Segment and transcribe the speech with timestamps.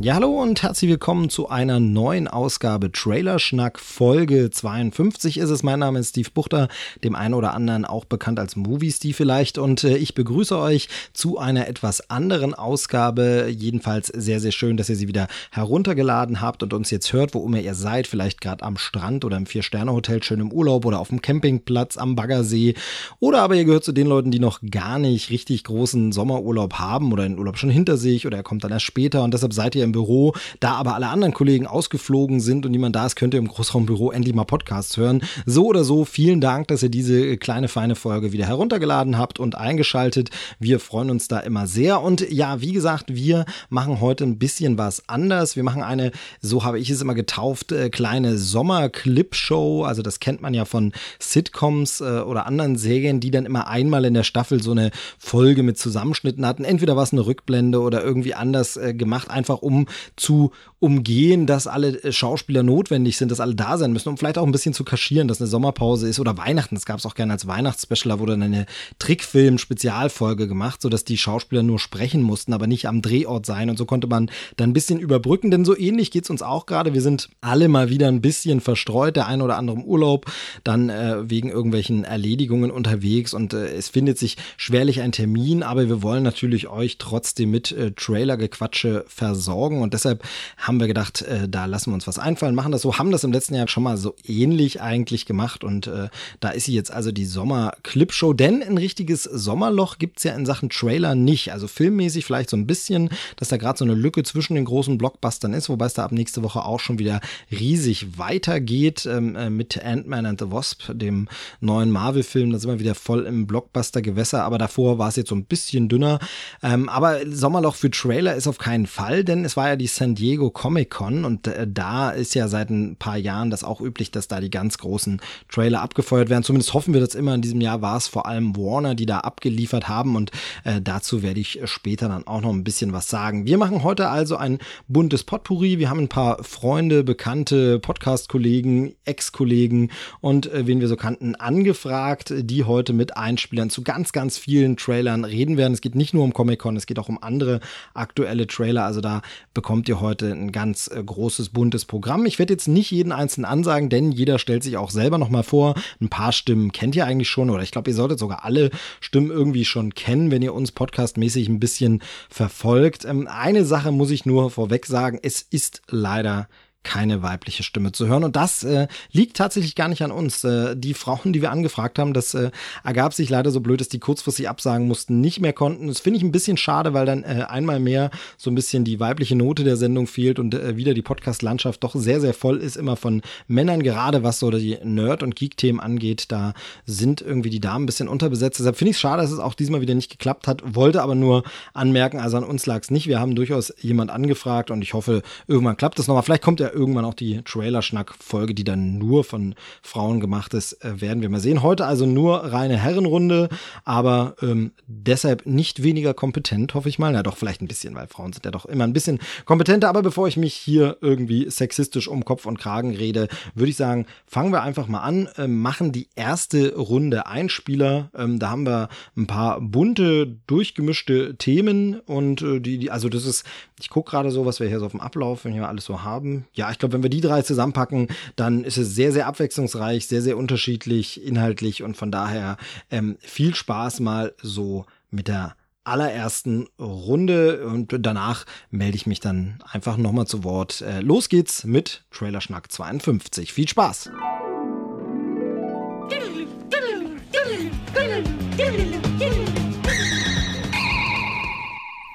[0.00, 5.64] Ja, hallo und herzlich willkommen zu einer neuen Ausgabe Trailerschnack Folge 52 ist es.
[5.64, 6.68] Mein Name ist Steve Buchter,
[7.02, 10.88] dem einen oder anderen auch bekannt als Movie Steve vielleicht und äh, ich begrüße euch
[11.14, 13.48] zu einer etwas anderen Ausgabe.
[13.50, 17.44] Jedenfalls sehr, sehr schön, dass ihr sie wieder heruntergeladen habt und uns jetzt hört, wo
[17.44, 18.06] immer ihr seid.
[18.06, 22.14] Vielleicht gerade am Strand oder im Vier-Sterne-Hotel schön im Urlaub oder auf dem Campingplatz am
[22.14, 22.74] Baggersee.
[23.18, 27.12] Oder aber ihr gehört zu den Leuten, die noch gar nicht richtig großen Sommerurlaub haben
[27.12, 29.74] oder den Urlaub schon hinter sich oder er kommt dann erst später und deshalb seid
[29.74, 30.34] ihr im Büro.
[30.60, 34.12] Da aber alle anderen Kollegen ausgeflogen sind und niemand da ist, könnt ihr im Großraumbüro
[34.12, 35.22] endlich mal Podcasts hören.
[35.46, 39.54] So oder so, vielen Dank, dass ihr diese kleine feine Folge wieder heruntergeladen habt und
[39.56, 40.30] eingeschaltet.
[40.58, 42.02] Wir freuen uns da immer sehr.
[42.02, 45.56] Und ja, wie gesagt, wir machen heute ein bisschen was anders.
[45.56, 49.84] Wir machen eine, so habe ich es immer getauft, äh, kleine Sommer-Clip-Show.
[49.84, 54.04] Also das kennt man ja von Sitcoms äh, oder anderen Serien, die dann immer einmal
[54.04, 56.64] in der Staffel so eine Folge mit Zusammenschnitten hatten.
[56.64, 59.77] Entweder war es eine Rückblende oder irgendwie anders äh, gemacht, einfach um
[60.16, 64.38] zu umgehen, dass alle äh, Schauspieler notwendig sind, dass alle da sein müssen, um vielleicht
[64.38, 66.76] auch ein bisschen zu kaschieren, dass eine Sommerpause ist oder Weihnachten.
[66.76, 68.66] Das gab es auch gerne als Weihnachtsspecial, da wurde dann eine
[68.98, 73.70] Trickfilm-Spezialfolge gemacht, sodass die Schauspieler nur sprechen mussten, aber nicht am Drehort sein.
[73.70, 76.66] Und so konnte man dann ein bisschen überbrücken, denn so ähnlich geht es uns auch
[76.66, 76.94] gerade.
[76.94, 80.26] Wir sind alle mal wieder ein bisschen verstreut, der ein oder andere im Urlaub,
[80.62, 85.88] dann äh, wegen irgendwelchen Erledigungen unterwegs und äh, es findet sich schwerlich ein Termin, aber
[85.88, 90.22] wir wollen natürlich euch trotzdem mit äh, Trailer-Gequatsche versorgen und deshalb
[90.68, 93.24] haben wir gedacht, äh, da lassen wir uns was einfallen, machen das so, haben das
[93.24, 96.08] im letzten Jahr schon mal so ähnlich eigentlich gemacht und äh,
[96.40, 100.68] da ist sie jetzt also die Sommer-Clip-Show, denn ein richtiges Sommerloch gibt's ja in Sachen
[100.68, 104.56] Trailer nicht, also filmmäßig vielleicht so ein bisschen, dass da gerade so eine Lücke zwischen
[104.56, 107.20] den großen Blockbustern ist, wobei es da ab nächste Woche auch schon wieder
[107.50, 111.28] riesig weitergeht ähm, äh, mit Ant-Man and the Wasp, dem
[111.60, 115.34] neuen Marvel-Film, da sind wir wieder voll im Blockbuster-Gewässer, aber davor war es jetzt so
[115.34, 116.18] ein bisschen dünner,
[116.62, 120.14] ähm, aber Sommerloch für Trailer ist auf keinen Fall, denn es war ja die San
[120.14, 124.10] Diego Comic Con und äh, da ist ja seit ein paar Jahren das auch üblich,
[124.10, 126.42] dass da die ganz großen Trailer abgefeuert werden.
[126.42, 127.32] Zumindest hoffen wir das immer.
[127.32, 130.32] In diesem Jahr war es vor allem Warner, die da abgeliefert haben und
[130.64, 133.46] äh, dazu werde ich später dann auch noch ein bisschen was sagen.
[133.46, 134.58] Wir machen heute also ein
[134.88, 135.78] buntes Potpourri.
[135.78, 142.34] Wir haben ein paar Freunde, Bekannte, Podcast-Kollegen, Ex-Kollegen und äh, wen wir so kannten angefragt,
[142.36, 145.74] die heute mit Einspielern zu ganz, ganz vielen Trailern reden werden.
[145.74, 147.60] Es geht nicht nur um Comic-Con, es geht auch um andere
[147.94, 148.84] aktuelle Trailer.
[148.84, 149.22] Also da
[149.54, 152.26] bekommt ihr heute ganz äh, großes, buntes Programm.
[152.26, 155.74] Ich werde jetzt nicht jeden einzelnen ansagen, denn jeder stellt sich auch selber nochmal vor.
[156.00, 158.70] Ein paar Stimmen kennt ihr eigentlich schon oder ich glaube, ihr solltet sogar alle
[159.00, 163.04] Stimmen irgendwie schon kennen, wenn ihr uns podcastmäßig ein bisschen verfolgt.
[163.04, 166.48] Ähm, eine Sache muss ich nur vorweg sagen, es ist leider
[166.84, 168.24] keine weibliche Stimme zu hören.
[168.24, 170.44] Und das äh, liegt tatsächlich gar nicht an uns.
[170.44, 172.50] Äh, die Frauen, die wir angefragt haben, das äh,
[172.84, 175.88] ergab sich leider so blöd, dass die kurzfristig absagen mussten, nicht mehr konnten.
[175.88, 179.00] Das finde ich ein bisschen schade, weil dann äh, einmal mehr so ein bisschen die
[179.00, 182.76] weibliche Note der Sendung fehlt und äh, wieder die Podcast-Landschaft doch sehr, sehr voll ist,
[182.76, 186.26] immer von Männern, gerade was so die Nerd- und Geek-Themen angeht.
[186.28, 186.54] Da
[186.86, 188.60] sind irgendwie die Damen ein bisschen unterbesetzt.
[188.60, 190.62] Deshalb finde ich es schade, dass es auch diesmal wieder nicht geklappt hat.
[190.74, 191.42] Wollte aber nur
[191.74, 193.08] anmerken, also an uns lag es nicht.
[193.08, 196.22] Wir haben durchaus jemand angefragt und ich hoffe, irgendwann klappt es nochmal.
[196.22, 201.22] Vielleicht kommt irgendwann auch die Trailer-Schnack-Folge, die dann nur von Frauen gemacht ist, äh, werden
[201.22, 201.62] wir mal sehen.
[201.62, 203.48] Heute also nur reine Herrenrunde,
[203.84, 207.12] aber ähm, deshalb nicht weniger kompetent, hoffe ich mal.
[207.12, 209.88] Na doch, vielleicht ein bisschen, weil Frauen sind ja doch immer ein bisschen kompetenter.
[209.88, 214.06] Aber bevor ich mich hier irgendwie sexistisch um Kopf und Kragen rede, würde ich sagen,
[214.26, 218.10] fangen wir einfach mal an, äh, machen die erste Runde Einspieler.
[218.14, 223.24] Ähm, da haben wir ein paar bunte, durchgemischte Themen und äh, die, die, also das
[223.24, 223.44] ist,
[223.80, 226.02] ich gucke gerade so, was wir hier so auf dem Ablauf, wenn wir alles so
[226.02, 226.46] haben.
[226.58, 230.22] Ja, ich glaube, wenn wir die drei zusammenpacken, dann ist es sehr, sehr abwechslungsreich, sehr,
[230.22, 232.56] sehr unterschiedlich inhaltlich und von daher
[232.90, 239.60] ähm, viel Spaß mal so mit der allerersten Runde und danach melde ich mich dann
[239.70, 240.80] einfach nochmal zu Wort.
[240.80, 243.52] Äh, los geht's mit Trailerschnack 52.
[243.52, 244.10] Viel Spaß!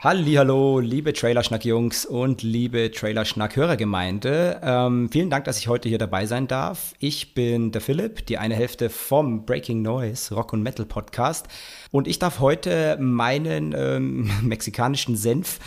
[0.04, 4.60] Hallo, liebe Trailerschnack-Jungs und liebe Trailerschnack-Hörergemeinde.
[4.62, 6.94] Ähm, vielen Dank, dass ich heute hier dabei sein darf.
[7.00, 11.48] Ich bin der Philipp, die eine Hälfte vom Breaking Noise Rock und Metal Podcast.
[11.92, 15.60] Und ich darf heute meinen ähm, mexikanischen Senf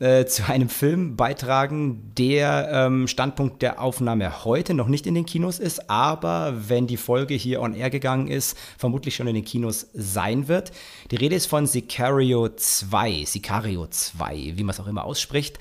[0.00, 5.26] äh, zu einem Film beitragen, der ähm, Standpunkt der Aufnahme heute noch nicht in den
[5.26, 9.44] Kinos ist, aber wenn die Folge hier on air gegangen ist, vermutlich schon in den
[9.44, 10.72] Kinos sein wird.
[11.10, 15.58] Die Rede ist von Sicario 2, Sicario 2, wie man es auch immer ausspricht.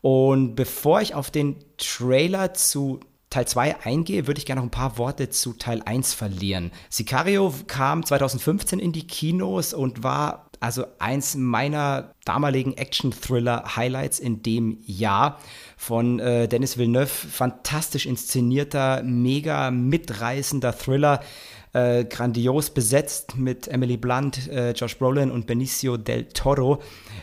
[0.00, 4.70] Und bevor ich auf den Trailer zu Teil 2 eingehe, würde ich gerne noch ein
[4.70, 6.72] paar Worte zu Teil 1 verlieren.
[6.88, 14.78] Sicario kam 2015 in die Kinos und war also eins meiner damaligen Action-Thriller-Highlights in dem
[14.84, 15.38] Jahr
[15.76, 17.06] von äh, Dennis Villeneuve.
[17.06, 21.20] Fantastisch inszenierter, mega mitreißender Thriller.
[21.72, 26.80] Äh, grandios besetzt mit Emily Blunt, äh, Josh Brolin und Benicio del Toro.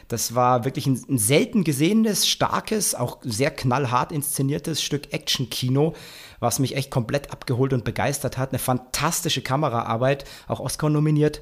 [0.08, 5.94] Das war wirklich ein, ein selten gesehenes, starkes, auch sehr knallhart inszeniertes Stück Action-Kino,
[6.40, 8.50] was mich echt komplett abgeholt und begeistert hat.
[8.50, 11.42] Eine fantastische Kameraarbeit, auch Oscar nominiert.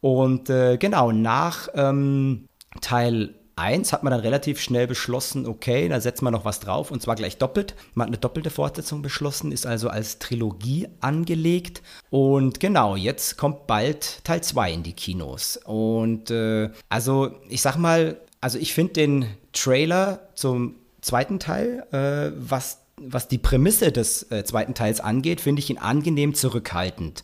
[0.00, 2.48] Und äh, genau, nach ähm,
[2.80, 6.90] Teil 1 hat man dann relativ schnell beschlossen, okay, da setzt man noch was drauf
[6.90, 7.74] und zwar gleich doppelt.
[7.94, 11.82] Man hat eine doppelte Fortsetzung beschlossen, ist also als Trilogie angelegt.
[12.10, 15.58] Und genau, jetzt kommt bald Teil 2 in die Kinos.
[15.64, 22.32] Und äh, also, ich sag mal, also ich finde den Trailer zum zweiten Teil, äh,
[22.36, 27.22] was, was die Prämisse des äh, zweiten Teils angeht, finde ich ihn angenehm zurückhaltend.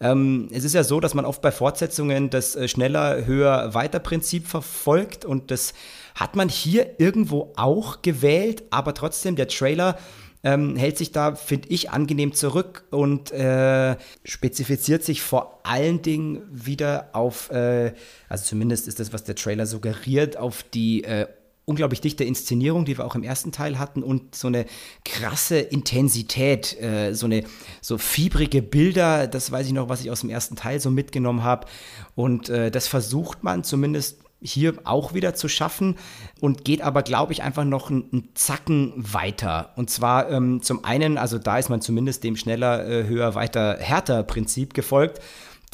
[0.00, 3.98] Ähm, es ist ja so, dass man oft bei Fortsetzungen das äh, schneller, höher, weiter
[3.98, 5.74] Prinzip verfolgt und das
[6.14, 9.98] hat man hier irgendwo auch gewählt, aber trotzdem der Trailer
[10.44, 16.42] ähm, hält sich da, finde ich, angenehm zurück und äh, spezifiziert sich vor allen Dingen
[16.50, 17.92] wieder auf, äh,
[18.28, 21.26] also zumindest ist das, was der Trailer suggeriert, auf die äh,
[21.68, 24.64] unglaublich dichte Inszenierung, die wir auch im ersten Teil hatten und so eine
[25.04, 27.44] krasse Intensität, äh, so eine
[27.80, 31.44] so fiebrige Bilder, das weiß ich noch, was ich aus dem ersten Teil so mitgenommen
[31.44, 31.66] habe
[32.14, 35.96] und äh, das versucht man zumindest hier auch wieder zu schaffen
[36.40, 39.72] und geht aber, glaube ich, einfach noch einen, Zacken weiter.
[39.76, 43.78] Und zwar ähm, zum einen, also da ist man zumindest dem schneller, äh, höher, weiter,
[43.80, 45.20] härter Prinzip gefolgt.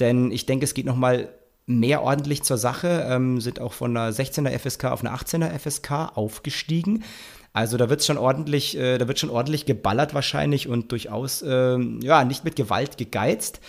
[0.00, 1.28] Denn ich denke, es geht noch mal
[1.66, 6.16] mehr ordentlich zur Sache, ähm, sind auch von einer 16er FSK auf eine 18er FSK
[6.16, 7.04] aufgestiegen.
[7.52, 11.78] Also da wird schon ordentlich, äh, da wird schon ordentlich geballert wahrscheinlich und durchaus äh,
[12.02, 13.60] ja nicht mit Gewalt gegeizt.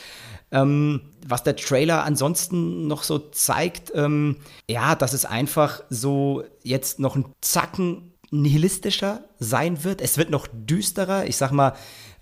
[0.51, 4.37] Ähm, was der Trailer ansonsten noch so zeigt, ähm,
[4.69, 10.01] ja, dass es einfach so jetzt noch ein Zacken nihilistischer sein wird.
[10.01, 11.25] Es wird noch düsterer.
[11.25, 11.73] Ich sag mal,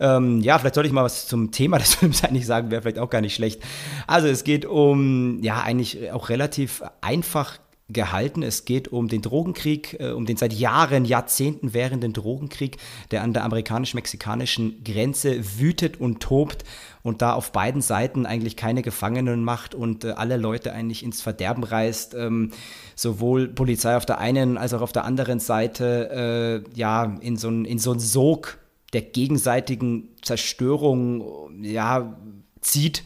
[0.04, 3.00] ähm, ja, vielleicht sollte ich mal was zum Thema des Films eigentlich sagen, wäre vielleicht
[3.00, 3.64] auch gar nicht schlecht.
[4.06, 7.58] Also es geht um, ja, eigentlich auch relativ einfach
[7.90, 8.44] gehalten.
[8.44, 12.78] Es geht um den Drogenkrieg, äh, um den seit Jahren, Jahrzehnten währenden Drogenkrieg,
[13.12, 16.64] der an der amerikanisch-mexikanischen Grenze wütet und tobt
[17.04, 21.22] und da auf beiden Seiten eigentlich keine Gefangenen macht und äh, alle Leute eigentlich ins
[21.22, 22.16] Verderben reißt.
[22.16, 22.52] Ähm,
[22.96, 27.50] sowohl Polizei auf der einen als auch auf der anderen Seite äh, ja in so
[27.50, 28.58] ein in so einen Sog
[28.94, 31.24] der gegenseitigen Zerstörung
[31.62, 32.18] ja
[32.62, 33.04] zieht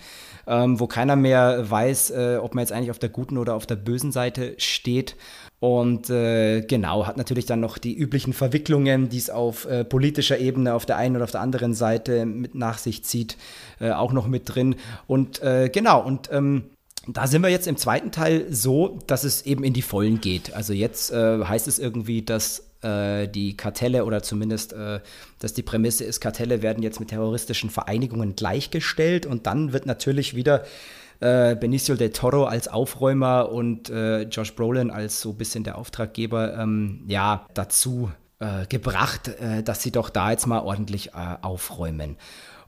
[0.47, 3.65] ähm, wo keiner mehr weiß, äh, ob man jetzt eigentlich auf der guten oder auf
[3.65, 5.15] der bösen Seite steht.
[5.59, 10.37] Und äh, genau, hat natürlich dann noch die üblichen Verwicklungen, die es auf äh, politischer
[10.37, 13.37] Ebene auf der einen oder auf der anderen Seite mit nach sich zieht,
[13.79, 14.75] äh, auch noch mit drin.
[15.05, 16.65] Und äh, genau, und ähm,
[17.07, 20.53] da sind wir jetzt im zweiten Teil so, dass es eben in die Vollen geht.
[20.53, 24.99] Also jetzt äh, heißt es irgendwie, dass äh, die Kartelle oder zumindest, äh,
[25.39, 30.35] dass die Prämisse ist, Kartelle werden jetzt mit terroristischen Vereinigungen gleichgestellt und dann wird natürlich
[30.35, 30.63] wieder
[31.19, 35.77] äh, Benicio del Toro als Aufräumer und äh, Josh Brolin als so ein bisschen der
[35.77, 42.17] Auftraggeber ähm, ja dazu äh, gebracht, äh, dass sie doch da jetzt mal ordentlich aufräumen.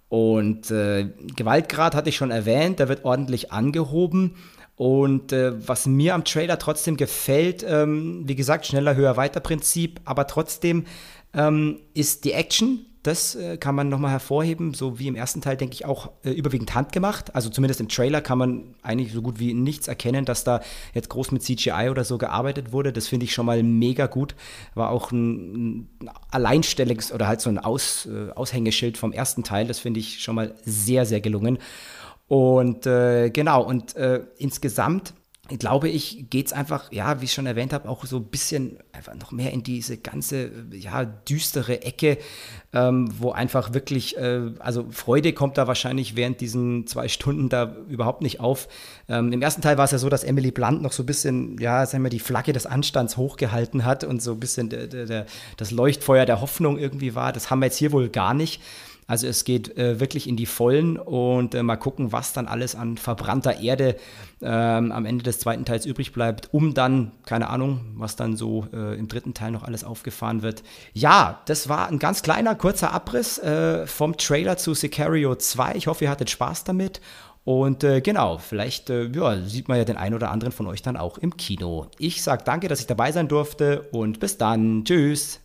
[0.07, 4.37] Und Gewaltgrad hatte ich schon erwähnt, der wird ordentlich angehoben.
[4.79, 9.99] Und äh, was mir am Trailer trotzdem gefällt, ähm, wie gesagt, schneller, höher, weiter Prinzip,
[10.05, 10.85] aber trotzdem
[11.33, 15.57] ähm, ist die Action, das äh, kann man nochmal hervorheben, so wie im ersten Teil,
[15.57, 17.35] denke ich, auch äh, überwiegend handgemacht.
[17.35, 20.61] Also zumindest im Trailer kann man eigentlich so gut wie nichts erkennen, dass da
[20.93, 22.93] jetzt groß mit CGI oder so gearbeitet wurde.
[22.93, 24.33] Das finde ich schon mal mega gut.
[24.75, 29.67] War auch ein, ein Alleinstellungs- oder halt so ein Aus, äh, Aushängeschild vom ersten Teil.
[29.67, 31.57] Das finde ich schon mal sehr, sehr gelungen.
[32.29, 35.13] Und äh, genau, und äh, insgesamt
[35.57, 38.77] glaube ich, geht es einfach, ja, wie ich schon erwähnt habe, auch so ein bisschen
[38.91, 42.19] einfach noch mehr in diese ganze, ja, düstere Ecke,
[42.71, 47.75] ähm, wo einfach wirklich, äh, also Freude kommt da wahrscheinlich während diesen zwei Stunden da
[47.87, 48.67] überhaupt nicht auf.
[49.07, 51.57] Ähm, Im ersten Teil war es ja so, dass Emily Blunt noch so ein bisschen,
[51.57, 55.05] ja, sagen wir, die Flagge des Anstands hochgehalten hat und so ein bisschen der, der,
[55.05, 55.25] der,
[55.57, 57.33] das Leuchtfeuer der Hoffnung irgendwie war.
[57.33, 58.61] Das haben wir jetzt hier wohl gar nicht.
[59.09, 62.75] Also es geht äh, wirklich in die Vollen und äh, mal gucken, was dann alles
[62.75, 63.95] an verbrannter Erde
[64.39, 68.67] ähm, am Ende des zweiten Teils übrig bleibt, um dann, keine Ahnung, was dann so
[68.71, 70.61] äh, im dritten Teil noch alles aufgefahren wird.
[70.93, 75.73] Ja, das war ein ganz kleiner, kurzer Abriss äh, vom Trailer zu Sicario 2.
[75.73, 77.01] Ich hoffe, ihr hattet Spaß damit.
[77.43, 80.83] Und äh, genau, vielleicht äh, ja, sieht man ja den einen oder anderen von euch
[80.83, 81.87] dann auch im Kino.
[81.97, 84.83] Ich sage danke, dass ich dabei sein durfte und bis dann.
[84.85, 85.39] Tschüss.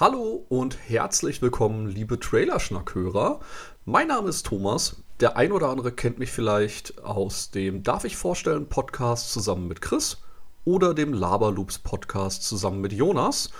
[0.00, 3.38] Hallo und herzlich willkommen, liebe Trailerschnackhörer.
[3.84, 4.96] Mein Name ist Thomas.
[5.20, 9.80] Der ein oder andere kennt mich vielleicht aus dem Darf ich vorstellen Podcast zusammen mit
[9.80, 10.20] Chris
[10.64, 13.50] oder dem Laberloops Podcast zusammen mit Jonas.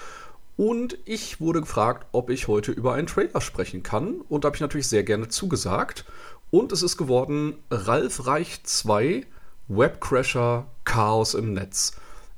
[0.56, 4.20] Und ich wurde gefragt, ob ich heute über einen Trailer sprechen kann.
[4.28, 6.04] Und da habe ich natürlich sehr gerne zugesagt.
[6.50, 9.24] Und es ist geworden Ralf Reich 2
[9.68, 11.92] Webcrasher Chaos im Netz.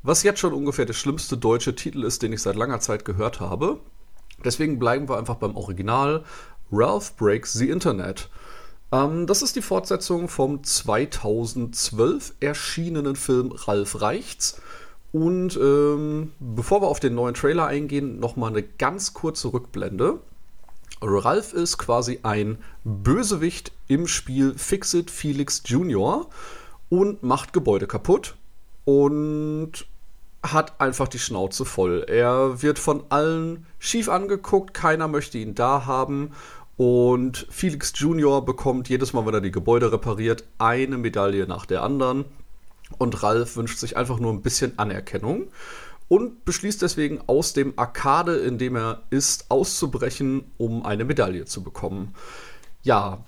[0.07, 3.41] Was jetzt schon ungefähr der schlimmste deutsche Titel ist, den ich seit langer Zeit gehört
[3.41, 3.81] habe.
[4.45, 6.23] Deswegen bleiben wir einfach beim Original.
[6.71, 8.29] Ralph Breaks the Internet.
[8.93, 14.63] Ähm, das ist die Fortsetzung vom 2012 erschienenen Film Ralph Reichts.
[15.11, 20.21] Und ähm, bevor wir auf den neuen Trailer eingehen, nochmal eine ganz kurze Rückblende.
[21.03, 26.29] Ralph ist quasi ein Bösewicht im Spiel Fixit Felix Jr.
[26.91, 28.37] und macht Gebäude kaputt.
[28.85, 29.85] Und
[30.53, 32.05] hat einfach die Schnauze voll.
[32.09, 36.33] Er wird von allen schief angeguckt, keiner möchte ihn da haben.
[36.77, 41.83] Und Felix Junior bekommt jedes Mal, wenn er die Gebäude repariert, eine Medaille nach der
[41.83, 42.25] anderen.
[42.99, 45.49] Und Ralf wünscht sich einfach nur ein bisschen Anerkennung
[46.09, 51.63] und beschließt deswegen aus dem Arkade, in dem er ist, auszubrechen, um eine Medaille zu
[51.63, 52.15] bekommen.
[52.83, 53.25] Ja,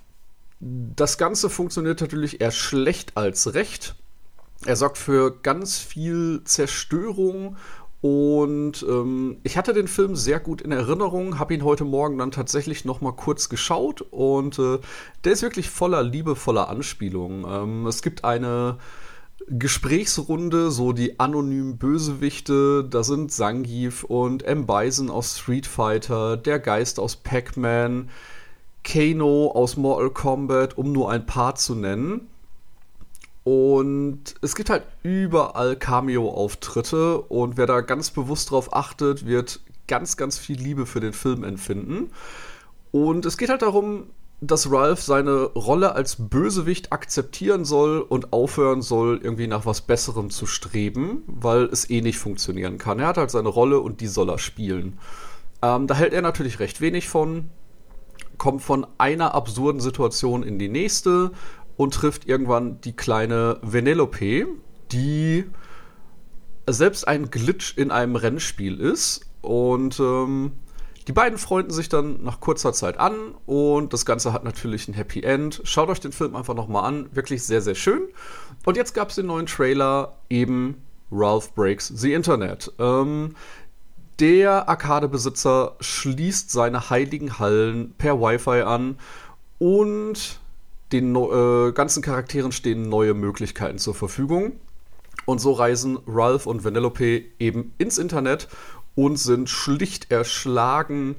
[0.60, 3.94] das Ganze funktioniert natürlich eher schlecht als recht.
[4.66, 7.56] Er sorgt für ganz viel Zerstörung
[8.00, 12.30] und ähm, ich hatte den Film sehr gut in Erinnerung, habe ihn heute Morgen dann
[12.30, 14.78] tatsächlich noch mal kurz geschaut und äh,
[15.24, 17.44] der ist wirklich voller liebevoller Anspielungen.
[17.48, 18.78] Ähm, es gibt eine
[19.48, 24.66] Gesprächsrunde, so die anonymen Bösewichte, da sind Zangief und M.
[24.66, 28.10] Bison aus Street Fighter, der Geist aus Pac-Man,
[28.84, 32.28] Kano aus Mortal Kombat, um nur ein paar zu nennen.
[33.44, 40.16] Und es gibt halt überall Cameo-Auftritte und wer da ganz bewusst drauf achtet, wird ganz,
[40.16, 42.10] ganz viel Liebe für den Film empfinden.
[42.90, 44.08] Und es geht halt darum,
[44.40, 50.30] dass Ralph seine Rolle als Bösewicht akzeptieren soll und aufhören soll, irgendwie nach was Besserem
[50.30, 53.00] zu streben, weil es eh nicht funktionieren kann.
[53.00, 54.98] Er hat halt seine Rolle und die soll er spielen.
[55.60, 57.50] Ähm, da hält er natürlich recht wenig von,
[58.36, 61.32] kommt von einer absurden Situation in die nächste,
[61.78, 64.46] und trifft irgendwann die kleine Venelope,
[64.92, 65.44] die
[66.66, 69.24] selbst ein Glitch in einem Rennspiel ist.
[69.40, 70.52] Und ähm,
[71.06, 73.14] die beiden freunden sich dann nach kurzer Zeit an
[73.46, 75.60] und das Ganze hat natürlich ein Happy End.
[75.62, 77.08] Schaut euch den Film einfach nochmal an.
[77.14, 78.02] Wirklich sehr, sehr schön.
[78.66, 80.82] Und jetzt gab es den neuen Trailer, eben
[81.12, 82.72] Ralph Breaks the Internet.
[82.80, 83.36] Ähm,
[84.18, 88.98] der Arcade-Besitzer schließt seine heiligen Hallen per Wi-Fi an
[89.58, 90.40] und
[90.92, 94.52] den äh, ganzen Charakteren stehen neue Möglichkeiten zur Verfügung.
[95.26, 98.48] Und so reisen Ralph und Vanellope eben ins Internet
[98.94, 101.16] und sind schlicht erschlagen,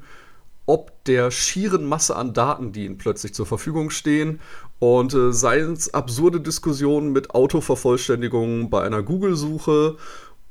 [0.66, 4.40] ob der schieren Masse an Daten, die ihnen plötzlich zur Verfügung stehen.
[4.80, 9.98] Und äh, seien es absurde Diskussionen mit Autovervollständigungen bei einer Google-Suche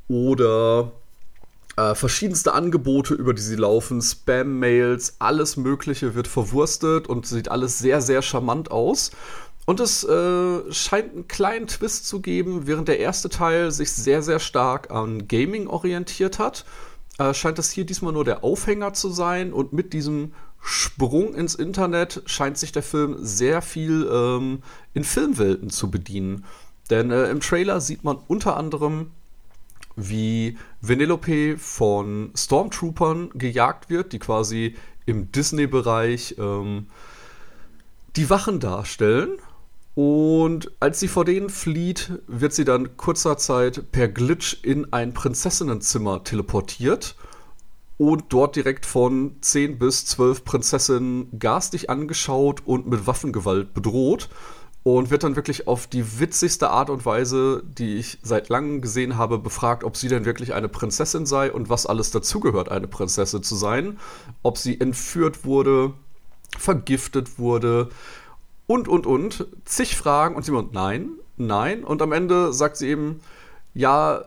[0.09, 0.93] oder
[1.79, 7.79] äh, verschiedenste Angebote, über die sie laufen, Spam-Mails, alles Mögliche wird verwurstet und sieht alles
[7.79, 9.13] sehr, sehr charmant aus.
[9.65, 14.23] Und es äh, scheint einen kleinen Twist zu geben, während der erste Teil sich sehr,
[14.23, 16.65] sehr stark an Gaming orientiert hat.
[17.19, 21.55] Äh, scheint das hier diesmal nur der Aufhänger zu sein und mit diesem Sprung ins
[21.55, 24.63] Internet scheint sich der Film sehr viel ähm,
[24.95, 26.45] in Filmwelten zu bedienen.
[26.91, 29.13] Denn äh, im Trailer sieht man unter anderem
[29.99, 34.77] wie Vanellope von Stormtroopern gejagt wird, die quasi
[35.07, 36.87] im Disney-Bereich ähm,
[38.17, 39.39] die Wachen darstellen.
[39.95, 45.13] Und als sie vor denen flieht, wird sie dann kurzer Zeit per Glitch in ein
[45.13, 47.17] Prinzessinnenzimmer teleportiert.
[47.97, 54.29] und dort direkt von 10 bis 12 Prinzessinnen garstig angeschaut und mit Waffengewalt bedroht
[54.83, 59.17] und wird dann wirklich auf die witzigste Art und Weise, die ich seit langem gesehen
[59.17, 63.43] habe, befragt, ob sie denn wirklich eine Prinzessin sei und was alles dazugehört, eine Prinzessin
[63.43, 63.99] zu sein,
[64.43, 65.93] ob sie entführt wurde,
[66.57, 67.91] vergiftet wurde
[68.67, 69.47] und, und, und.
[69.65, 71.85] Zig Fragen und sie meint, nein, nein.
[71.85, 73.21] Und am Ende sagt sie eben,
[73.75, 74.25] ja,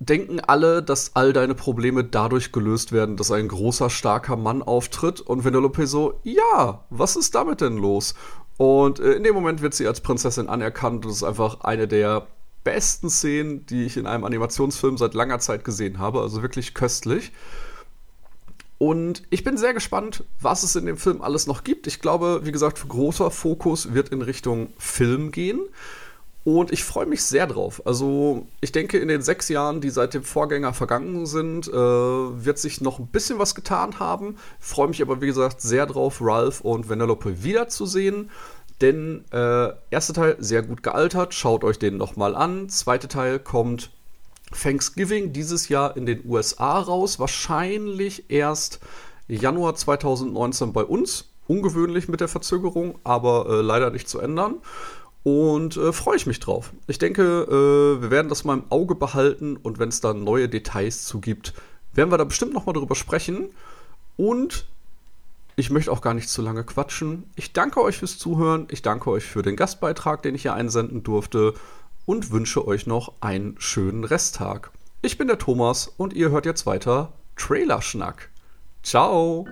[0.00, 5.20] denken alle, dass all deine Probleme dadurch gelöst werden, dass ein großer, starker Mann auftritt.
[5.20, 8.14] Und Vanellope so, ja, was ist damit denn los?
[8.60, 11.06] Und äh, in dem Moment wird sie als Prinzessin anerkannt.
[11.06, 12.26] Das ist einfach eine der
[12.62, 16.20] besten Szenen, die ich in einem Animationsfilm seit langer Zeit gesehen habe.
[16.20, 17.32] Also wirklich köstlich.
[18.76, 21.86] Und ich bin sehr gespannt, was es in dem Film alles noch gibt.
[21.86, 25.60] Ich glaube, wie gesagt, großer Fokus wird in Richtung Film gehen.
[26.42, 27.82] Und ich freue mich sehr drauf.
[27.84, 32.58] Also ich denke, in den sechs Jahren, die seit dem Vorgänger vergangen sind, äh, wird
[32.58, 34.36] sich noch ein bisschen was getan haben.
[34.58, 38.30] Freue mich aber, wie gesagt, sehr drauf, Ralph und Vanellope wiederzusehen.
[38.80, 42.70] Denn äh, erster Teil sehr gut gealtert, schaut euch den nochmal an.
[42.70, 43.90] Zweiter Teil kommt
[44.58, 47.18] Thanksgiving dieses Jahr in den USA raus.
[47.18, 48.80] Wahrscheinlich erst
[49.28, 51.26] Januar 2019 bei uns.
[51.46, 54.58] Ungewöhnlich mit der Verzögerung, aber äh, leider nicht zu ändern.
[55.22, 56.72] Und äh, freue ich mich drauf.
[56.86, 60.48] Ich denke, äh, wir werden das mal im Auge behalten und wenn es da neue
[60.48, 61.52] Details zu gibt,
[61.92, 63.50] werden wir da bestimmt nochmal drüber sprechen.
[64.16, 64.66] Und
[65.56, 67.24] ich möchte auch gar nicht zu lange quatschen.
[67.36, 68.66] Ich danke euch fürs Zuhören.
[68.70, 71.54] Ich danke euch für den Gastbeitrag, den ich hier einsenden durfte.
[72.06, 74.70] Und wünsche euch noch einen schönen Resttag.
[75.02, 78.30] Ich bin der Thomas und ihr hört jetzt weiter Trailerschnack.
[78.82, 79.46] Ciao!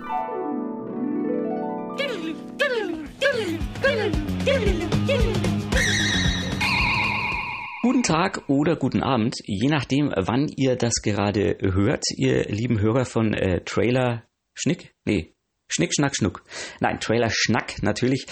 [7.88, 13.07] Guten Tag oder guten Abend, je nachdem, wann ihr das gerade hört, ihr lieben Hörer
[13.07, 14.92] von äh, Trailer Schnick?
[15.07, 15.33] Nee,
[15.68, 16.42] Schnick, Schnack, Schnuck.
[16.80, 18.26] Nein, Trailer Schnack natürlich.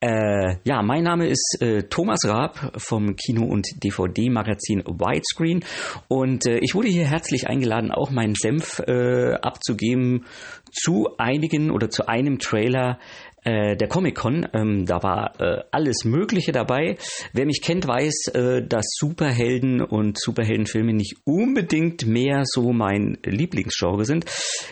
[0.00, 5.62] Äh, ja, mein Name ist äh, Thomas Raab vom Kino- und DVD-Magazin Widescreen
[6.08, 10.24] und äh, ich wurde hier herzlich eingeladen, auch meinen Senf äh, abzugeben
[10.72, 12.98] zu einigen oder zu einem Trailer
[13.44, 14.48] äh, der Comic-Con.
[14.52, 16.96] Ähm, da war äh, alles Mögliche dabei.
[17.32, 24.04] Wer mich kennt, weiß, äh, dass Superhelden und Superheldenfilme nicht unbedingt mehr so mein Lieblingsgenre
[24.04, 24.26] sind.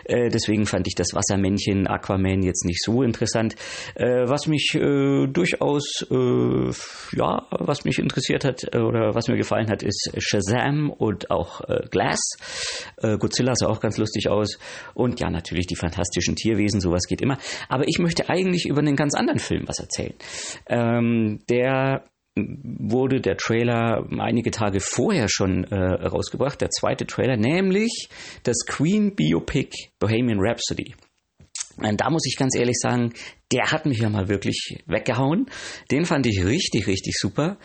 [0.04, 3.56] Äh, deswegen fand ich das Wassermännchen Aquaman jetzt nicht so interessant.
[3.94, 10.12] Äh, was mich durchaus, ja, was mich interessiert hat oder was mir gefallen hat, ist
[10.18, 11.60] Shazam und auch
[11.90, 12.20] Glass.
[13.00, 14.58] Godzilla sah auch ganz lustig aus.
[14.94, 17.38] Und ja, natürlich die fantastischen Tierwesen, sowas geht immer.
[17.68, 20.14] Aber ich möchte eigentlich eigentlich über einen ganz anderen Film was erzählen.
[20.68, 22.04] Ähm, der
[22.36, 28.08] wurde der Trailer einige Tage vorher schon äh, rausgebracht, der zweite Trailer, nämlich
[28.44, 30.94] das Queen Biopic Bohemian Rhapsody.
[31.76, 33.12] Und da muss ich ganz ehrlich sagen,
[33.52, 35.46] der hat mich ja mal wirklich weggehauen.
[35.90, 37.58] Den fand ich richtig, richtig super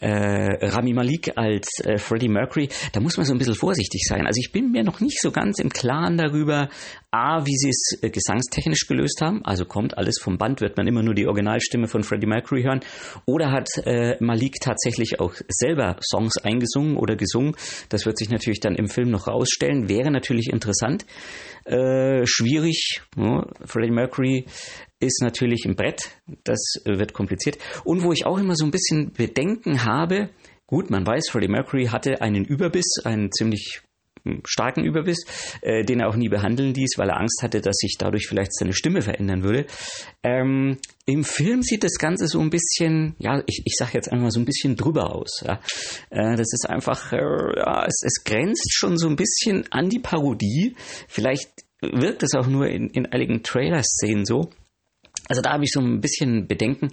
[0.00, 4.26] äh, Rami Malik als äh, Freddie Mercury, da muss man so ein bisschen vorsichtig sein.
[4.26, 6.68] Also ich bin mir noch nicht so ganz im Klaren darüber,
[7.10, 10.86] A, wie sie es äh, gesangstechnisch gelöst haben, also kommt alles vom Band, wird man
[10.86, 12.80] immer nur die Originalstimme von Freddie Mercury hören,
[13.26, 17.56] oder hat äh, Malik tatsächlich auch selber Songs eingesungen oder gesungen,
[17.88, 21.04] das wird sich natürlich dann im Film noch rausstellen, wäre natürlich interessant.
[21.64, 24.46] Äh, schwierig, ja, Freddie Mercury
[25.00, 26.10] ist natürlich im Brett,
[26.44, 27.58] das wird kompliziert.
[27.84, 30.30] Und wo ich auch immer so ein bisschen Bedenken habe,
[30.66, 33.80] gut, man weiß, Freddie Mercury hatte einen Überbiss, einen ziemlich
[34.24, 35.24] hm, starken Überbiss,
[35.62, 38.54] äh, den er auch nie behandeln ließ, weil er Angst hatte, dass sich dadurch vielleicht
[38.54, 39.66] seine Stimme verändern würde.
[40.22, 44.30] Ähm, Im Film sieht das Ganze so ein bisschen, ja, ich, ich sage jetzt einmal
[44.30, 45.42] so ein bisschen drüber aus.
[45.46, 45.60] Ja.
[46.10, 50.00] Äh, das ist einfach, äh, ja, es, es grenzt schon so ein bisschen an die
[50.00, 50.76] Parodie.
[51.08, 54.50] Vielleicht wirkt es auch nur in, in einigen Trailer-Szenen so.
[55.30, 56.90] Also da habe ich so ein bisschen Bedenken.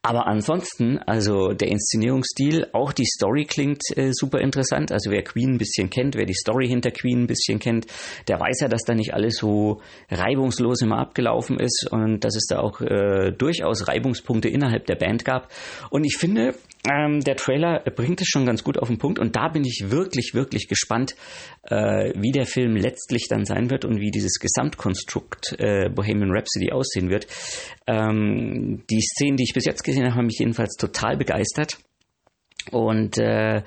[0.00, 4.90] Aber ansonsten, also der Inszenierungsstil, auch die Story klingt äh, super interessant.
[4.90, 7.86] Also wer Queen ein bisschen kennt, wer die Story hinter Queen ein bisschen kennt,
[8.26, 12.46] der weiß ja, dass da nicht alles so reibungslos immer abgelaufen ist und dass es
[12.46, 15.52] da auch äh, durchaus Reibungspunkte innerhalb der Band gab.
[15.90, 16.54] Und ich finde,
[16.90, 19.86] ähm, der Trailer bringt es schon ganz gut auf den Punkt und da bin ich
[19.88, 21.14] wirklich, wirklich gespannt,
[21.62, 26.72] äh, wie der Film letztlich dann sein wird und wie dieses Gesamtkonstrukt äh, Bohemian Rhapsody
[26.72, 27.26] aussehen wird.
[27.86, 31.78] Ähm, die Szenen, die ich bis jetzt gesehen habe, haben mich jedenfalls total begeistert.
[32.70, 33.62] Und äh,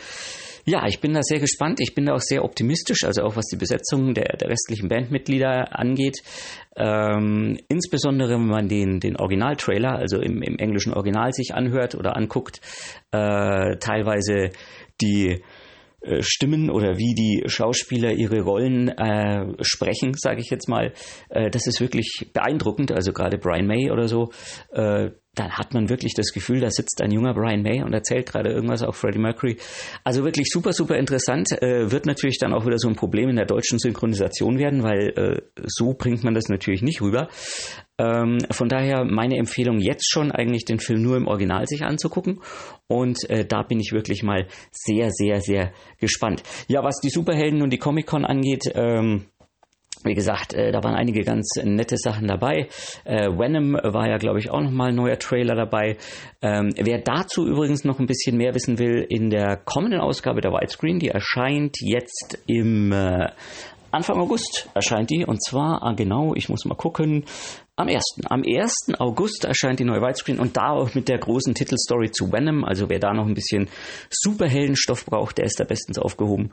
[0.69, 1.79] ja, ich bin da sehr gespannt.
[1.79, 5.79] Ich bin da auch sehr optimistisch, also auch was die Besetzung der, der restlichen Bandmitglieder
[5.79, 6.21] angeht.
[6.75, 12.17] Ähm, insbesondere, wenn man den, den Originaltrailer, also im, im englischen Original sich anhört oder
[12.17, 12.59] anguckt,
[13.11, 14.49] äh, teilweise
[14.99, 15.41] die
[16.01, 20.91] äh, Stimmen oder wie die Schauspieler ihre Rollen äh, sprechen, sage ich jetzt mal,
[21.29, 22.91] äh, das ist wirklich beeindruckend.
[22.91, 24.31] Also gerade Brian May oder so,
[24.73, 28.27] äh, dann hat man wirklich das Gefühl, da sitzt ein junger Brian May und erzählt
[28.31, 29.57] gerade irgendwas, auch Freddie Mercury.
[30.03, 31.51] Also wirklich super, super interessant.
[31.61, 35.13] Äh, wird natürlich dann auch wieder so ein Problem in der deutschen Synchronisation werden, weil
[35.15, 37.29] äh, so bringt man das natürlich nicht rüber.
[37.99, 42.41] Ähm, von daher meine Empfehlung jetzt schon eigentlich den Film nur im Original sich anzugucken.
[42.87, 46.43] Und äh, da bin ich wirklich mal sehr, sehr, sehr gespannt.
[46.67, 49.25] Ja, was die Superhelden und die Comic-Con angeht, ähm,
[50.03, 52.67] wie gesagt, äh, da waren einige ganz nette Sachen dabei.
[53.03, 55.97] Äh, Venom war ja, glaube ich, auch nochmal ein neuer Trailer dabei.
[56.41, 60.51] Ähm, wer dazu übrigens noch ein bisschen mehr wissen will, in der kommenden Ausgabe der
[60.51, 63.29] Widescreen, die erscheint jetzt im äh,
[63.89, 67.23] Anfang August erscheint die und zwar ah, genau, ich muss mal gucken,
[67.77, 68.01] am 1.
[68.25, 68.99] Am 1.
[68.99, 72.65] August erscheint die neue Widescreen und da auch mit der großen Titelstory zu Venom.
[72.65, 73.69] Also wer da noch ein bisschen
[74.09, 76.51] Superheldenstoff braucht, der ist da bestens aufgehoben.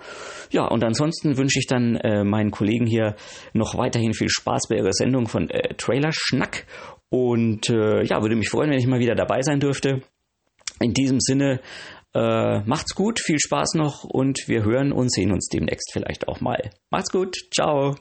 [0.51, 3.17] Ja, und ansonsten wünsche ich dann äh, meinen Kollegen hier
[3.55, 6.67] noch weiterhin viel Spaß bei ihrer Sendung von äh, Trailer Schnack.
[7.09, 10.03] Und äh, ja, würde mich freuen, wenn ich mal wieder dabei sein dürfte.
[10.81, 11.61] In diesem Sinne,
[12.15, 16.41] äh, macht's gut, viel Spaß noch und wir hören und sehen uns demnächst vielleicht auch
[16.41, 16.71] mal.
[16.91, 17.95] Macht's gut, ciao.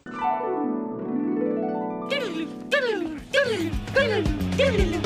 [3.93, 4.23] Doodle,
[4.57, 5.02] doodle.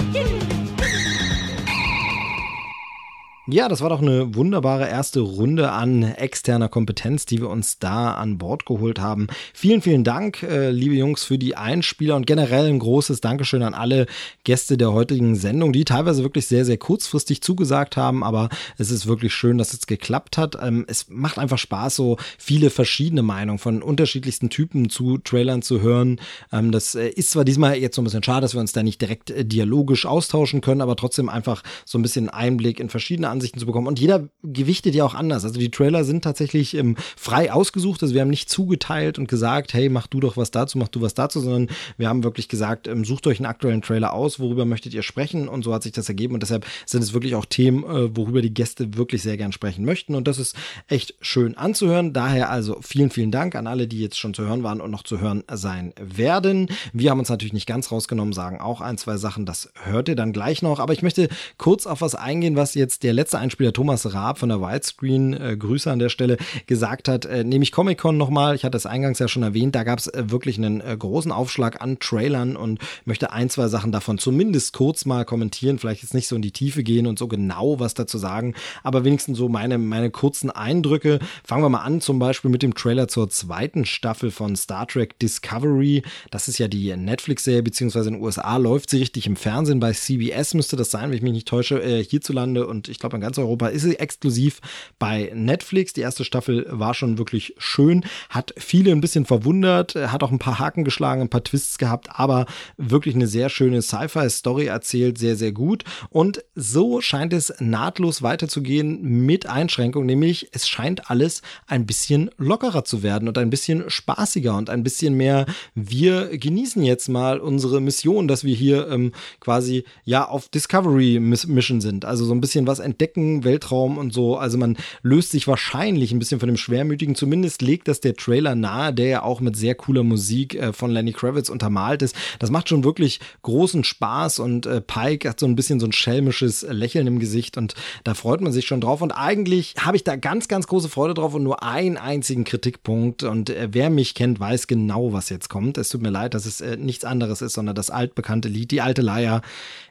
[3.50, 8.12] Ja, das war doch eine wunderbare erste Runde an externer Kompetenz, die wir uns da
[8.12, 9.28] an Bord geholt haben.
[9.54, 13.74] Vielen, vielen Dank, äh, liebe Jungs, für die Einspieler und generell ein großes Dankeschön an
[13.74, 14.08] alle
[14.44, 19.08] Gäste der heutigen Sendung, die teilweise wirklich sehr, sehr kurzfristig zugesagt haben, aber es ist
[19.08, 20.58] wirklich schön, dass es geklappt hat.
[20.62, 25.80] Ähm, es macht einfach Spaß, so viele verschiedene Meinungen von unterschiedlichsten Typen zu Trailern zu
[25.80, 26.20] hören.
[26.52, 28.84] Ähm, das äh, ist zwar diesmal jetzt so ein bisschen schade, dass wir uns da
[28.84, 33.37] nicht direkt äh, dialogisch austauschen können, aber trotzdem einfach so ein bisschen Einblick in verschiedene
[33.38, 33.88] Ansichten zu bekommen.
[33.88, 35.46] Und jeder gewichtet ja auch anders.
[35.46, 38.02] Also die Trailer sind tatsächlich ähm, frei ausgesucht.
[38.02, 41.02] Also wir haben nicht zugeteilt und gesagt, hey, mach du doch was dazu, mach du
[41.02, 44.66] was dazu, sondern wir haben wirklich gesagt, ähm, sucht euch einen aktuellen Trailer aus, worüber
[44.66, 45.48] möchtet ihr sprechen?
[45.48, 46.34] Und so hat sich das ergeben.
[46.34, 49.86] Und deshalb sind es wirklich auch Themen, äh, worüber die Gäste wirklich sehr gern sprechen
[49.86, 50.16] möchten.
[50.16, 50.56] Und das ist
[50.88, 52.14] echt schön anzuhören.
[52.14, 55.04] Daher also vielen, vielen Dank an alle, die jetzt schon zu hören waren und noch
[55.04, 56.70] zu hören sein werden.
[56.92, 59.46] Wir haben uns natürlich nicht ganz rausgenommen, sagen auch ein, zwei Sachen.
[59.46, 60.80] Das hört ihr dann gleich noch.
[60.80, 64.50] Aber ich möchte kurz auf was eingehen, was jetzt der letzte Einspieler Thomas Raab von
[64.50, 68.78] der Widescreen, äh, Grüße an der Stelle, gesagt hat, äh, ich Comic-Con nochmal, ich hatte
[68.78, 72.00] es eingangs ja schon erwähnt, da gab es äh, wirklich einen äh, großen Aufschlag an
[72.00, 76.36] Trailern und möchte ein, zwei Sachen davon zumindest kurz mal kommentieren, vielleicht jetzt nicht so
[76.36, 80.12] in die Tiefe gehen und so genau was dazu sagen, aber wenigstens so meine, meine
[80.12, 81.20] kurzen Eindrücke.
[81.44, 85.20] Fangen wir mal an, zum Beispiel mit dem Trailer zur zweiten Staffel von Star Trek
[85.20, 86.04] Discovery.
[86.32, 89.80] Das ist ja die Netflix-Serie, beziehungsweise in den USA läuft sie richtig im Fernsehen.
[89.80, 93.17] Bei CBS müsste das sein, wenn ich mich nicht täusche, äh, hierzulande und ich glaube
[93.18, 94.62] in ganz Europa ist sie exklusiv
[95.00, 95.94] bei Netflix.
[95.94, 100.40] Die erste Staffel war schon wirklich schön, hat viele ein bisschen verwundert, hat auch ein
[100.40, 102.46] paar Haken geschlagen, ein paar Twists gehabt, aber
[102.78, 105.84] wirklich eine sehr schöne Sci-Fi-Story erzählt, sehr, sehr gut.
[106.10, 112.84] Und so scheint es nahtlos weiterzugehen mit Einschränkungen, nämlich es scheint alles ein bisschen lockerer
[112.84, 117.82] zu werden und ein bisschen spaßiger und ein bisschen mehr, wir genießen jetzt mal unsere
[117.82, 122.06] Mission, dass wir hier ähm, quasi ja auf Discovery Mission sind.
[122.06, 124.38] Also so ein bisschen was entdecken, Weltraum und so.
[124.38, 127.16] Also man löst sich wahrscheinlich ein bisschen von dem Schwermütigen.
[127.16, 130.92] Zumindest legt das der Trailer nahe, der ja auch mit sehr cooler Musik äh, von
[130.92, 132.16] Lenny Kravitz untermalt ist.
[132.40, 135.94] Das macht schon wirklich großen Spaß und äh, Pike hat so ein bisschen so ein
[135.94, 139.02] schelmisches Lächeln im Gesicht und da freut man sich schon drauf.
[139.02, 143.24] Und eigentlich habe ich da ganz, ganz große Freude drauf und nur einen einzigen Kritikpunkt.
[143.24, 145.78] Und äh, wer mich kennt, weiß genau, was jetzt kommt.
[145.78, 149.02] Es tut mir leid, dass es nichts anderes ist, sondern das altbekannte Lied, die alte
[149.02, 149.42] Leier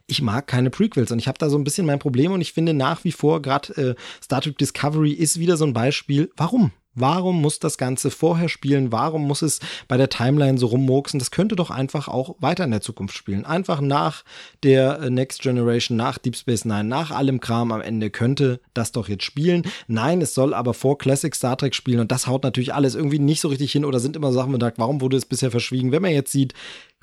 [0.06, 2.52] ich mag keine Prequels und ich habe da so ein bisschen mein Problem und ich
[2.52, 6.30] finde nach wie vor gerade äh, Star Trek Discovery ist wieder so ein Beispiel.
[6.36, 6.72] Warum?
[6.98, 8.90] Warum muss das Ganze vorher spielen?
[8.90, 11.18] Warum muss es bei der Timeline so rummurksen?
[11.18, 13.44] Das könnte doch einfach auch weiter in der Zukunft spielen.
[13.44, 14.24] Einfach nach
[14.62, 18.92] der äh, Next Generation, nach Deep Space Nine, nach allem Kram am Ende könnte das
[18.92, 19.64] doch jetzt spielen.
[19.88, 23.18] Nein, es soll aber vor Classic Star Trek spielen und das haut natürlich alles irgendwie
[23.18, 25.50] nicht so richtig hin oder sind immer Sachen, wo man sagt, warum wurde es bisher
[25.50, 25.92] verschwiegen?
[25.92, 26.54] Wenn man jetzt sieht,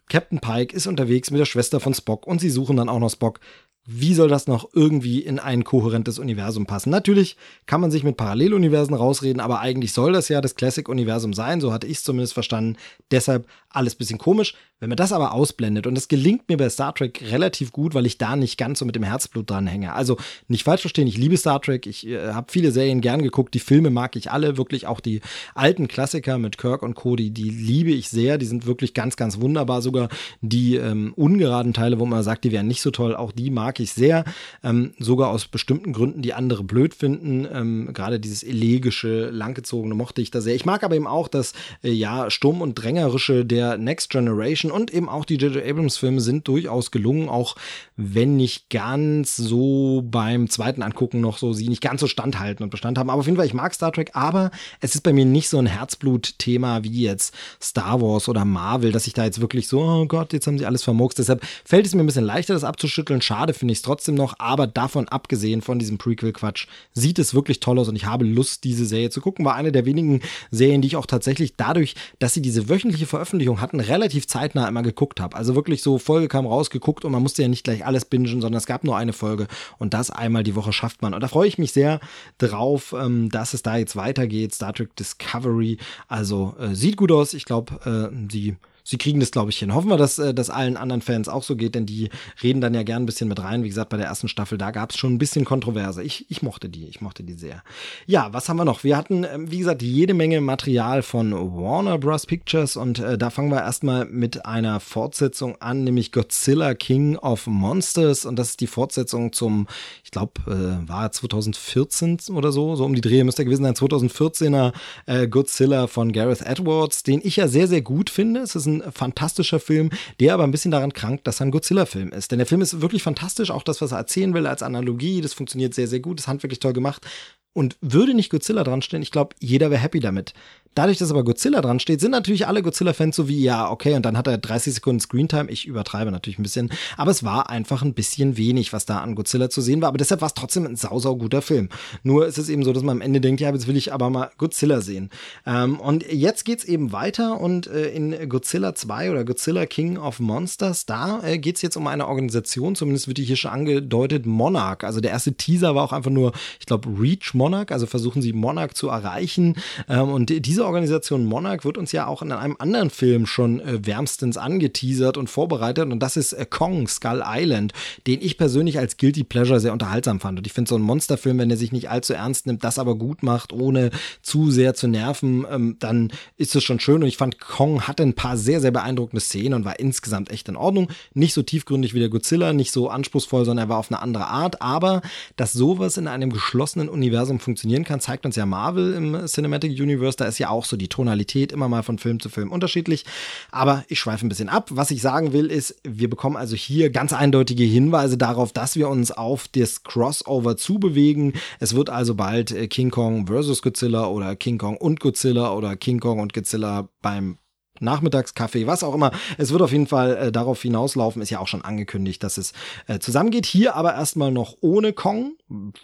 [0.10, 3.10] Captain Pike ist unterwegs mit der Schwester von Spock und sie suchen dann auch noch
[3.10, 3.40] Spock.
[3.86, 6.90] Wie soll das noch irgendwie in ein kohärentes Universum passen?
[6.90, 7.36] Natürlich
[7.66, 11.74] kann man sich mit Paralleluniversen rausreden, aber eigentlich soll das ja das Classic-Universum sein, so
[11.74, 12.78] hatte ich es zumindest verstanden.
[13.12, 14.56] Deshalb alles bisschen komisch.
[14.84, 18.06] Wenn man das aber ausblendet, und das gelingt mir bei Star Trek relativ gut, weil
[18.06, 19.94] ich da nicht ganz so mit dem Herzblut dran hänge.
[19.94, 20.18] Also
[20.50, 23.62] nicht falsch verstehen, ich liebe Star Trek, ich äh, habe viele Serien gern geguckt, die
[23.62, 25.22] Filme mag ich alle, wirklich auch die
[25.56, 29.40] alten Klassiker mit Kirk und Cody, die liebe ich sehr, die sind wirklich ganz, ganz
[29.40, 29.82] wunderbar.
[29.82, 30.10] Sogar
[30.42, 33.80] die ähm, ungeraden Teile, wo man sagt, die wären nicht so toll, auch die mag
[33.80, 34.26] ich sehr.
[34.66, 37.48] Ähm, sogar aus bestimmten Gründen, die andere blöd finden.
[37.50, 40.56] Ähm, Gerade dieses elegische, langgezogene mochte ich da sehr.
[40.56, 41.54] Ich mag aber eben auch das,
[41.86, 45.64] äh, ja, Sturm- und Drängerische der Next Generation und eben auch die J.J.
[45.64, 47.56] Abrams-Filme sind durchaus gelungen, auch
[47.96, 52.70] wenn nicht ganz so beim zweiten Angucken noch so sie nicht ganz so standhalten und
[52.70, 53.10] Bestand haben.
[53.10, 55.60] Aber auf jeden Fall, ich mag Star Trek, aber es ist bei mir nicht so
[55.60, 60.06] ein Herzblut-Thema wie jetzt Star Wars oder Marvel, dass ich da jetzt wirklich so, oh
[60.08, 61.20] Gott, jetzt haben sie alles vermurkst.
[61.20, 63.22] Deshalb fällt es mir ein bisschen leichter, das abzuschütteln.
[63.22, 67.60] Schade finde ich es trotzdem noch, aber davon abgesehen von diesem Prequel-Quatsch, sieht es wirklich
[67.60, 69.46] toll aus und ich habe Lust, diese Serie zu gucken.
[69.46, 73.62] War eine der wenigen Serien, die ich auch tatsächlich dadurch, dass sie diese wöchentliche Veröffentlichung
[73.62, 75.36] hatten, relativ zeitnah zeitnah immer geguckt habe.
[75.36, 78.42] Also wirklich so, Folge kam raus, geguckt und man musste ja nicht gleich alles bingen,
[78.42, 79.48] sondern es gab nur eine Folge
[79.80, 81.14] und das einmal die Woche schafft man.
[81.14, 82.00] Und da freue ich mich sehr
[82.38, 84.54] drauf, ähm, dass es da jetzt weitergeht.
[84.54, 87.34] Star Trek Discovery, also äh, sieht gut aus.
[87.34, 89.74] Ich glaube, äh, sie sie kriegen das, glaube ich, hin.
[89.74, 92.10] Hoffen wir, dass äh, das allen anderen Fans auch so geht, denn die
[92.42, 93.64] reden dann ja gern ein bisschen mit rein.
[93.64, 96.04] Wie gesagt, bei der ersten Staffel, da gab es schon ein bisschen Kontroverse.
[96.04, 97.64] Ich, ich mochte die, ich mochte die sehr.
[98.06, 98.84] Ja, was haben wir noch?
[98.84, 102.26] Wir hatten, äh, wie gesagt, jede Menge Material von Warner Bros.
[102.26, 107.48] Pictures und äh, da fangen wir erstmal mit einer Fortsetzung an, nämlich Godzilla King of
[107.48, 109.68] Monsters und das ist die Fortsetzung zum,
[110.04, 114.74] ich glaube, äh, war 2014 oder so, so um die Dreh müsste gewesen sein, 2014er
[115.06, 118.42] äh, Godzilla von Gareth Edwards, den ich ja sehr, sehr gut finde.
[118.42, 121.52] Es ist ein ein fantastischer Film, der aber ein bisschen daran krankt, dass er ein
[121.52, 122.32] Godzilla-Film ist.
[122.32, 125.34] Denn der Film ist wirklich fantastisch, auch das, was er erzählen will als Analogie, das
[125.34, 127.06] funktioniert sehr, sehr gut, ist handwerklich toll gemacht.
[127.54, 130.34] Und würde nicht Godzilla dran stehen, ich glaube, jeder wäre happy damit.
[130.76, 134.06] Dadurch, dass aber Godzilla dran steht, sind natürlich alle Godzilla-Fans so wie, ja, okay, und
[134.06, 135.50] dann hat er 30 Sekunden Screentime.
[135.50, 139.16] Ich übertreibe natürlich ein bisschen, aber es war einfach ein bisschen wenig, was da an
[139.16, 139.90] Godzilla zu sehen war.
[139.90, 141.70] Aber deshalb war es trotzdem ein sausau guter Film.
[142.04, 144.10] Nur ist es eben so, dass man am Ende denkt, ja, jetzt will ich aber
[144.10, 145.10] mal Godzilla sehen.
[145.46, 150.20] Ähm, und jetzt geht's eben weiter und äh, in Godzilla 2 oder Godzilla King of
[150.20, 154.84] Monsters, da äh, geht's jetzt um eine Organisation, zumindest wird die hier schon angedeutet, Monarch.
[154.84, 158.34] Also der erste Teaser war auch einfach nur, ich glaube, Reach Monarch, also versuchen sie
[158.34, 159.56] Monarch zu erreichen.
[159.88, 163.60] Ähm, und diese diese Organisation Monarch wird uns ja auch in einem anderen Film schon
[163.60, 167.74] äh, wärmstens angeteasert und vorbereitet und das ist äh, Kong, Skull Island,
[168.08, 170.40] den ich persönlich als Guilty Pleasure sehr unterhaltsam fand.
[170.40, 172.96] Und ich finde so ein Monsterfilm, wenn er sich nicht allzu ernst nimmt, das aber
[172.96, 177.04] gut macht, ohne zu sehr zu nerven, ähm, dann ist es schon schön.
[177.04, 180.48] Und ich fand, Kong hatte ein paar sehr, sehr beeindruckende Szenen und war insgesamt echt
[180.48, 180.88] in Ordnung.
[181.14, 184.28] Nicht so tiefgründig wie der Godzilla, nicht so anspruchsvoll, sondern er war auf eine andere
[184.28, 184.62] Art.
[184.62, 185.02] Aber
[185.36, 190.16] dass sowas in einem geschlossenen Universum funktionieren kann, zeigt uns ja Marvel im Cinematic Universe.
[190.16, 193.06] Da ist ja auch so die Tonalität immer mal von Film zu Film unterschiedlich.
[193.52, 194.70] Aber ich schweife ein bisschen ab.
[194.72, 198.88] Was ich sagen will, ist, wir bekommen also hier ganz eindeutige Hinweise darauf, dass wir
[198.88, 201.34] uns auf das Crossover zubewegen.
[201.60, 205.76] Es wird also bald äh, King Kong versus Godzilla oder King Kong und Godzilla oder
[205.76, 207.38] King Kong und Godzilla beim
[207.80, 209.12] Nachmittagskaffee, was auch immer.
[209.38, 212.54] Es wird auf jeden Fall äh, darauf hinauslaufen, ist ja auch schon angekündigt, dass es
[212.88, 213.46] äh, zusammengeht.
[213.46, 215.34] Hier aber erstmal noch ohne Kong,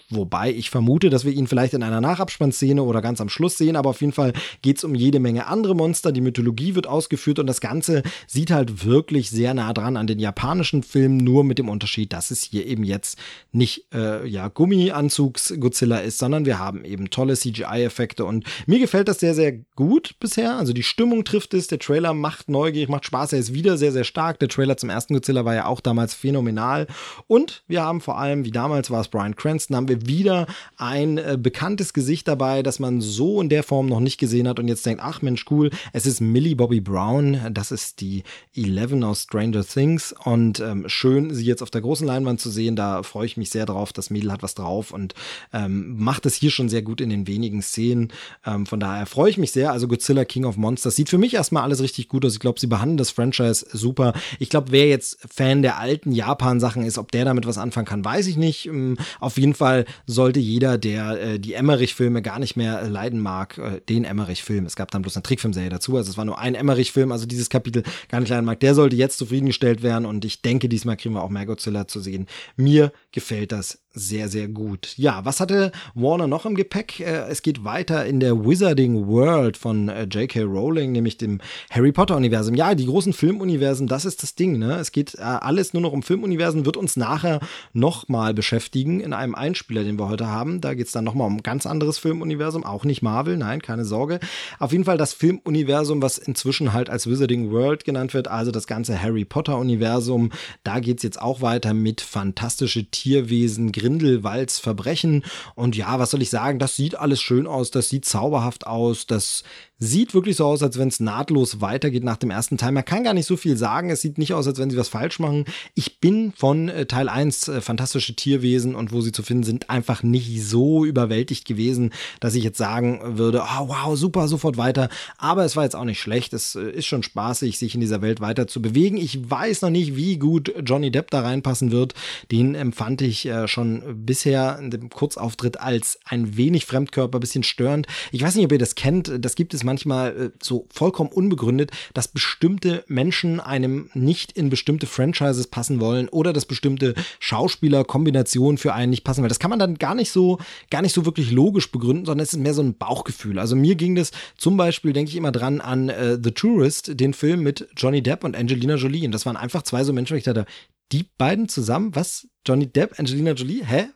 [0.09, 3.75] wobei ich vermute, dass wir ihn vielleicht in einer Nachabspannszene oder ganz am Schluss sehen,
[3.75, 6.11] aber auf jeden Fall geht es um jede Menge andere Monster.
[6.11, 10.19] Die Mythologie wird ausgeführt und das Ganze sieht halt wirklich sehr nah dran an den
[10.19, 13.17] japanischen Film, nur mit dem Unterschied, dass es hier eben jetzt
[13.51, 19.07] nicht äh, ja Gummianzugs Godzilla ist, sondern wir haben eben tolle CGI-Effekte und mir gefällt
[19.07, 20.57] das sehr, sehr gut bisher.
[20.57, 23.33] Also die Stimmung trifft es, der der Trailer macht neugierig, macht Spaß.
[23.33, 24.39] Er ist wieder sehr, sehr stark.
[24.39, 26.87] Der Trailer zum ersten Godzilla war ja auch damals phänomenal.
[27.27, 31.17] Und wir haben vor allem, wie damals war es Brian Cranston, haben wir wieder ein
[31.17, 34.67] äh, bekanntes Gesicht dabei, das man so in der Form noch nicht gesehen hat und
[34.67, 37.39] jetzt denkt, ach Mensch, cool, es ist Millie Bobby Brown.
[37.51, 38.23] Das ist die
[38.55, 40.13] Eleven aus Stranger Things.
[40.23, 42.75] Und ähm, schön, sie jetzt auf der großen Leinwand zu sehen.
[42.75, 43.93] Da freue ich mich sehr drauf.
[43.93, 45.13] Das Mädel hat was drauf und
[45.53, 48.11] ähm, macht es hier schon sehr gut in den wenigen Szenen.
[48.45, 49.71] Ähm, von daher freue ich mich sehr.
[49.71, 52.33] Also Godzilla King of Monsters sieht für mich erstmal alles richtig gut aus.
[52.33, 54.13] Ich glaube, sie behandeln das Franchise super.
[54.39, 58.05] Ich glaube, wer jetzt Fan der alten Japan-Sachen ist, ob der damit was anfangen kann,
[58.05, 58.67] weiß ich nicht.
[58.67, 63.57] Ähm, auf jeden Fall sollte jeder, der äh, die Emmerich-Filme gar nicht mehr leiden mag,
[63.57, 66.55] äh, den Emmerich-Film, es gab dann bloß eine Trickfilmserie dazu, also es war nur ein
[66.55, 70.41] Emmerich-Film, also dieses Kapitel gar nicht leiden mag, der sollte jetzt zufriedengestellt werden und ich
[70.41, 72.27] denke, diesmal kriegen wir auch mehr Godzilla zu sehen.
[72.55, 74.93] Mir gefällt das sehr, sehr gut.
[74.97, 76.99] Ja, was hatte Warner noch im Gepäck?
[76.99, 80.43] Äh, es geht weiter in der Wizarding World von äh, J.K.
[80.43, 82.53] Rowling, nämlich dem Harry Potter-Universum.
[82.53, 84.59] Ja, die großen Filmuniversen, das ist das Ding.
[84.59, 84.75] Ne?
[84.75, 87.39] Es geht äh, alles nur noch um Filmuniversen, wird uns nachher
[87.73, 90.61] nochmal beschäftigen in einem Einspieler, den wir heute haben.
[90.61, 93.85] Da geht es dann nochmal um ein ganz anderes Filmuniversum, auch nicht Marvel, nein, keine
[93.85, 94.19] Sorge.
[94.59, 98.67] Auf jeden Fall das Filmuniversum, was inzwischen halt als Wizarding World genannt wird, also das
[98.67, 100.31] ganze Harry Potter-Universum.
[100.63, 105.23] Da geht es jetzt auch weiter mit fantastische Tierwesen, Grindelwalds Verbrechen.
[105.55, 109.07] Und ja, was soll ich sagen, das sieht alles schön aus, das sieht zauberhaft aus,
[109.07, 109.43] das
[109.81, 112.73] Sieht wirklich so aus, als wenn es nahtlos weitergeht nach dem ersten Teil.
[112.73, 113.89] Man kann gar nicht so viel sagen.
[113.89, 115.45] Es sieht nicht aus, als wenn sie was falsch machen.
[115.73, 119.69] Ich bin von äh, Teil 1 äh, fantastische Tierwesen und wo sie zu finden sind,
[119.69, 124.89] einfach nicht so überwältigt gewesen, dass ich jetzt sagen würde, oh, wow, super, sofort weiter.
[125.17, 126.33] Aber es war jetzt auch nicht schlecht.
[126.33, 128.97] Es äh, ist schon spaßig, sich in dieser Welt weiter zu bewegen.
[128.97, 131.93] Ich weiß noch nicht, wie gut Johnny Depp da reinpassen wird.
[132.33, 137.87] Den empfand ich äh, schon bisher in dem Kurzauftritt als ein wenig Fremdkörper, bisschen störend.
[138.11, 139.09] Ich weiß nicht, ob ihr das kennt.
[139.23, 144.87] Das gibt es manchmal äh, so vollkommen unbegründet, dass bestimmte Menschen einem nicht in bestimmte
[144.87, 149.59] Franchises passen wollen oder dass bestimmte Schauspielerkombinationen für einen nicht passen, weil das kann man
[149.59, 152.63] dann gar nicht so, gar nicht so wirklich logisch begründen, sondern es ist mehr so
[152.63, 153.37] ein Bauchgefühl.
[153.37, 157.13] Also mir ging das zum Beispiel, denke ich immer dran an äh, The Tourist, den
[157.13, 159.05] Film mit Johnny Depp und Angelina Jolie.
[159.05, 160.45] Und das waren einfach zwei so Menschen, wo ich dachte,
[160.91, 162.27] die beiden zusammen, was?
[162.45, 163.89] Johnny Depp, Angelina Jolie, hä?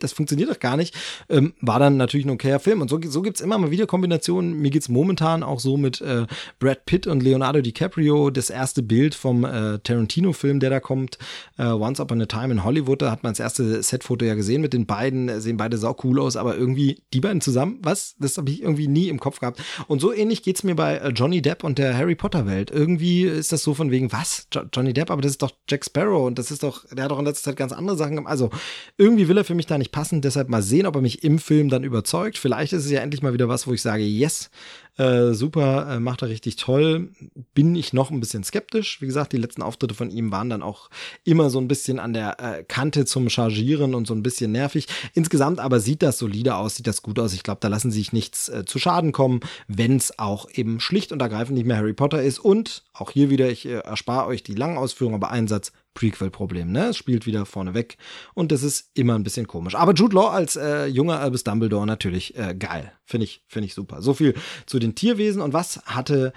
[0.00, 0.94] Das funktioniert doch gar nicht.
[1.28, 2.80] Ähm, war dann natürlich ein okayer Film.
[2.80, 4.60] Und so, so gibt es immer mal wieder Kombinationen.
[4.60, 6.26] Mir geht es momentan auch so mit äh,
[6.58, 8.30] Brad Pitt und Leonardo DiCaprio.
[8.30, 11.18] Das erste Bild vom äh, Tarantino-Film, der da kommt,
[11.58, 13.02] äh, Once Upon a Time in Hollywood.
[13.02, 15.28] Da hat man das erste Setfoto ja gesehen mit den beiden.
[15.28, 18.14] Äh, sehen beide sau cool aus, aber irgendwie die beiden zusammen, was?
[18.18, 19.62] Das habe ich irgendwie nie im Kopf gehabt.
[19.88, 22.70] Und so ähnlich geht es mir bei äh, Johnny Depp und der Harry Potter-Welt.
[22.70, 24.48] Irgendwie ist das so von wegen, was?
[24.52, 27.10] Jo Johnny Depp, aber das ist doch Jack Sparrow und das ist doch, der hat
[27.10, 28.30] doch in letzter Zeit ganz andere Sachen gemacht.
[28.30, 28.50] Also
[28.98, 30.20] irgendwie will er für mich da nicht passen.
[30.20, 32.38] Deshalb mal sehen, ob er mich im Film dann überzeugt.
[32.38, 34.50] Vielleicht ist es ja endlich mal wieder was, wo ich sage, yes,
[34.96, 37.10] äh, super, äh, macht er richtig toll.
[37.54, 39.02] Bin ich noch ein bisschen skeptisch.
[39.02, 40.88] Wie gesagt, die letzten Auftritte von ihm waren dann auch
[41.24, 44.88] immer so ein bisschen an der äh, Kante zum Chargieren und so ein bisschen nervig.
[45.12, 47.34] Insgesamt aber sieht das solide aus, sieht das gut aus.
[47.34, 51.12] Ich glaube, da lassen sich nichts äh, zu Schaden kommen, wenn es auch eben schlicht
[51.12, 52.38] und ergreifend nicht mehr Harry Potter ist.
[52.38, 56.90] Und auch hier wieder, ich äh, erspare euch die langen Ausführungen, aber Einsatz Prequel-Problem, ne?
[56.90, 57.96] Es spielt wieder vorne weg
[58.34, 59.74] und das ist immer ein bisschen komisch.
[59.74, 62.92] Aber Jude Law als äh, junger Albus Dumbledore natürlich äh, geil.
[63.04, 64.00] Finde ich, finde ich super.
[64.02, 64.34] So viel
[64.66, 66.32] zu den Tierwesen und was hatte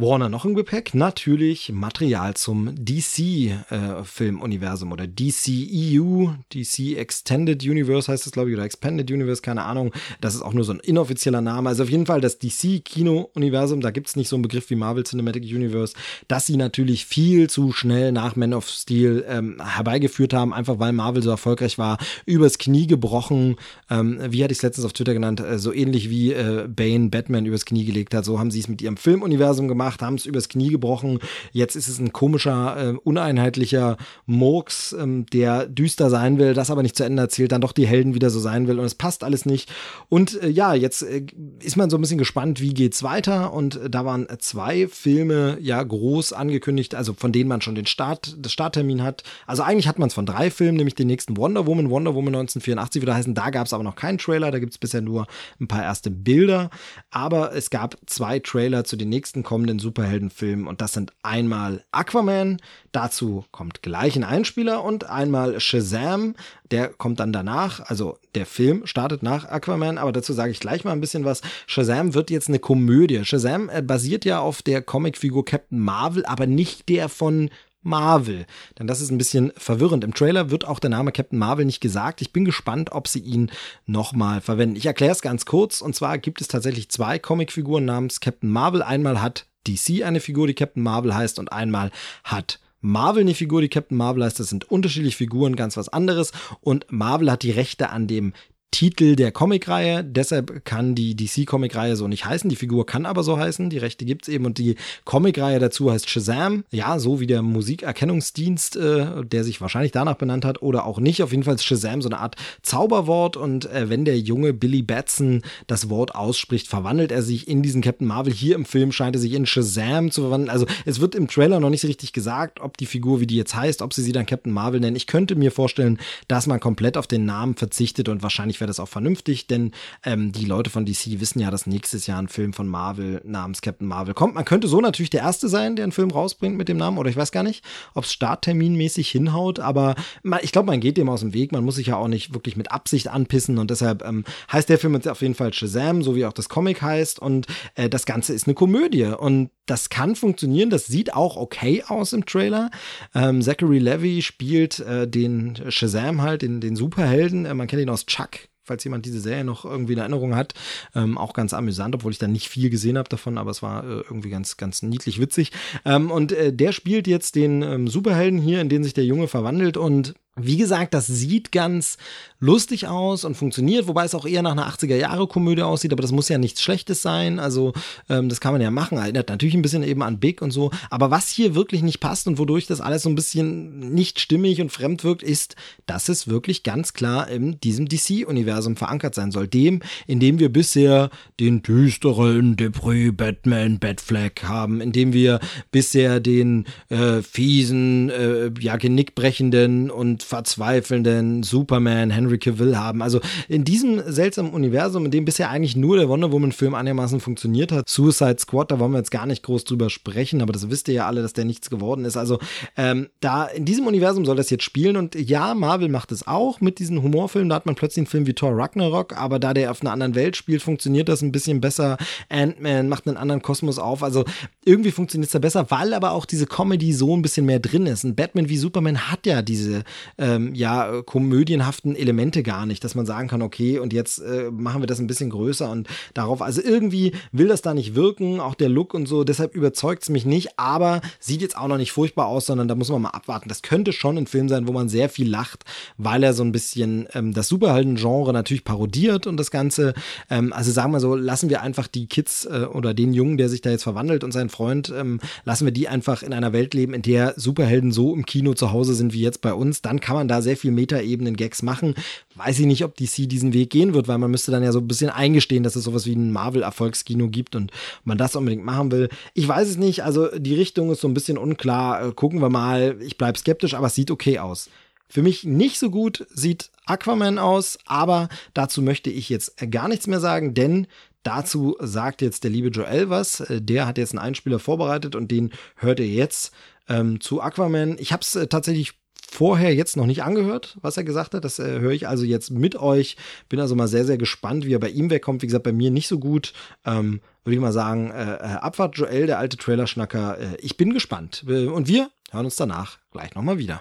[0.00, 0.94] Warner noch im Gepäck?
[0.94, 8.64] Natürlich Material zum DC-Filmuniversum äh, oder DCEU, DC Extended Universe heißt es, glaube ich, oder
[8.64, 9.92] Expanded Universe, keine Ahnung.
[10.22, 11.68] Das ist auch nur so ein inoffizieller Name.
[11.68, 15.04] Also auf jeden Fall das DC-Kino-Universum, da gibt es nicht so einen Begriff wie Marvel
[15.04, 15.92] Cinematic Universe,
[16.28, 20.92] dass sie natürlich viel zu schnell nach Man of Steel ähm, herbeigeführt haben, einfach weil
[20.92, 23.56] Marvel so erfolgreich war, übers Knie gebrochen.
[23.90, 25.40] Ähm, wie hatte ich es letztens auf Twitter genannt?
[25.40, 28.68] Äh, so ähnlich wie äh, Bane Batman übers Knie gelegt hat, so haben sie es
[28.68, 31.18] mit ihrem Filmuniversum gemacht gemacht, haben es übers Knie gebrochen.
[31.52, 36.82] Jetzt ist es ein komischer, äh, uneinheitlicher Murks, ähm, der düster sein will, das aber
[36.82, 39.24] nicht zu Ende erzählt, dann doch die Helden wieder so sein will und es passt
[39.24, 39.70] alles nicht.
[40.08, 41.26] Und äh, ja, jetzt äh,
[41.62, 45.58] ist man so ein bisschen gespannt, wie geht's weiter und äh, da waren zwei Filme
[45.60, 49.24] ja groß angekündigt, also von denen man schon den Start, das Starttermin hat.
[49.46, 52.34] Also eigentlich hat man es von drei Filmen, nämlich den nächsten Wonder Woman, Wonder Woman
[52.34, 55.26] 1984 würde heißen, da gab es aber noch keinen Trailer, da gibt es bisher nur
[55.60, 56.70] ein paar erste Bilder,
[57.10, 62.58] aber es gab zwei Trailer zu den nächsten kommenden Superheldenfilmen und das sind einmal Aquaman,
[62.92, 66.36] dazu kommt gleich ein Einspieler und einmal Shazam,
[66.70, 70.84] der kommt dann danach, also der Film startet nach Aquaman, aber dazu sage ich gleich
[70.84, 71.40] mal ein bisschen was.
[71.66, 73.24] Shazam wird jetzt eine Komödie.
[73.24, 77.50] Shazam äh, basiert ja auf der Comicfigur Captain Marvel, aber nicht der von
[77.82, 78.46] Marvel.
[78.78, 80.04] Denn das ist ein bisschen verwirrend.
[80.04, 82.20] Im Trailer wird auch der Name Captain Marvel nicht gesagt.
[82.20, 83.50] Ich bin gespannt, ob sie ihn
[83.86, 84.76] nochmal verwenden.
[84.76, 85.80] Ich erkläre es ganz kurz.
[85.80, 88.82] Und zwar gibt es tatsächlich zwei Comicfiguren namens Captain Marvel.
[88.82, 91.90] Einmal hat DC eine Figur, die Captain Marvel heißt, und einmal
[92.24, 94.40] hat Marvel eine Figur, die Captain Marvel heißt.
[94.40, 96.32] Das sind unterschiedliche Figuren, ganz was anderes.
[96.60, 98.32] Und Marvel hat die Rechte an dem
[98.70, 100.04] Titel der Comicreihe.
[100.04, 102.48] Deshalb kann die DC-Comicreihe so nicht heißen.
[102.48, 103.68] Die Figur kann aber so heißen.
[103.70, 104.46] Die Rechte gibt's eben.
[104.46, 106.64] Und die Comicreihe dazu heißt Shazam.
[106.70, 111.22] Ja, so wie der Musikerkennungsdienst, äh, der sich wahrscheinlich danach benannt hat oder auch nicht.
[111.22, 113.36] Auf jeden Fall ist Shazam so eine Art Zauberwort.
[113.36, 117.82] Und äh, wenn der junge Billy Batson das Wort ausspricht, verwandelt er sich in diesen
[117.82, 118.32] Captain Marvel.
[118.32, 120.50] Hier im Film scheint er sich in Shazam zu verwandeln.
[120.50, 123.36] Also es wird im Trailer noch nicht so richtig gesagt, ob die Figur, wie die
[123.36, 124.96] jetzt heißt, ob sie sie dann Captain Marvel nennen.
[124.96, 128.80] Ich könnte mir vorstellen, dass man komplett auf den Namen verzichtet und wahrscheinlich wäre das
[128.80, 129.72] auch vernünftig, denn
[130.04, 133.62] ähm, die Leute von DC wissen ja, dass nächstes Jahr ein Film von Marvel namens
[133.62, 134.34] Captain Marvel kommt.
[134.34, 137.10] Man könnte so natürlich der Erste sein, der einen Film rausbringt mit dem Namen, oder
[137.10, 141.08] ich weiß gar nicht, ob es startterminmäßig hinhaut, aber man, ich glaube, man geht dem
[141.08, 141.52] aus dem Weg.
[141.52, 144.78] Man muss sich ja auch nicht wirklich mit Absicht anpissen und deshalb ähm, heißt der
[144.78, 148.06] Film jetzt auf jeden Fall Shazam, so wie auch das Comic heißt und äh, das
[148.06, 152.70] Ganze ist eine Komödie und das kann funktionieren, das sieht auch okay aus im Trailer.
[153.14, 157.46] Ähm, Zachary Levy spielt äh, den Shazam halt, den, den Superhelden.
[157.46, 160.54] Äh, man kennt ihn aus Chuck, falls jemand diese Serie noch irgendwie in Erinnerung hat.
[160.94, 163.82] Ähm, auch ganz amüsant, obwohl ich da nicht viel gesehen habe davon, aber es war
[163.82, 165.50] äh, irgendwie ganz, ganz niedlich witzig.
[165.84, 169.26] Ähm, und äh, der spielt jetzt den ähm, Superhelden hier, in den sich der Junge
[169.26, 171.98] verwandelt und wie gesagt, das sieht ganz
[172.38, 176.28] lustig aus und funktioniert, wobei es auch eher nach einer 80er-Jahre-Komödie aussieht, aber das muss
[176.28, 177.38] ja nichts Schlechtes sein.
[177.38, 177.72] Also,
[178.08, 178.96] ähm, das kann man ja machen.
[178.96, 180.70] Erinnert natürlich ein bisschen eben an Big und so.
[180.88, 184.60] Aber was hier wirklich nicht passt und wodurch das alles so ein bisschen nicht stimmig
[184.60, 185.56] und fremd wirkt, ist,
[185.86, 189.48] dass es wirklich ganz klar in diesem DC-Universum verankert sein soll.
[189.48, 195.40] Dem, in dem wir bisher den düsteren Depris Batman Batfleck haben, in dem wir
[195.72, 203.02] bisher den äh, fiesen, äh, ja, genickbrechenden und verzweifelnden Superman Henry Cavill haben.
[203.02, 207.72] Also in diesem seltsamen Universum, in dem bisher eigentlich nur der Wonder Woman-Film einigermaßen funktioniert
[207.72, 210.88] hat, Suicide Squad, da wollen wir jetzt gar nicht groß drüber sprechen, aber das wisst
[210.88, 212.16] ihr ja alle, dass der nichts geworden ist.
[212.16, 212.38] Also
[212.76, 216.60] ähm, da in diesem Universum soll das jetzt spielen und ja, Marvel macht es auch
[216.60, 217.48] mit diesen Humorfilmen.
[217.48, 220.14] Da hat man plötzlich einen Film wie Thor Ragnarok, aber da der auf einer anderen
[220.14, 221.96] Welt spielt, funktioniert das ein bisschen besser.
[222.28, 224.02] Ant-Man macht einen anderen Kosmos auf.
[224.02, 224.24] Also
[224.64, 227.86] irgendwie funktioniert es da besser, weil aber auch diese Comedy so ein bisschen mehr drin
[227.86, 228.04] ist.
[228.04, 229.82] Ein Batman wie Superman hat ja diese
[230.18, 234.82] ähm, ja, komödienhaften Elemente gar nicht, dass man sagen kann, okay, und jetzt äh, machen
[234.82, 238.54] wir das ein bisschen größer und darauf, also irgendwie will das da nicht wirken, auch
[238.54, 241.92] der Look und so, deshalb überzeugt es mich nicht, aber sieht jetzt auch noch nicht
[241.92, 243.48] furchtbar aus, sondern da muss man mal abwarten.
[243.48, 245.64] Das könnte schon ein Film sein, wo man sehr viel lacht,
[245.96, 249.94] weil er so ein bisschen ähm, das Superhelden-Genre natürlich parodiert und das Ganze,
[250.28, 253.48] ähm, also sagen wir so, lassen wir einfach die Kids äh, oder den Jungen, der
[253.48, 256.74] sich da jetzt verwandelt und seinen Freund, ähm, lassen wir die einfach in einer Welt
[256.74, 259.99] leben, in der Superhelden so im Kino zu Hause sind wie jetzt bei uns, dann
[260.00, 261.94] kann man da sehr viel Metaebenen-Gags machen.
[262.34, 264.80] Weiß ich nicht, ob DC diesen Weg gehen wird, weil man müsste dann ja so
[264.80, 267.70] ein bisschen eingestehen, dass es sowas wie ein Marvel-Erfolgskino gibt und
[268.04, 269.08] man das unbedingt machen will.
[269.34, 272.04] Ich weiß es nicht, also die Richtung ist so ein bisschen unklar.
[272.04, 272.96] Äh, gucken wir mal.
[273.00, 274.68] Ich bleibe skeptisch, aber es sieht okay aus.
[275.08, 280.06] Für mich nicht so gut sieht Aquaman aus, aber dazu möchte ich jetzt gar nichts
[280.06, 280.86] mehr sagen, denn
[281.24, 283.40] dazu sagt jetzt der liebe Joel was.
[283.40, 286.54] Äh, der hat jetzt einen Einspieler vorbereitet und den hört ihr jetzt
[286.88, 287.96] ähm, zu Aquaman.
[287.98, 288.99] Ich habe es äh, tatsächlich
[289.30, 291.44] vorher jetzt noch nicht angehört, was er gesagt hat.
[291.44, 293.16] Das äh, höre ich also jetzt mit euch.
[293.48, 295.42] Bin also mal sehr, sehr gespannt, wie er bei ihm wegkommt.
[295.42, 296.52] Wie gesagt, bei mir nicht so gut.
[296.84, 300.38] Ähm, Würde ich mal sagen, äh, äh Abfahrt Joel, der alte Trailer-Schnacker.
[300.38, 301.44] Äh, ich bin gespannt.
[301.48, 303.80] Äh, und wir hören uns danach gleich nochmal wieder.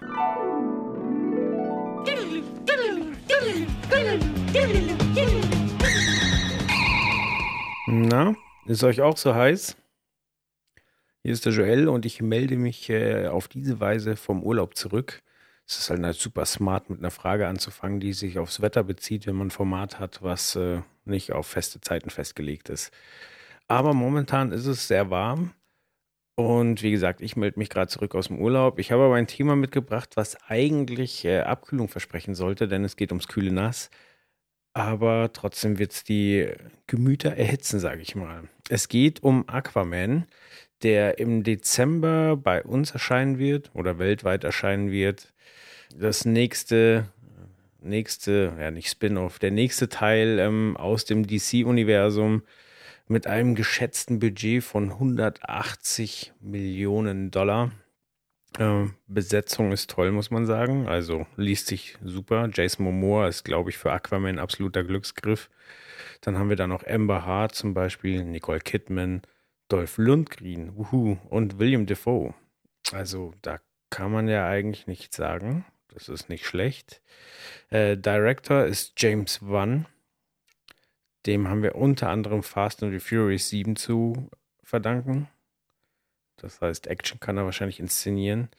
[7.87, 8.35] Na,
[8.67, 9.75] ist euch auch so heiß?
[11.23, 15.21] Hier ist der Joel und ich melde mich äh, auf diese Weise vom Urlaub zurück.
[15.69, 19.35] Es ist halt super smart, mit einer Frage anzufangen, die sich aufs Wetter bezieht, wenn
[19.35, 22.91] man ein Format hat, was äh, nicht auf feste Zeiten festgelegt ist.
[23.67, 25.53] Aber momentan ist es sehr warm.
[26.35, 28.79] Und wie gesagt, ich melde mich gerade zurück aus dem Urlaub.
[28.79, 33.11] Ich habe aber ein Thema mitgebracht, was eigentlich äh, Abkühlung versprechen sollte, denn es geht
[33.11, 33.91] ums kühle Nass.
[34.73, 36.49] Aber trotzdem wird es die
[36.87, 38.49] Gemüter erhitzen, sage ich mal.
[38.69, 40.25] Es geht um Aquaman,
[40.81, 45.31] der im Dezember bei uns erscheinen wird oder weltweit erscheinen wird
[45.95, 47.07] das nächste,
[47.81, 52.43] nächste, ja nicht Spin-off, der nächste Teil ähm, aus dem DC-Universum
[53.07, 57.71] mit einem geschätzten Budget von 180 Millionen Dollar.
[58.57, 60.87] Äh, Besetzung ist toll, muss man sagen.
[60.87, 62.49] Also liest sich super.
[62.53, 65.49] Jason Momoa ist, glaube ich, für Aquaman ein absoluter Glücksgriff.
[66.21, 69.21] Dann haben wir da noch Amber Hart zum Beispiel, Nicole Kidman,
[69.69, 72.33] Dolph Lundgren wuhu, und William Defoe.
[72.91, 73.59] Also da
[73.89, 75.65] kann man ja eigentlich nichts sagen.
[75.93, 77.01] Das ist nicht schlecht.
[77.69, 79.85] Äh, Director ist James Wan.
[81.25, 84.29] Dem haben wir unter anderem Fast and the Furious 7 zu
[84.63, 85.27] verdanken.
[86.37, 88.49] Das heißt, Action kann er wahrscheinlich inszenieren.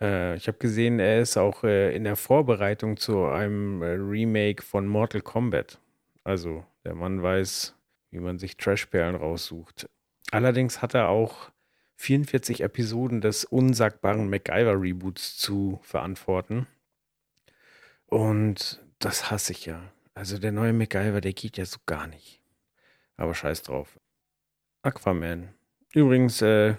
[0.00, 4.62] Äh, ich habe gesehen, er ist auch äh, in der Vorbereitung zu einem äh, Remake
[4.62, 5.78] von Mortal Kombat.
[6.24, 7.74] Also der Mann weiß,
[8.10, 9.88] wie man sich Trashperlen raussucht.
[10.30, 11.50] Allerdings hat er auch
[11.96, 16.66] 44 Episoden des unsagbaren MacGyver-Reboots zu verantworten.
[18.06, 19.92] Und das hasse ich ja.
[20.14, 22.40] Also der neue MacGyver, der geht ja so gar nicht.
[23.16, 23.98] Aber scheiß drauf.
[24.82, 25.52] Aquaman.
[25.92, 26.76] Übrigens, äh,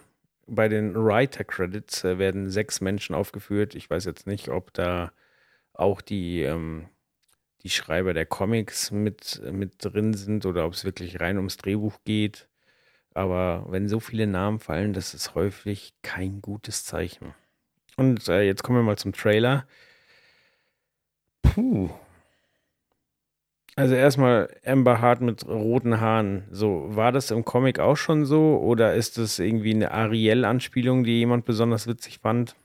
[0.48, 3.76] bei den Writer Credits äh, werden sechs Menschen aufgeführt.
[3.76, 5.12] Ich weiß jetzt nicht, ob da
[5.74, 6.88] auch die, ähm,
[7.64, 11.98] die Schreiber der Comics mit, mit drin sind oder ob es wirklich rein ums Drehbuch
[12.06, 12.48] geht.
[13.14, 17.34] Aber wenn so viele Namen fallen, das ist häufig kein gutes Zeichen.
[17.96, 19.68] Und äh, jetzt kommen wir mal zum Trailer.
[21.54, 21.90] Puh.
[23.76, 26.46] Also erstmal Amber Hart mit roten Haaren.
[26.50, 31.20] So, war das im Comic auch schon so oder ist das irgendwie eine Ariel-Anspielung, die
[31.20, 32.56] jemand besonders witzig fand?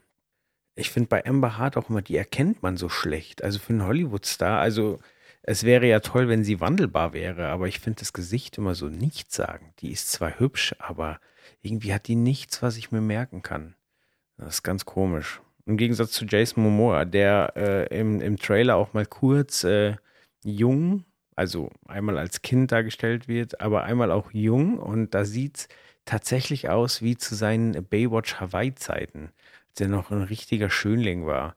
[0.74, 3.44] Ich finde bei Amber Hart auch immer, die erkennt man so schlecht.
[3.44, 5.00] Also für einen Hollywood-Star, also
[5.42, 8.86] es wäre ja toll, wenn sie wandelbar wäre, aber ich finde das Gesicht immer so
[8.86, 9.80] nichtssagend.
[9.82, 11.20] Die ist zwar hübsch, aber
[11.60, 13.74] irgendwie hat die nichts, was ich mir merken kann.
[14.38, 15.42] Das ist ganz komisch.
[15.66, 19.96] Im Gegensatz zu Jason Momoa, der äh, im, im Trailer auch mal kurz äh,
[20.44, 21.04] jung,
[21.36, 25.68] also einmal als Kind dargestellt wird, aber einmal auch jung und da sieht es
[26.04, 29.30] tatsächlich aus wie zu seinen Baywatch Hawaii-Zeiten,
[29.70, 31.54] als er noch ein richtiger Schönling war.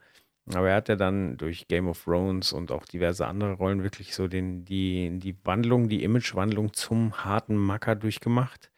[0.53, 4.14] Aber er hat ja dann durch Game of Thrones und auch diverse andere Rollen wirklich
[4.14, 8.70] so den, die, die Wandlung, die Imagewandlung zum harten Macker durchgemacht.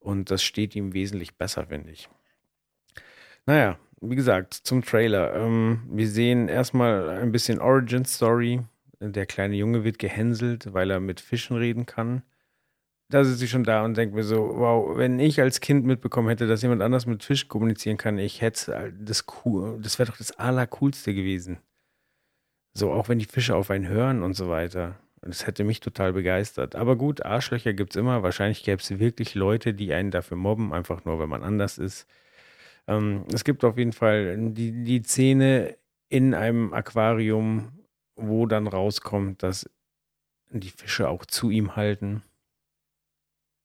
[0.00, 2.08] Und das steht ihm wesentlich besser, finde ich.
[3.46, 3.78] Naja,
[4.10, 5.34] wie gesagt, zum Trailer.
[5.34, 8.60] Ähm, wir sehen erstmal ein bisschen Origin Story
[9.12, 12.22] der kleine Junge wird gehänselt, weil er mit Fischen reden kann.
[13.10, 16.28] Da sitze ich schon da und denke mir so, wow, wenn ich als Kind mitbekommen
[16.28, 20.16] hätte, dass jemand anders mit Fisch kommunizieren kann, ich hätte das cool, das wäre doch
[20.16, 21.58] das Allercoolste gewesen.
[22.72, 24.98] So, auch wenn die Fische auf einen hören und so weiter.
[25.20, 26.74] Das hätte mich total begeistert.
[26.74, 28.22] Aber gut, Arschlöcher gibt es immer.
[28.22, 32.06] Wahrscheinlich gäbe es wirklich Leute, die einen dafür mobben, einfach nur, wenn man anders ist.
[32.86, 35.76] Ähm, es gibt auf jeden Fall die, die Szene
[36.08, 37.72] in einem Aquarium,
[38.16, 39.68] wo dann rauskommt, dass
[40.50, 42.22] die Fische auch zu ihm halten.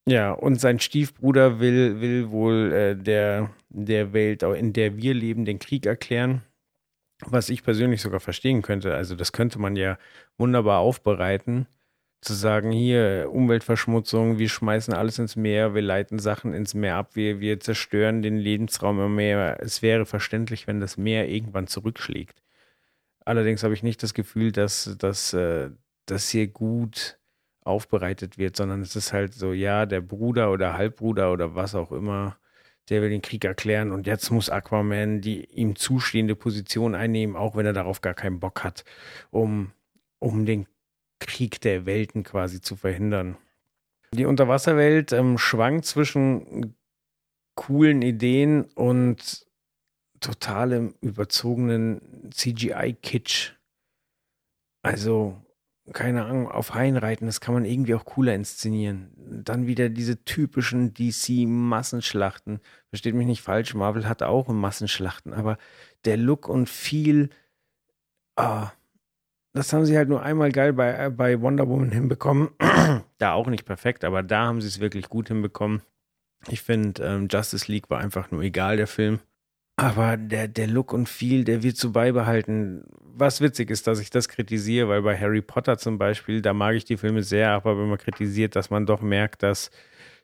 [0.08, 5.46] Ja, und sein Stiefbruder will, will wohl äh, der, der Welt, in der wir leben,
[5.46, 6.42] den Krieg erklären.
[7.26, 8.96] Was ich persönlich sogar verstehen könnte.
[8.96, 10.00] Also, das könnte man ja
[10.38, 11.68] wunderbar aufbereiten.
[12.22, 17.16] Zu sagen, hier Umweltverschmutzung, wir schmeißen alles ins Meer, wir leiten Sachen ins Meer ab,
[17.16, 19.58] wir, wir zerstören den Lebensraum im Meer.
[19.62, 22.42] Es wäre verständlich, wenn das Meer irgendwann zurückschlägt.
[23.24, 25.70] Allerdings habe ich nicht das Gefühl, dass, dass äh,
[26.08, 27.20] das hier gut
[27.62, 31.92] aufbereitet wird, sondern es ist halt so, ja, der Bruder oder Halbbruder oder was auch
[31.92, 32.38] immer,
[32.90, 37.56] der will den Krieg erklären und jetzt muss Aquaman die ihm zustehende Position einnehmen, auch
[37.56, 38.84] wenn er darauf gar keinen Bock hat,
[39.30, 39.72] um,
[40.20, 40.66] um den
[41.20, 43.38] Krieg der Welten quasi zu verhindern.
[44.14, 46.76] Die Unterwasserwelt ähm, schwankt zwischen
[47.56, 49.46] coolen Ideen und
[50.20, 53.54] totalem überzogenen CGI-Kitsch.
[54.82, 55.38] Also,
[55.94, 59.12] keine Ahnung, auf Haien reiten, das kann man irgendwie auch cooler inszenieren.
[59.18, 62.60] Dann wieder diese typischen DC-Massenschlachten.
[62.90, 65.58] Versteht mich nicht falsch, Marvel hat auch Massenschlachten, aber
[66.06, 67.30] der Look und viel,
[68.36, 68.72] ah,
[69.54, 72.50] das haben sie halt nur einmal geil bei, bei Wonder Woman hinbekommen.
[73.18, 75.82] da auch nicht perfekt, aber da haben sie es wirklich gut hinbekommen.
[76.48, 79.20] Ich finde, ähm, Justice League war einfach nur egal, der Film.
[79.76, 82.84] Aber der, der Look und Feel, der wird so beibehalten.
[83.02, 86.76] Was witzig ist, dass ich das kritisiere, weil bei Harry Potter zum Beispiel, da mag
[86.76, 89.72] ich die Filme sehr, aber wenn man kritisiert, dass man doch merkt, dass,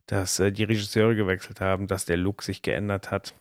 [0.08, 3.34] dass äh, die Regisseure gewechselt haben, dass der Look sich geändert hat.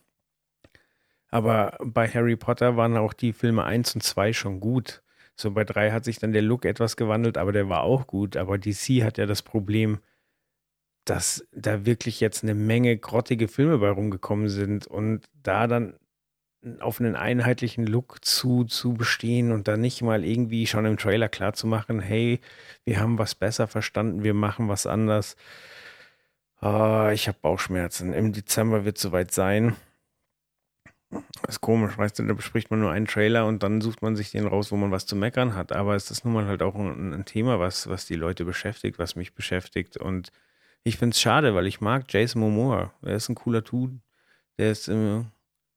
[1.29, 5.03] Aber bei Harry Potter waren auch die Filme 1 und 2 schon gut.
[5.35, 8.37] So bei 3 hat sich dann der Look etwas gewandelt, aber der war auch gut.
[8.37, 9.99] Aber DC hat ja das Problem,
[11.05, 15.99] dass da wirklich jetzt eine Menge grottige Filme bei rumgekommen sind und da dann
[16.79, 21.29] auf einen einheitlichen Look zu, zu bestehen und dann nicht mal irgendwie schon im Trailer
[21.29, 22.39] klar zu machen, hey,
[22.85, 25.35] wir haben was besser verstanden, wir machen was anders.
[26.61, 28.13] Oh, ich habe Bauchschmerzen.
[28.13, 29.75] Im Dezember wird es soweit sein.
[31.41, 34.15] Das ist komisch, weißt du, da bespricht man nur einen Trailer und dann sucht man
[34.15, 35.71] sich den raus, wo man was zu meckern hat.
[35.71, 38.99] Aber es ist nun mal halt auch ein, ein Thema, was, was die Leute beschäftigt,
[38.99, 39.97] was mich beschäftigt.
[39.97, 40.31] Und
[40.83, 42.93] ich finde es schade, weil ich mag Jason Momoa.
[43.01, 43.99] Er ist ein cooler Dude.
[44.57, 45.23] Der ist äh,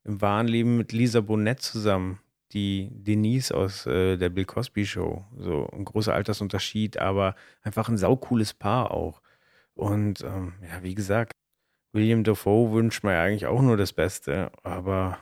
[0.05, 2.21] im wahren Leben mit Lisa Bonet zusammen,
[2.53, 5.25] die Denise aus äh, der Bill Cosby Show.
[5.37, 9.21] So ein großer Altersunterschied, aber einfach ein saucooles Paar auch.
[9.75, 11.33] Und ähm, ja, wie gesagt,
[11.93, 15.19] William Dafoe wünscht mir eigentlich auch nur das Beste, aber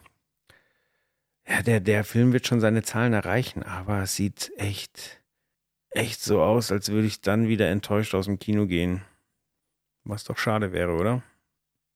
[1.48, 5.22] ja, der, der Film wird schon seine Zahlen erreichen, aber es sieht echt,
[5.90, 9.02] echt so aus, als würde ich dann wieder enttäuscht aus dem Kino gehen.
[10.02, 11.22] Was doch schade wäre, oder?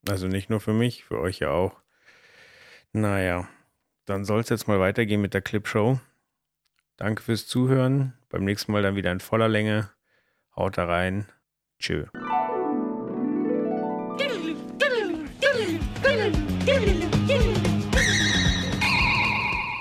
[0.09, 1.81] Also nicht nur für mich, für euch ja auch.
[2.93, 3.49] Naja,
[4.05, 6.01] dann soll es jetzt mal weitergehen mit der Clipshow.
[6.97, 8.15] Danke fürs Zuhören.
[8.29, 9.91] Beim nächsten Mal dann wieder in voller Länge.
[10.55, 11.27] Haut da rein.
[11.79, 12.07] Tschö.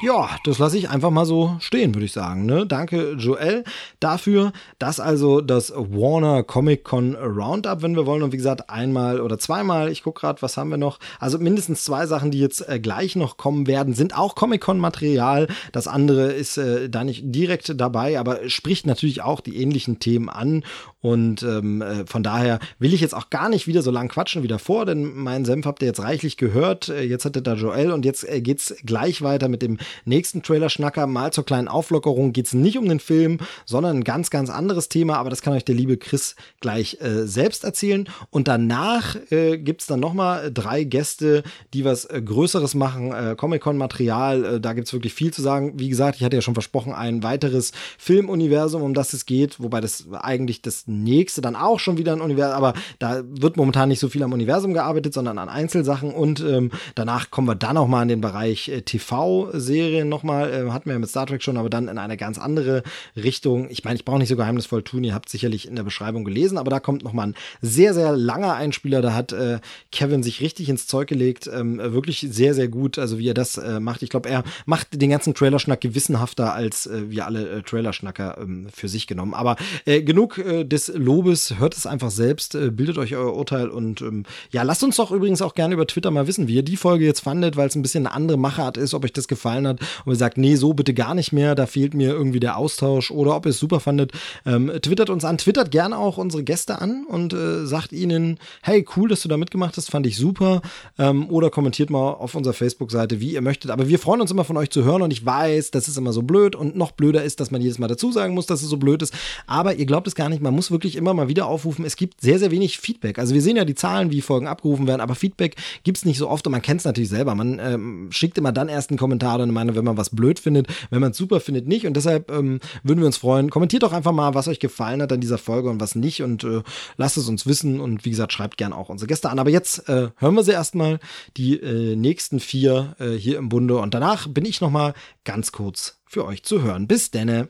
[0.09, 2.47] Ja, das lasse ich einfach mal so stehen, würde ich sagen.
[2.47, 2.65] Ne?
[2.65, 3.63] Danke, Joel,
[3.99, 9.21] dafür, dass also das Warner Comic Con Roundup, wenn wir wollen, und wie gesagt, einmal
[9.21, 10.97] oder zweimal, ich gucke gerade, was haben wir noch?
[11.19, 14.79] Also mindestens zwei Sachen, die jetzt äh, gleich noch kommen werden, sind auch Comic Con
[14.79, 15.47] Material.
[15.73, 20.29] Das andere ist äh, da nicht direkt dabei, aber spricht natürlich auch die ähnlichen Themen
[20.29, 20.63] an.
[21.01, 24.43] Und ähm, äh, von daher will ich jetzt auch gar nicht wieder so lang quatschen
[24.43, 26.89] wie davor, denn meinen Senf habt ihr jetzt reichlich gehört.
[26.89, 31.07] Äh, jetzt hattet da Joel und jetzt äh, geht's gleich weiter mit dem nächsten Trailer-Schnacker.
[31.07, 34.89] Mal zur kleinen Auflockerung geht es nicht um den Film, sondern ein ganz, ganz anderes
[34.89, 35.15] Thema.
[35.15, 38.09] Aber das kann euch der liebe Chris gleich äh, selbst erzählen.
[38.29, 41.43] Und danach äh, gibt es dann nochmal drei Gäste,
[41.73, 43.13] die was äh, Größeres machen.
[43.13, 45.79] Äh, Comic-Con-Material, äh, da gibt es wirklich viel zu sagen.
[45.79, 49.61] Wie gesagt, ich hatte ja schon versprochen, ein weiteres Filmuniversum, um das es geht.
[49.61, 53.89] Wobei das eigentlich das nächste dann auch schon wieder ein Universum, aber da wird momentan
[53.89, 56.11] nicht so viel am Universum gearbeitet, sondern an Einzelsachen.
[56.11, 60.51] Und ähm, danach kommen wir dann auch mal in den Bereich äh, TV-Serien nochmal.
[60.51, 62.83] Äh, hatten wir ja mit Star Trek schon, aber dann in eine ganz andere
[63.15, 63.69] Richtung.
[63.69, 66.57] Ich meine, ich brauche nicht so geheimnisvoll tun, ihr habt sicherlich in der Beschreibung gelesen,
[66.57, 69.01] aber da kommt nochmal ein sehr, sehr langer Einspieler.
[69.01, 69.59] Da hat äh,
[69.91, 71.49] Kevin sich richtig ins Zeug gelegt.
[71.51, 74.03] Ähm, wirklich sehr, sehr gut, also wie er das äh, macht.
[74.03, 78.67] Ich glaube, er macht den ganzen Trailerschnack gewissenhafter als äh, wir alle äh, Trailerschnacker ähm,
[78.73, 79.33] für sich genommen.
[79.33, 83.69] Aber äh, genug äh, des Lobes, hört es einfach selbst, äh, bildet euch euer Urteil
[83.69, 86.63] und ähm, ja, lasst uns doch übrigens auch gerne über Twitter mal wissen, wie ihr
[86.63, 89.27] die Folge jetzt fandet, weil es ein bisschen eine andere Machart ist, ob euch das
[89.27, 92.39] gefallen hat und ihr sagt, nee, so bitte gar nicht mehr, da fehlt mir irgendwie
[92.39, 94.11] der Austausch oder ob ihr es super fandet.
[94.45, 98.85] Ähm, twittert uns an, twittert gerne auch unsere Gäste an und äh, sagt ihnen, hey,
[98.95, 100.61] cool, dass du da mitgemacht hast, fand ich super.
[100.97, 103.71] Ähm, oder kommentiert mal auf unserer Facebook-Seite, wie ihr möchtet.
[103.71, 106.13] Aber wir freuen uns immer von euch zu hören und ich weiß, das ist immer
[106.13, 108.69] so blöd und noch blöder ist, dass man jedes Mal dazu sagen muss, dass es
[108.69, 109.13] so blöd ist.
[109.47, 111.85] Aber ihr glaubt es gar nicht, man muss wirklich immer mal wieder aufrufen.
[111.85, 113.19] Es gibt sehr, sehr wenig Feedback.
[113.19, 116.17] Also wir sehen ja die Zahlen, wie Folgen abgerufen werden, aber Feedback gibt es nicht
[116.17, 117.35] so oft und man kennt es natürlich selber.
[117.35, 120.67] Man ähm, schickt immer dann erst einen Kommentar und meine, wenn man was blöd findet,
[120.89, 121.85] wenn man es super findet, nicht.
[121.85, 123.49] Und deshalb ähm, würden wir uns freuen.
[123.49, 126.43] Kommentiert doch einfach mal, was euch gefallen hat an dieser Folge und was nicht und
[126.43, 126.61] äh,
[126.97, 129.39] lasst es uns wissen und wie gesagt, schreibt gern auch unsere Gäste an.
[129.39, 130.99] Aber jetzt äh, hören wir sie erstmal,
[131.37, 134.93] die äh, nächsten vier äh, hier im Bunde und danach bin ich nochmal
[135.23, 136.87] ganz kurz für euch zu hören.
[136.87, 137.49] Bis denne.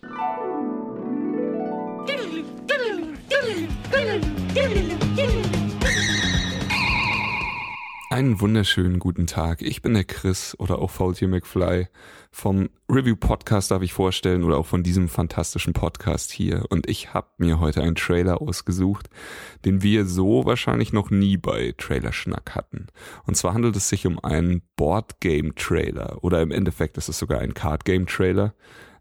[8.12, 9.62] Einen wunderschönen guten Tag.
[9.62, 11.88] Ich bin der Chris oder auch Faultier McFly.
[12.32, 16.66] Vom Review Podcast darf ich vorstellen oder auch von diesem fantastischen Podcast hier.
[16.70, 19.10] Und ich habe mir heute einen Trailer ausgesucht,
[19.64, 22.88] den wir so wahrscheinlich noch nie bei Trailer Schnack hatten.
[23.26, 27.20] Und zwar handelt es sich um einen Board Game Trailer oder im Endeffekt ist es
[27.20, 28.54] sogar ein Card Game Trailer.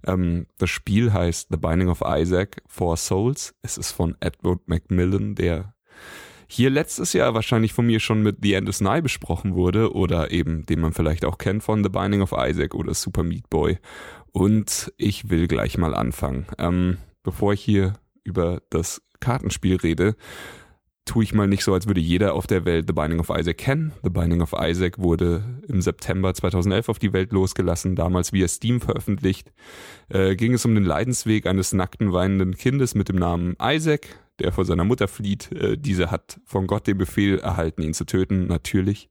[0.06, 3.54] Ähm, das Spiel heißt The Binding of Isaac Four Souls.
[3.62, 5.74] Es ist von Edward Macmillan, der
[6.50, 10.30] hier letztes Jahr wahrscheinlich von mir schon mit The End is Nigh besprochen wurde oder
[10.30, 13.78] eben, den man vielleicht auch kennt von The Binding of Isaac oder Super Meat Boy.
[14.32, 16.46] Und ich will gleich mal anfangen.
[16.58, 17.94] Ähm, bevor ich hier
[18.24, 20.16] über das Kartenspiel rede,
[21.08, 23.56] tue ich mal nicht so, als würde jeder auf der Welt The Binding of Isaac
[23.58, 23.92] kennen.
[24.02, 28.80] The Binding of Isaac wurde im September 2011 auf die Welt losgelassen, damals via Steam
[28.80, 29.50] veröffentlicht.
[30.10, 34.52] Äh, ging es um den Leidensweg eines nackten, weinenden Kindes mit dem Namen Isaac, der
[34.52, 35.50] vor seiner Mutter flieht.
[35.50, 39.08] Äh, diese hat von Gott den Befehl erhalten, ihn zu töten, natürlich.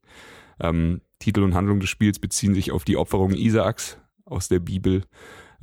[0.60, 5.02] Ähm, Titel und Handlung des Spiels beziehen sich auf die Opferung Isaaks aus der Bibel.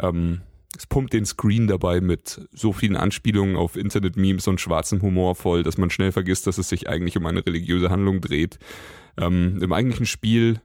[0.01, 0.41] Ähm,
[0.77, 5.63] es pumpt den Screen dabei mit so vielen Anspielungen auf Internet-Memes und schwarzem Humor voll,
[5.63, 8.59] dass man schnell vergisst, dass es sich eigentlich um eine religiöse Handlung dreht.
[9.17, 10.61] Ähm, Im eigentlichen Spiel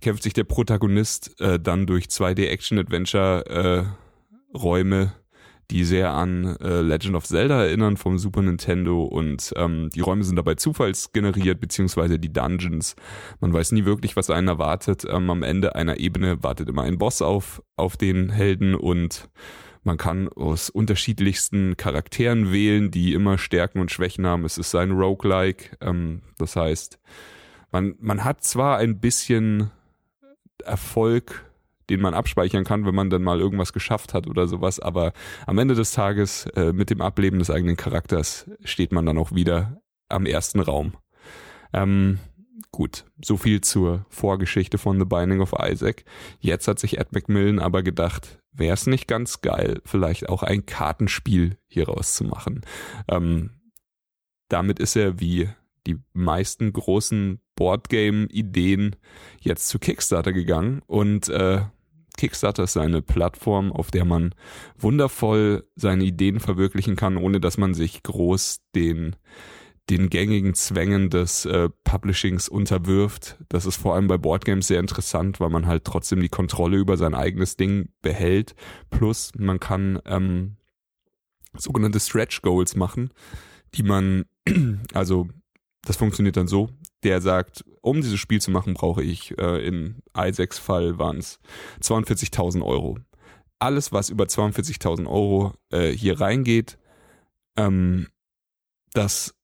[0.00, 5.08] kämpft sich der Protagonist äh, dann durch 2D-Action-Adventure-Räume äh,
[5.70, 10.24] die sehr an äh, Legend of Zelda erinnern vom Super Nintendo und ähm, die Räume
[10.24, 12.96] sind dabei zufallsgeneriert, beziehungsweise die Dungeons.
[13.40, 15.06] Man weiß nie wirklich, was einen erwartet.
[15.08, 19.28] Ähm, am Ende einer Ebene wartet immer ein Boss auf, auf den Helden und
[19.82, 24.44] man kann aus unterschiedlichsten Charakteren wählen, die immer Stärken und Schwächen haben.
[24.44, 26.98] Es ist ein Roguelike, ähm, das heißt,
[27.72, 29.70] man, man hat zwar ein bisschen
[30.64, 31.49] Erfolg
[31.90, 34.80] den man abspeichern kann, wenn man dann mal irgendwas geschafft hat oder sowas.
[34.80, 35.12] Aber
[35.46, 39.32] am Ende des Tages äh, mit dem Ableben des eigenen Charakters steht man dann auch
[39.32, 40.94] wieder am ersten Raum.
[41.72, 42.18] Ähm,
[42.70, 46.04] gut, so viel zur Vorgeschichte von The Binding of Isaac.
[46.38, 50.66] Jetzt hat sich Ed McMillan aber gedacht, wäre es nicht ganz geil, vielleicht auch ein
[50.66, 52.62] Kartenspiel hier rauszumachen.
[53.08, 53.50] Ähm,
[54.48, 55.48] damit ist er wie
[55.86, 58.96] die meisten großen Boardgame-Ideen
[59.40, 61.62] jetzt zu Kickstarter gegangen und äh,
[62.16, 64.34] Kickstarter ist eine Plattform, auf der man
[64.78, 69.16] wundervoll seine Ideen verwirklichen kann, ohne dass man sich groß den
[69.90, 73.38] den gängigen Zwängen des äh, Publishings unterwirft.
[73.48, 76.96] Das ist vor allem bei Boardgames sehr interessant, weil man halt trotzdem die Kontrolle über
[76.96, 78.54] sein eigenes Ding behält.
[78.90, 80.56] Plus man kann ähm,
[81.56, 83.10] sogenannte Stretch Goals machen,
[83.74, 84.26] die man,
[84.94, 85.28] also
[85.82, 86.70] das funktioniert dann so,
[87.02, 91.40] der sagt, um dieses Spiel zu machen, brauche ich äh, in Isaacs Fall waren es
[91.82, 92.98] 42.000 Euro.
[93.58, 96.78] Alles, was über 42.000 Euro äh, hier reingeht,
[97.56, 98.08] ähm,
[98.92, 99.34] das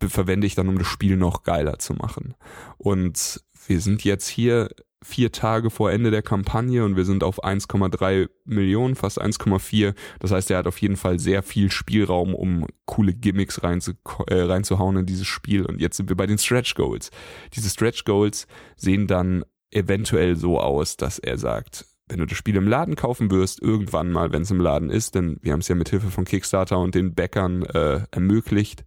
[0.00, 2.34] verwende ich dann, um das Spiel noch geiler zu machen.
[2.78, 4.68] Und wir sind jetzt hier
[5.04, 9.94] vier Tage vor Ende der Kampagne und wir sind auf 1,3 Millionen, fast 1,4.
[10.18, 13.92] Das heißt, er hat auf jeden Fall sehr viel Spielraum, um coole Gimmicks reinzu,
[14.28, 15.66] äh, reinzuhauen in dieses Spiel.
[15.66, 17.10] Und jetzt sind wir bei den Stretch Goals.
[17.52, 18.46] Diese Stretch Goals
[18.76, 23.30] sehen dann eventuell so aus, dass er sagt, wenn du das Spiel im Laden kaufen
[23.30, 26.10] wirst, irgendwann mal, wenn es im Laden ist, denn wir haben es ja mit Hilfe
[26.10, 28.84] von Kickstarter und den Bäckern äh, ermöglicht,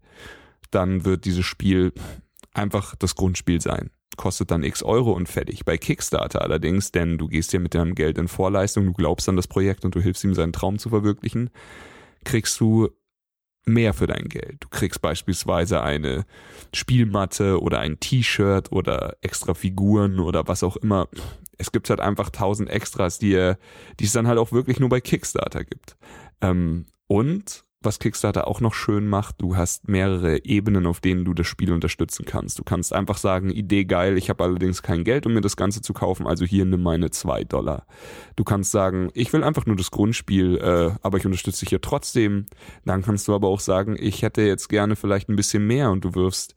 [0.71, 1.93] dann wird dieses Spiel
[2.53, 3.91] einfach das Grundspiel sein.
[4.17, 5.63] Kostet dann x Euro und fertig.
[5.63, 9.35] Bei Kickstarter allerdings, denn du gehst ja mit deinem Geld in Vorleistung, du glaubst an
[9.35, 11.49] das Projekt und du hilfst ihm seinen Traum zu verwirklichen,
[12.25, 12.89] kriegst du
[13.67, 14.57] mehr für dein Geld.
[14.61, 16.25] Du kriegst beispielsweise eine
[16.73, 21.07] Spielmatte oder ein T-Shirt oder extra Figuren oder was auch immer.
[21.57, 23.53] Es gibt halt einfach tausend Extras, die,
[23.99, 25.97] die es dann halt auch wirklich nur bei Kickstarter gibt.
[26.41, 31.33] Ähm, und was Kickstarter auch noch schön macht, du hast mehrere Ebenen, auf denen du
[31.33, 32.57] das Spiel unterstützen kannst.
[32.57, 35.81] Du kannst einfach sagen, Idee geil, ich habe allerdings kein Geld, um mir das Ganze
[35.81, 37.85] zu kaufen, also hier nimm meine zwei Dollar.
[38.35, 41.81] Du kannst sagen, ich will einfach nur das Grundspiel, äh, aber ich unterstütze dich hier
[41.81, 42.47] trotzdem.
[42.85, 46.03] Dann kannst du aber auch sagen, ich hätte jetzt gerne vielleicht ein bisschen mehr und
[46.03, 46.55] du wirfst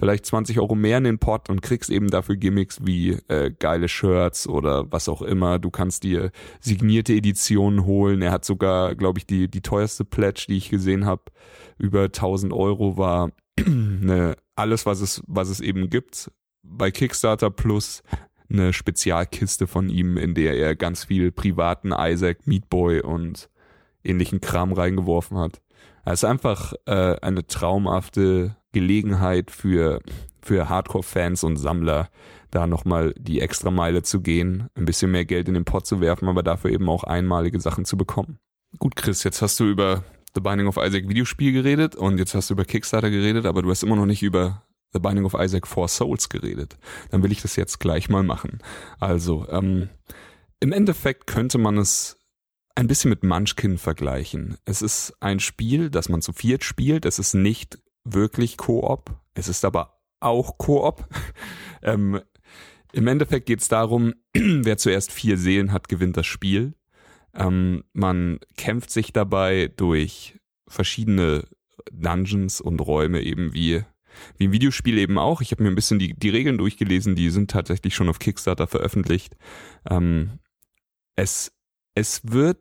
[0.00, 3.88] vielleicht 20 Euro mehr in den Pot und kriegst eben dafür Gimmicks wie äh, geile
[3.88, 5.60] Shirts oder was auch immer.
[5.60, 8.22] Du kannst dir signierte Editionen holen.
[8.22, 11.22] Er hat sogar, glaube ich, die, die teuerste Pledge, die ich gesehen habe,
[11.78, 13.30] über 1000 Euro war
[13.64, 16.30] ne, alles, was es, was es eben gibt
[16.62, 18.02] bei Kickstarter plus
[18.50, 23.48] eine Spezialkiste von ihm, in der er ganz viel privaten Isaac, Meatboy und
[24.02, 25.60] ähnlichen Kram reingeworfen hat.
[26.04, 30.00] Es ist einfach äh, eine traumhafte Gelegenheit für,
[30.42, 32.08] für Hardcore-Fans und Sammler,
[32.50, 36.00] da nochmal die extra Meile zu gehen, ein bisschen mehr Geld in den Pot zu
[36.00, 38.38] werfen, aber dafür eben auch einmalige Sachen zu bekommen.
[38.78, 40.04] Gut, Chris, jetzt hast du über
[40.34, 43.70] The Binding of Isaac Videospiel geredet und jetzt hast du über Kickstarter geredet, aber du
[43.70, 44.62] hast immer noch nicht über
[44.92, 46.76] The Binding of Isaac Four Souls geredet.
[47.10, 48.58] Dann will ich das jetzt gleich mal machen.
[48.98, 49.88] Also, ähm,
[50.60, 52.18] im Endeffekt könnte man es
[52.74, 54.56] ein bisschen mit Munchkin vergleichen.
[54.64, 57.04] Es ist ein Spiel, das man zu viert spielt.
[57.06, 59.14] Es ist nicht wirklich Koop.
[59.34, 61.08] Es ist aber auch Koop.
[61.82, 62.20] ähm,
[62.92, 66.74] Im Endeffekt geht es darum, wer zuerst vier Seelen hat, gewinnt das Spiel.
[67.34, 70.38] Ähm, man kämpft sich dabei durch
[70.68, 71.44] verschiedene
[71.92, 73.84] Dungeons und Räume eben wie
[74.36, 75.40] wie im Videospiel eben auch.
[75.40, 78.66] Ich habe mir ein bisschen die, die Regeln durchgelesen, die sind tatsächlich schon auf Kickstarter
[78.66, 79.36] veröffentlicht.
[79.88, 80.40] Ähm,
[81.16, 81.52] es,
[81.94, 82.58] es wird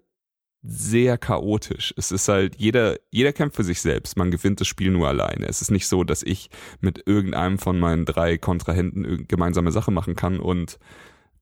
[0.62, 1.93] sehr chaotisch.
[1.97, 4.18] Es ist halt, jeder, jeder kämpft für sich selbst.
[4.18, 5.47] Man gewinnt das Spiel nur alleine.
[5.47, 6.49] Es ist nicht so, dass ich
[6.82, 10.78] mit irgendeinem von meinen drei Kontrahenten gemeinsame Sache machen kann und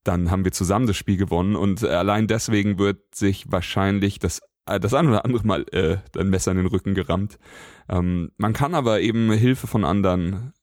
[0.03, 4.79] dann haben wir zusammen das Spiel gewonnen und allein deswegen wird sich wahrscheinlich das äh,
[4.79, 7.39] das ein oder andere Mal äh, ein Messer in den Rücken gerammt.
[7.89, 10.53] Ähm, man kann aber eben Hilfe von anderen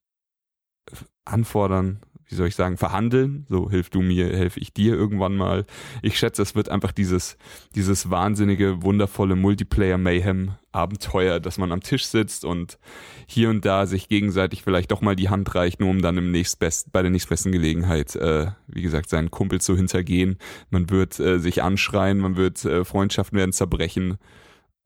[1.24, 3.46] anfordern, wie soll ich sagen, verhandeln.
[3.48, 5.66] So, hilf du mir, helfe ich dir irgendwann mal.
[6.02, 7.36] Ich schätze, es wird einfach dieses,
[7.74, 12.78] dieses wahnsinnige, wundervolle Multiplayer-Mayhem-Abenteuer, dass man am Tisch sitzt und
[13.26, 16.30] hier und da sich gegenseitig vielleicht doch mal die Hand reicht, nur um dann im
[16.30, 20.38] nächstbest, bei der nächstbesten Gelegenheit, äh, wie gesagt, seinen Kumpel zu hintergehen.
[20.70, 24.18] Man wird äh, sich anschreien, man wird, äh, Freundschaften werden zerbrechen.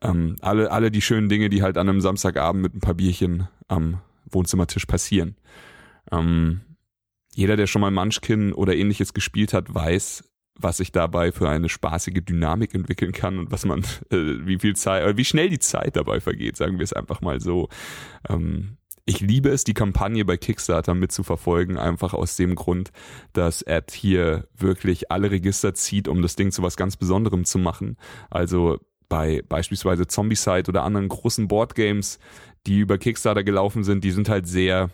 [0.01, 3.49] Ähm, alle, alle die schönen Dinge, die halt an einem Samstagabend mit ein paar Bierchen
[3.69, 5.37] am Wohnzimmertisch passieren.
[6.13, 6.61] Ähm,
[7.39, 10.25] jeder, der schon mal Munchkin oder ähnliches gespielt hat, weiß,
[10.57, 13.79] was sich dabei für eine spaßige Dynamik entwickeln kann und was man,
[14.11, 17.21] äh, wie viel Zeit, oder wie schnell die Zeit dabei vergeht, sagen wir es einfach
[17.21, 17.69] mal so.
[18.29, 22.91] Ähm, ich liebe es, die Kampagne bei Kickstarter mitzuverfolgen, einfach aus dem Grund,
[23.35, 27.61] dass Ed hier wirklich alle Register zieht, um das Ding zu was ganz Besonderem zu
[27.61, 27.99] machen.
[28.31, 32.19] Also bei beispielsweise Zombicide oder anderen großen Boardgames,
[32.67, 34.91] die über Kickstarter gelaufen sind, die sind halt sehr,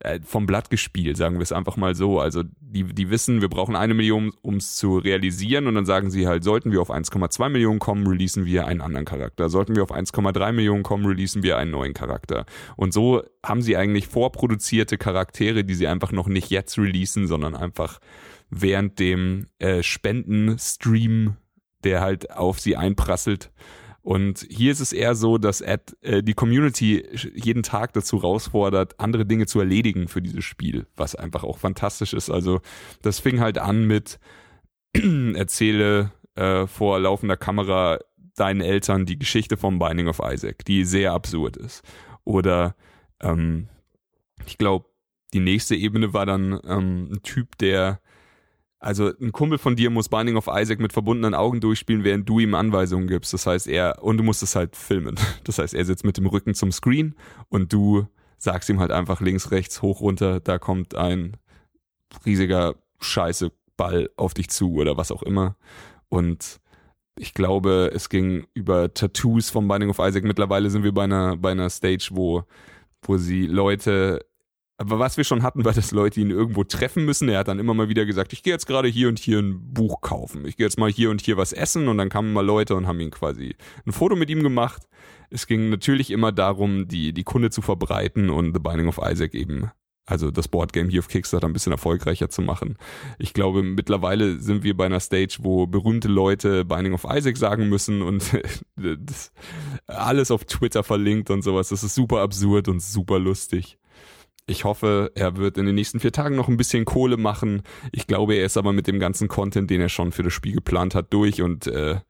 [0.00, 2.20] äh, vom Blatt gespielt, sagen wir es einfach mal so.
[2.20, 6.10] Also die, die wissen, wir brauchen eine Million, um es zu realisieren und dann sagen
[6.10, 9.48] sie halt, sollten wir auf 1,2 Millionen kommen, releasen wir einen anderen Charakter.
[9.48, 12.46] Sollten wir auf 1,3 Millionen kommen, releasen wir einen neuen Charakter.
[12.76, 17.54] Und so haben sie eigentlich vorproduzierte Charaktere, die sie einfach noch nicht jetzt releasen, sondern
[17.54, 18.00] einfach
[18.48, 21.36] während dem äh, Spendenstream,
[21.84, 23.50] der halt auf sie einprasselt,
[24.10, 28.98] Und hier ist es eher so, dass Ed äh, die Community jeden Tag dazu herausfordert,
[28.98, 32.28] andere Dinge zu erledigen für dieses Spiel, was einfach auch fantastisch ist.
[32.28, 32.60] Also
[33.02, 34.18] das fing halt an mit
[34.94, 38.00] erzähle äh, vor laufender Kamera
[38.34, 41.84] deinen Eltern die Geschichte vom Binding of Isaac, die sehr absurd ist.
[42.24, 42.74] Oder
[43.20, 43.68] ähm,
[44.44, 44.86] ich glaube,
[45.34, 47.99] die nächste Ebene war dann ähm, ein Typ, der
[48.80, 52.40] also ein Kumpel von dir muss Binding of Isaac mit verbundenen Augen durchspielen, während du
[52.40, 53.32] ihm Anweisungen gibst.
[53.34, 55.16] Das heißt, er, und du musst es halt filmen.
[55.44, 57.14] Das heißt, er sitzt mit dem Rücken zum Screen
[57.48, 58.06] und du
[58.38, 61.36] sagst ihm halt einfach links, rechts, hoch, runter, da kommt ein
[62.24, 65.56] riesiger Scheiße Ball auf dich zu oder was auch immer.
[66.08, 66.60] Und
[67.18, 70.24] ich glaube, es ging über Tattoos vom Binding of Isaac.
[70.24, 72.44] Mittlerweile sind wir bei einer, bei einer Stage, wo,
[73.02, 74.24] wo sie Leute
[74.80, 77.28] aber was wir schon hatten, war, dass Leute ihn irgendwo treffen müssen.
[77.28, 79.74] Er hat dann immer mal wieder gesagt, ich gehe jetzt gerade hier und hier ein
[79.74, 80.46] Buch kaufen.
[80.46, 81.86] Ich gehe jetzt mal hier und hier was essen.
[81.86, 84.88] Und dann kamen mal Leute und haben ihn quasi ein Foto mit ihm gemacht.
[85.28, 89.34] Es ging natürlich immer darum, die, die Kunde zu verbreiten und The Binding of Isaac
[89.34, 89.70] eben,
[90.06, 92.78] also das Boardgame hier auf Kickstarter ein bisschen erfolgreicher zu machen.
[93.18, 97.68] Ich glaube, mittlerweile sind wir bei einer Stage, wo berühmte Leute Binding of Isaac sagen
[97.68, 98.24] müssen und
[99.86, 101.68] alles auf Twitter verlinkt und sowas.
[101.68, 103.76] Das ist super absurd und super lustig.
[104.50, 107.62] Ich hoffe, er wird in den nächsten vier Tagen noch ein bisschen Kohle machen.
[107.92, 110.54] Ich glaube, er ist aber mit dem ganzen Content, den er schon für das Spiel
[110.54, 112.00] geplant hat, durch und äh,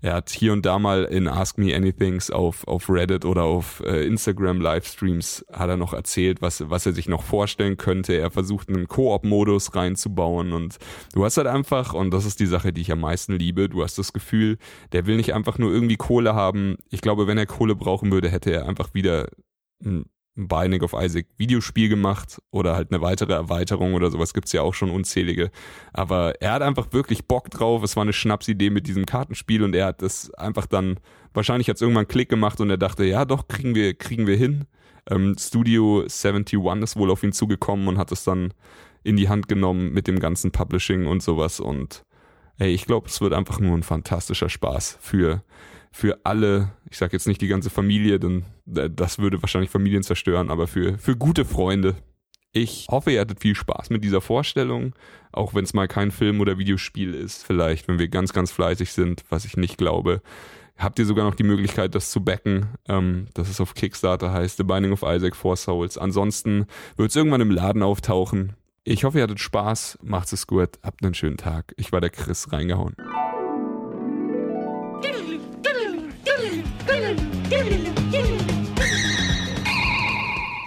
[0.00, 3.82] er hat hier und da mal in Ask Me Anythings auf, auf Reddit oder auf
[3.84, 8.14] äh, Instagram Livestreams hat er noch erzählt, was, was er sich noch vorstellen könnte.
[8.14, 10.78] Er versucht einen Koop-Modus reinzubauen und
[11.14, 13.82] du hast halt einfach, und das ist die Sache, die ich am meisten liebe, du
[13.82, 14.56] hast das Gefühl,
[14.92, 16.76] der will nicht einfach nur irgendwie Kohle haben.
[16.90, 19.26] Ich glaube, wenn er Kohle brauchen würde, hätte er einfach wieder
[20.34, 24.72] Binding of Isaac Videospiel gemacht oder halt eine weitere Erweiterung oder sowas gibt's ja auch
[24.72, 25.50] schon unzählige.
[25.92, 27.82] Aber er hat einfach wirklich Bock drauf.
[27.82, 30.98] Es war eine Schnapsidee mit diesem Kartenspiel und er hat das einfach dann,
[31.34, 34.64] wahrscheinlich hat's irgendwann Klick gemacht und er dachte, ja doch, kriegen wir, kriegen wir hin.
[35.10, 38.54] Ähm, Studio 71 ist wohl auf ihn zugekommen und hat es dann
[39.02, 42.04] in die Hand genommen mit dem ganzen Publishing und sowas und
[42.58, 45.42] ey, ich glaube, es wird einfach nur ein fantastischer Spaß für
[45.92, 50.50] für alle, ich sage jetzt nicht die ganze Familie, denn das würde wahrscheinlich Familien zerstören,
[50.50, 51.94] aber für, für gute Freunde.
[52.52, 54.94] Ich hoffe, ihr hattet viel Spaß mit dieser Vorstellung,
[55.32, 57.44] auch wenn es mal kein Film oder Videospiel ist.
[57.44, 60.20] Vielleicht, wenn wir ganz, ganz fleißig sind, was ich nicht glaube,
[60.76, 62.68] habt ihr sogar noch die Möglichkeit, das zu backen.
[62.88, 65.96] Ähm, das ist auf Kickstarter heißt The Binding of Isaac Four Souls.
[65.96, 66.66] Ansonsten
[66.96, 68.54] wird es irgendwann im Laden auftauchen.
[68.84, 71.72] Ich hoffe, ihr hattet Spaß, macht's es gut, habt einen schönen Tag.
[71.76, 72.96] Ich war der Chris reingehauen.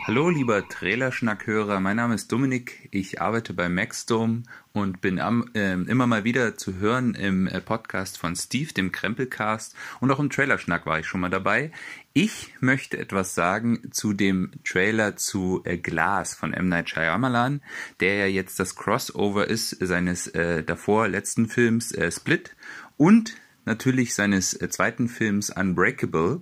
[0.07, 1.80] Hallo, lieber Trailerschnackhörer.
[1.80, 2.89] Mein Name ist Dominik.
[2.91, 7.59] Ich arbeite bei Maxdome und bin am, äh, immer mal wieder zu hören im äh,
[7.59, 9.76] Podcast von Steve, dem Krempelcast.
[9.99, 11.72] Und auch im Trailerschnack war ich schon mal dabei.
[12.13, 16.70] Ich möchte etwas sagen zu dem Trailer zu äh, Glass von M.
[16.70, 17.61] Night Shyamalan,
[17.99, 22.55] der ja jetzt das Crossover ist seines äh, davor letzten Films äh, Split
[22.95, 23.36] und
[23.66, 26.41] natürlich seines äh, zweiten Films Unbreakable.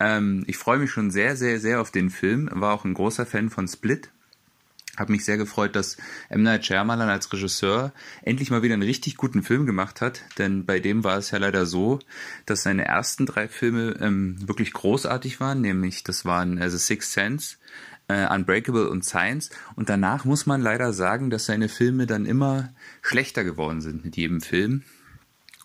[0.00, 2.48] Ähm, ich freue mich schon sehr, sehr, sehr auf den Film.
[2.52, 4.10] War auch ein großer Fan von Split.
[4.98, 5.96] Habe mich sehr gefreut, dass
[6.28, 6.42] M.
[6.42, 10.80] Night Shyamalan als Regisseur endlich mal wieder einen richtig guten Film gemacht hat, denn bei
[10.80, 11.98] dem war es ja leider so,
[12.44, 17.10] dass seine ersten drei Filme ähm, wirklich großartig waren, nämlich das waren äh, The Sixth
[17.10, 17.56] Sense,
[18.08, 22.74] äh, Unbreakable und Science und danach muss man leider sagen, dass seine Filme dann immer
[23.00, 24.82] schlechter geworden sind mit jedem Film.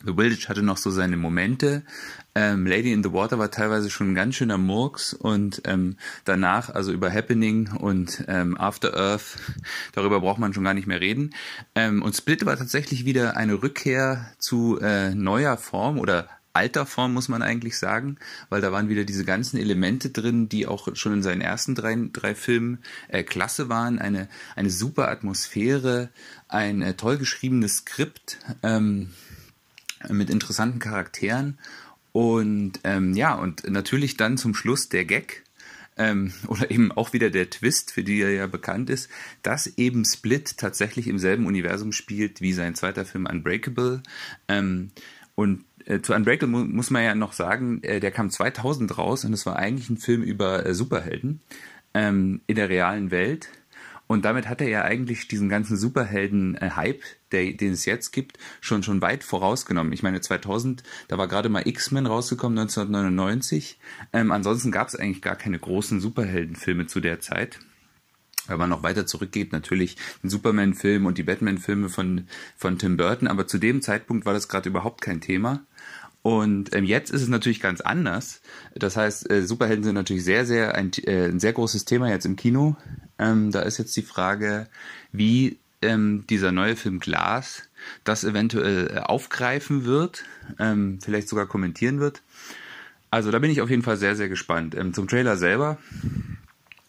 [0.06, 1.84] The Village hatte noch so seine Momente.
[2.36, 6.70] Ähm, Lady in the Water war teilweise schon ein ganz schöner Murks und ähm, danach,
[6.70, 9.38] also über Happening und ähm, After Earth,
[9.94, 11.34] darüber braucht man schon gar nicht mehr reden.
[11.74, 17.14] Ähm, und Split war tatsächlich wieder eine Rückkehr zu äh, neuer Form oder alter Form,
[17.14, 18.18] muss man eigentlich sagen,
[18.50, 21.96] weil da waren wieder diese ganzen Elemente drin, die auch schon in seinen ersten drei,
[22.12, 22.80] drei Filmen
[23.10, 24.00] äh, klasse waren.
[24.00, 26.10] Eine, eine super Atmosphäre,
[26.48, 28.40] ein äh, toll geschriebenes Skript.
[28.64, 29.10] Ähm,
[30.10, 31.58] mit interessanten Charakteren
[32.12, 35.44] und ähm, ja, und natürlich dann zum Schluss der Gag,
[35.98, 39.10] ähm, oder eben auch wieder der Twist, für die er ja bekannt ist,
[39.44, 44.02] dass eben Split tatsächlich im selben Universum spielt wie sein zweiter Film Unbreakable.
[44.48, 44.92] Ähm,
[45.36, 49.26] und äh, zu Unbreakable mu muss man ja noch sagen, äh, der kam 2000 raus
[49.26, 51.42] und es war eigentlich ein Film über äh, Superhelden
[51.94, 53.50] ähm, in der realen Welt.
[54.08, 57.02] Und damit hat er ja eigentlich diesen ganzen Superhelden-Hype,
[57.32, 59.92] den es jetzt gibt, schon schon weit vorausgenommen.
[59.92, 63.80] Ich meine, 2000, da war gerade mal X-Men rausgekommen, 1999.
[64.14, 67.60] Ähm, ansonsten gab es eigentlich gar keine großen Superheldenfilme zu der Zeit.
[68.48, 73.28] Wenn man noch weiter zurückgeht, natürlich den Superman-Film und die Batman-Filme von, von Tim Burton,
[73.28, 75.66] aber zu dem Zeitpunkt war das gerade überhaupt kein Thema.
[76.28, 78.42] Und ähm, jetzt ist es natürlich ganz anders.
[78.76, 82.26] Das heißt, äh, Superhelden sind natürlich sehr, sehr ein, äh, ein sehr großes Thema jetzt
[82.26, 82.76] im Kino.
[83.18, 84.68] Ähm, da ist jetzt die Frage,
[85.14, 87.70] wie ähm, dieser neue Film Glas
[88.04, 90.26] das eventuell äh, aufgreifen wird,
[90.60, 92.24] ähm, vielleicht sogar kommentieren wird.
[93.10, 94.76] Also da bin ich auf jeden Fall sehr, sehr gespannt.
[94.76, 95.78] Ähm, zum Trailer selber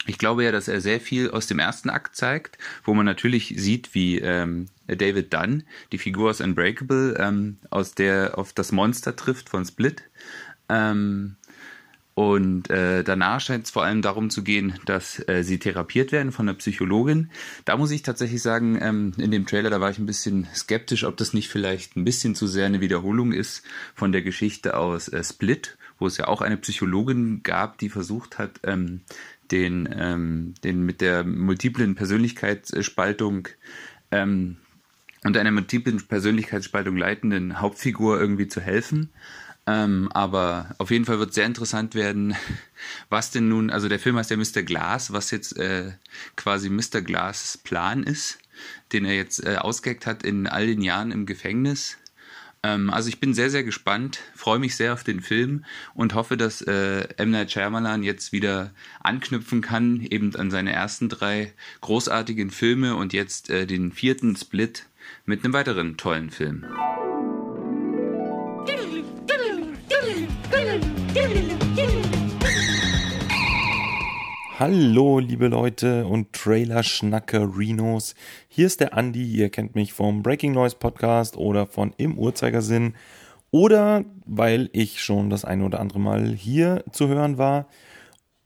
[0.08, 3.54] ich glaube ja, dass er sehr viel aus dem ersten Akt zeigt, wo man natürlich
[3.56, 9.14] sieht, wie ähm, David Dunn, die Figur aus Unbreakable, ähm, aus der auf das Monster
[9.16, 10.02] trifft von Split.
[10.68, 11.36] Ähm,
[12.14, 16.32] und äh, danach scheint es vor allem darum zu gehen, dass äh, sie therapiert werden
[16.32, 17.30] von einer Psychologin.
[17.64, 21.04] Da muss ich tatsächlich sagen, ähm, in dem Trailer, da war ich ein bisschen skeptisch,
[21.04, 23.62] ob das nicht vielleicht ein bisschen zu sehr eine Wiederholung ist
[23.94, 28.38] von der Geschichte aus äh, Split, wo es ja auch eine Psychologin gab, die versucht
[28.38, 29.02] hat, ähm,
[29.50, 33.48] den, ähm, den mit der multiplen Persönlichkeitsspaltung
[34.10, 34.56] ähm,
[35.24, 39.10] und einer multiplen Persönlichkeitsspaltung leitenden Hauptfigur irgendwie zu helfen.
[39.66, 42.34] Ähm, aber auf jeden Fall wird sehr interessant werden,
[43.10, 44.62] was denn nun, also der Film heißt ja Mr.
[44.62, 45.92] Glass, was jetzt äh,
[46.36, 47.02] quasi Mr.
[47.02, 48.38] Glass Plan ist,
[48.92, 51.98] den er jetzt äh, ausgeheckt hat in all den Jahren im Gefängnis.
[52.62, 56.36] Ähm, also ich bin sehr, sehr gespannt, freue mich sehr auf den Film und hoffe,
[56.36, 57.30] dass äh, M.
[57.30, 63.50] Night Shyamalan jetzt wieder anknüpfen kann, eben an seine ersten drei großartigen Filme und jetzt
[63.50, 64.86] äh, den vierten Split
[65.24, 66.64] mit einem weiteren tollen Film.
[74.60, 78.16] Hallo, liebe Leute und Trailer-Schnacker-Rinos.
[78.48, 79.22] Hier ist der Andi.
[79.22, 82.94] Ihr kennt mich vom Breaking Noise Podcast oder von Im Uhrzeigersinn.
[83.52, 87.68] Oder weil ich schon das eine oder andere Mal hier zu hören war.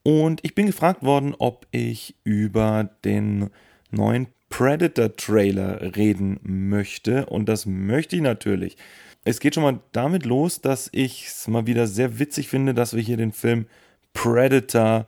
[0.03, 3.49] Und ich bin gefragt worden, ob ich über den
[3.91, 7.25] neuen Predator-Trailer reden möchte.
[7.25, 8.77] Und das möchte ich natürlich.
[9.25, 12.95] Es geht schon mal damit los, dass ich es mal wieder sehr witzig finde, dass
[12.95, 13.65] wir hier den Film
[14.13, 15.07] Predator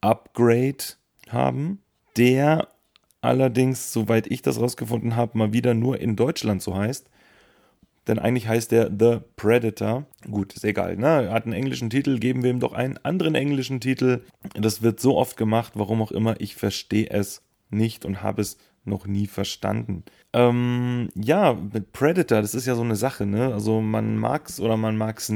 [0.00, 0.84] Upgrade
[1.28, 1.80] haben,
[2.16, 2.68] der
[3.20, 7.08] allerdings, soweit ich das rausgefunden habe, mal wieder nur in Deutschland so heißt.
[8.06, 10.06] Denn eigentlich heißt der The Predator.
[10.28, 10.96] Gut, ist egal.
[10.96, 11.26] Ne?
[11.26, 14.22] Er hat einen englischen Titel, geben wir ihm doch einen anderen englischen Titel.
[14.54, 16.40] Das wird so oft gemacht, warum auch immer.
[16.40, 20.04] Ich verstehe es nicht und habe es noch nie verstanden.
[20.32, 23.52] Ähm, ja, mit Predator, das ist ja so eine Sache, ne?
[23.52, 25.28] Also man mag es oder man mag es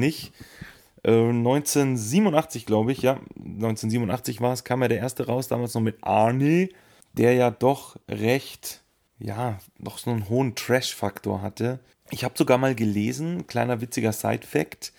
[1.05, 1.13] nicht.
[1.13, 5.83] 1987, äh, glaube ich, ja, 1987 war es, kam ja der erste raus, damals noch
[5.83, 6.71] mit Arnie,
[7.13, 8.83] der ja doch recht,
[9.19, 11.81] ja, doch so einen hohen Trash-Faktor hatte.
[12.11, 14.93] Ich habe sogar mal gelesen, kleiner witziger Side-Fact,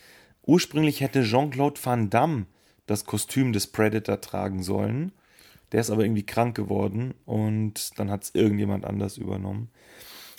[0.44, 2.46] ursprünglich hätte Jean-Claude Van Damme
[2.86, 5.12] das Kostüm des Predator tragen sollen.
[5.72, 9.70] Der ist aber irgendwie krank geworden und dann hat es irgendjemand anders übernommen.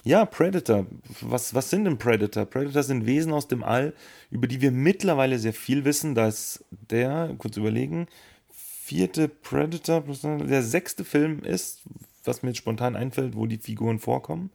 [0.07, 0.87] Ja, Predator.
[1.21, 2.45] Was, was sind denn Predator?
[2.45, 3.93] Predator sind Wesen aus dem All,
[4.31, 6.15] über die wir mittlerweile sehr viel wissen.
[6.15, 8.07] Da ist der, kurz überlegen,
[8.53, 11.83] vierte Predator, der sechste Film ist,
[12.23, 14.51] was mir jetzt spontan einfällt, wo die Figuren vorkommen.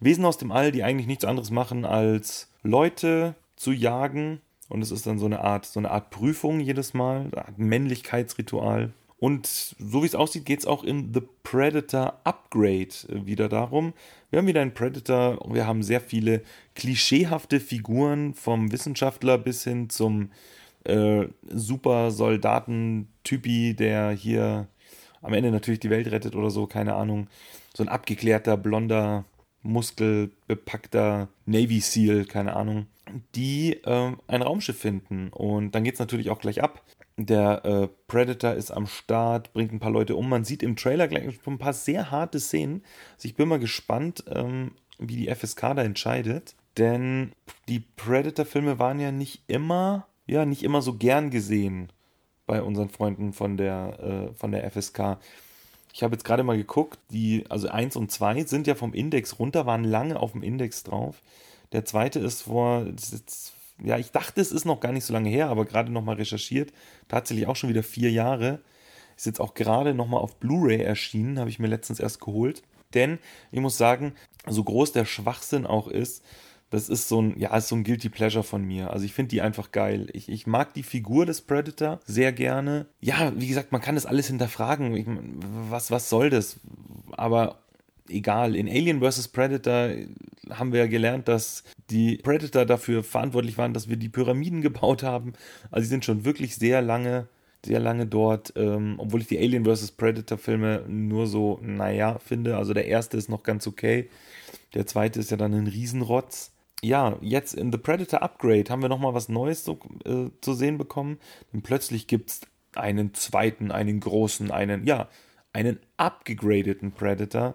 [0.00, 4.40] Wesen aus dem All, die eigentlich nichts anderes machen, als Leute zu jagen.
[4.70, 8.94] Und es ist dann so eine Art, so eine Art Prüfung jedes Mal, Art Männlichkeitsritual.
[9.20, 13.92] Und so wie es aussieht, geht es auch in The Predator Upgrade wieder darum.
[14.30, 16.42] Wir haben wieder einen Predator, wir haben sehr viele
[16.76, 20.30] klischeehafte Figuren vom Wissenschaftler bis hin zum
[20.84, 24.68] äh, super Soldaten-Typi, der hier
[25.20, 27.28] am Ende natürlich die Welt rettet oder so, keine Ahnung.
[27.74, 29.24] So ein abgeklärter, blonder,
[29.62, 32.86] muskelbepackter Navy SEAL, keine Ahnung,
[33.34, 35.28] die äh, ein Raumschiff finden.
[35.30, 36.82] Und dann geht es natürlich auch gleich ab.
[37.20, 40.28] Der äh, Predator ist am Start, bringt ein paar Leute um.
[40.28, 42.84] Man sieht im Trailer gleich ein paar sehr harte Szenen.
[43.16, 46.54] Also ich bin mal gespannt, ähm, wie die FSK da entscheidet.
[46.76, 47.32] Denn
[47.66, 51.90] die Predator-Filme waren ja nicht immer, ja, nicht immer so gern gesehen
[52.46, 53.98] bei unseren Freunden von der,
[54.30, 55.18] äh, von der FSK.
[55.92, 59.40] Ich habe jetzt gerade mal geguckt, die, also 1 und 2 sind ja vom Index
[59.40, 61.20] runter, waren lange auf dem Index drauf.
[61.72, 65.28] Der zweite ist vor, ist ja, ich dachte, es ist noch gar nicht so lange
[65.28, 66.72] her, aber gerade nochmal recherchiert,
[67.08, 68.60] tatsächlich auch schon wieder vier Jahre.
[69.16, 72.62] Ist jetzt auch gerade nochmal auf Blu-ray erschienen, habe ich mir letztens erst geholt.
[72.94, 73.18] Denn
[73.50, 74.14] ich muss sagen,
[74.46, 76.24] so groß der Schwachsinn auch ist,
[76.70, 78.90] das ist so ein, ja, ist so ein Guilty Pleasure von mir.
[78.90, 80.08] Also ich finde die einfach geil.
[80.12, 82.86] Ich, ich mag die Figur des Predator sehr gerne.
[83.00, 84.94] Ja, wie gesagt, man kann das alles hinterfragen.
[84.94, 85.06] Ich,
[85.70, 86.60] was, was soll das?
[87.12, 87.62] Aber
[88.10, 88.56] egal.
[88.56, 89.28] In Alien vs.
[89.28, 89.90] Predator
[90.50, 95.02] haben wir ja gelernt, dass die Predator dafür verantwortlich waren, dass wir die Pyramiden gebaut
[95.02, 95.32] haben.
[95.70, 97.28] Also sie sind schon wirklich sehr lange,
[97.64, 99.92] sehr lange dort, ähm, obwohl ich die Alien vs.
[99.92, 102.56] Predator Filme nur so, naja, finde.
[102.56, 104.08] Also der erste ist noch ganz okay.
[104.74, 106.52] Der zweite ist ja dann ein Riesenrotz.
[106.82, 110.78] ja, jetzt in The Predator Upgrade haben wir nochmal was Neues so, äh, zu sehen
[110.78, 111.18] bekommen.
[111.52, 112.40] Denn plötzlich gibt es
[112.74, 115.08] einen zweiten, einen großen, einen, ja,
[115.52, 117.54] einen abgegradeten Predator,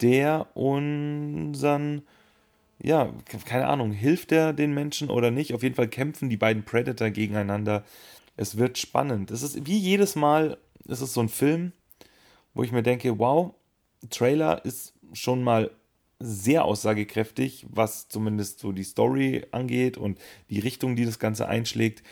[0.00, 2.02] der unseren,
[2.82, 3.12] ja,
[3.44, 5.54] keine Ahnung, hilft er den Menschen oder nicht?
[5.54, 7.84] Auf jeden Fall kämpfen die beiden Predator gegeneinander.
[8.36, 9.30] Es wird spannend.
[9.30, 11.72] Es ist wie jedes Mal, es ist so ein Film,
[12.54, 13.54] wo ich mir denke, wow,
[14.10, 15.70] Trailer ist schon mal
[16.18, 20.18] sehr aussagekräftig, was zumindest so die Story angeht und
[20.48, 22.02] die Richtung, die das Ganze einschlägt.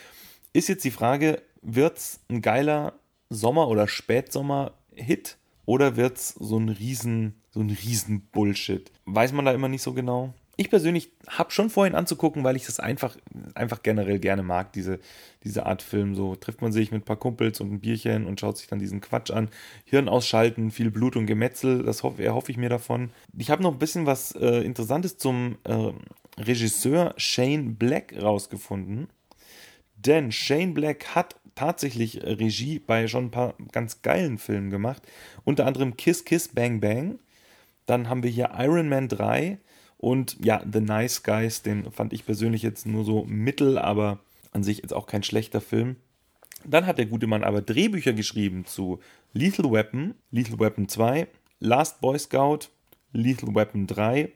[0.53, 2.93] Ist jetzt die Frage, wird es ein geiler
[3.29, 8.91] Sommer- oder Spätsommer-Hit oder wird es so ein riesen, so ein riesen Bullshit?
[9.05, 12.65] Weiß man da immer nicht so genau ich persönlich habe schon vorhin anzugucken, weil ich
[12.65, 13.17] das einfach,
[13.55, 14.99] einfach generell gerne mag, diese,
[15.43, 16.15] diese Art Film.
[16.15, 18.79] So trifft man sich mit ein paar Kumpels und ein Bierchen und schaut sich dann
[18.79, 19.49] diesen Quatsch an.
[19.83, 23.09] Hirn ausschalten, viel Blut und Gemetzel, das hoffe, erhoffe ich mir davon.
[23.37, 25.91] Ich habe noch ein bisschen was äh, Interessantes zum äh,
[26.37, 29.07] Regisseur Shane Black rausgefunden.
[29.97, 35.01] Denn Shane Black hat tatsächlich Regie bei schon ein paar ganz geilen Filmen gemacht.
[35.43, 37.19] Unter anderem Kiss Kiss Bang Bang.
[37.85, 39.59] Dann haben wir hier Iron Man 3
[39.97, 44.19] und ja, The Nice Guys, den fand ich persönlich jetzt nur so mittel, aber
[44.51, 45.97] an sich jetzt auch kein schlechter Film.
[46.63, 48.99] Dann hat der gute Mann aber Drehbücher geschrieben zu
[49.33, 51.27] Lethal Weapon, Lethal Weapon 2,
[51.59, 52.69] Last Boy Scout,
[53.11, 54.31] Lethal Weapon 3,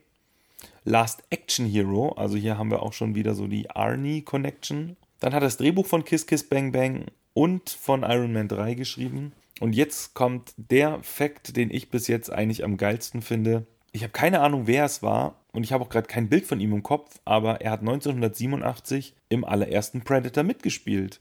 [0.83, 4.97] Last Action Hero, also hier haben wir auch schon wieder so die Arnie Connection.
[5.19, 8.73] Dann hat er das Drehbuch von Kiss Kiss Bang Bang und von Iron Man 3
[8.73, 9.33] geschrieben.
[9.59, 13.65] Und jetzt kommt der Fakt, den ich bis jetzt eigentlich am geilsten finde.
[13.91, 16.59] Ich habe keine Ahnung, wer es war und ich habe auch gerade kein Bild von
[16.59, 21.19] ihm im Kopf, aber er hat 1987 im allerersten Predator mitgespielt.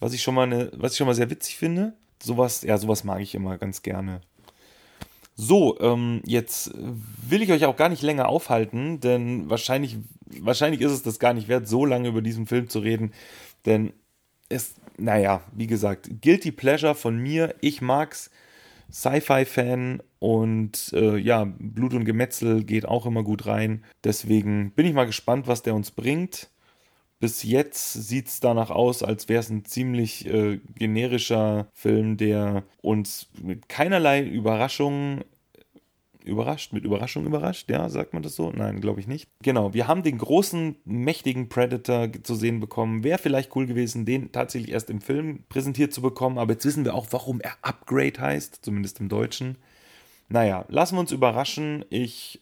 [0.00, 1.94] Was ich schon mal, eine, was ich schon mal sehr witzig finde.
[2.22, 4.20] Sowas, ja, sowas mag ich immer ganz gerne.
[5.40, 9.96] So, ähm, jetzt will ich euch auch gar nicht länger aufhalten, denn wahrscheinlich,
[10.40, 13.12] wahrscheinlich ist es das gar nicht wert, so lange über diesen Film zu reden.
[13.66, 13.92] Denn
[14.48, 17.54] es, naja, wie gesagt, Guilty Pleasure von mir.
[17.60, 18.30] Ich mag's.
[18.90, 23.84] Sci-Fi-Fan und äh, ja, Blut und Gemetzel geht auch immer gut rein.
[24.02, 26.48] Deswegen bin ich mal gespannt, was der uns bringt.
[27.20, 32.62] Bis jetzt sieht es danach aus, als wäre es ein ziemlich äh, generischer Film, der
[32.80, 35.24] uns mit keinerlei Überraschungen
[36.28, 38.50] überrascht, mit Überraschung überrascht, ja, sagt man das so?
[38.50, 39.28] Nein, glaube ich nicht.
[39.42, 43.04] Genau, wir haben den großen, mächtigen Predator zu sehen bekommen.
[43.04, 46.84] Wäre vielleicht cool gewesen, den tatsächlich erst im Film präsentiert zu bekommen, aber jetzt wissen
[46.84, 49.58] wir auch, warum er Upgrade heißt, zumindest im Deutschen.
[50.28, 51.84] Naja, lassen wir uns überraschen.
[51.90, 52.40] Ich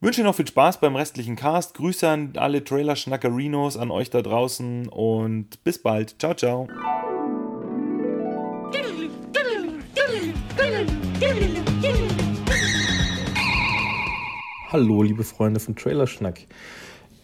[0.00, 1.74] wünsche noch viel Spaß beim restlichen Cast.
[1.74, 6.16] Grüße an alle Trailer-Schnackerinos, an euch da draußen und bis bald.
[6.18, 6.68] Ciao, ciao.
[14.68, 16.40] Hallo, liebe Freunde von Trailerschnack.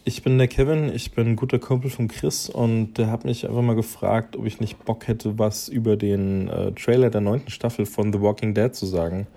[0.05, 3.45] Ich bin der Kevin, ich bin ein guter Kumpel von Chris und der hat mich
[3.45, 7.49] einfach mal gefragt, ob ich nicht Bock hätte, was über den äh, Trailer der neunten
[7.49, 9.27] Staffel von The Walking Dead zu sagen.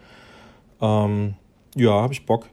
[0.80, 1.34] Ähm,
[1.74, 2.48] ja, habe ich Bock.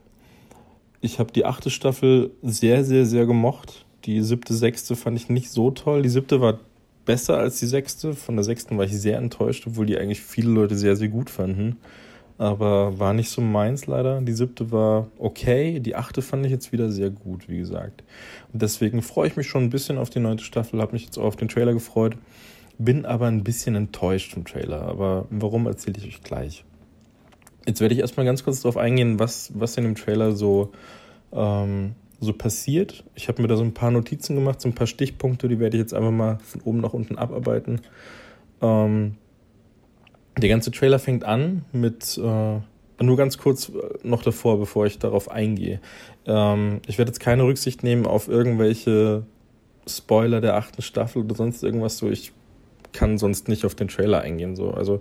[1.00, 3.86] Ich habe die achte Staffel sehr, sehr, sehr gemocht.
[4.06, 6.02] Die siebte, sechste fand ich nicht so toll.
[6.02, 6.58] Die siebte war
[7.04, 8.14] besser als die sechste.
[8.14, 11.30] Von der sechsten war ich sehr enttäuscht, obwohl die eigentlich viele Leute sehr, sehr gut
[11.30, 11.76] fanden
[12.36, 14.20] aber war nicht so meins leider.
[14.20, 18.02] Die siebte war okay, die achte fand ich jetzt wieder sehr gut, wie gesagt.
[18.52, 21.18] Und deswegen freue ich mich schon ein bisschen auf die neunte Staffel, habe mich jetzt
[21.18, 22.16] auch auf den Trailer gefreut,
[22.78, 24.82] bin aber ein bisschen enttäuscht vom Trailer.
[24.82, 26.64] Aber warum erzähle ich euch gleich.
[27.66, 30.72] Jetzt werde ich erstmal ganz kurz darauf eingehen, was, was in dem Trailer so,
[31.32, 33.04] ähm, so passiert.
[33.14, 35.76] Ich habe mir da so ein paar Notizen gemacht, so ein paar Stichpunkte, die werde
[35.76, 37.80] ich jetzt einfach mal von oben nach unten abarbeiten.
[38.60, 39.16] Ähm,
[40.38, 43.72] der ganze Trailer fängt an mit, äh, nur ganz kurz äh,
[44.02, 45.80] noch davor, bevor ich darauf eingehe.
[46.26, 49.24] Ähm, ich werde jetzt keine Rücksicht nehmen auf irgendwelche
[49.86, 52.08] Spoiler der achten Staffel oder sonst irgendwas so.
[52.08, 52.32] Ich
[52.92, 54.56] kann sonst nicht auf den Trailer eingehen.
[54.56, 54.70] So.
[54.70, 55.00] Also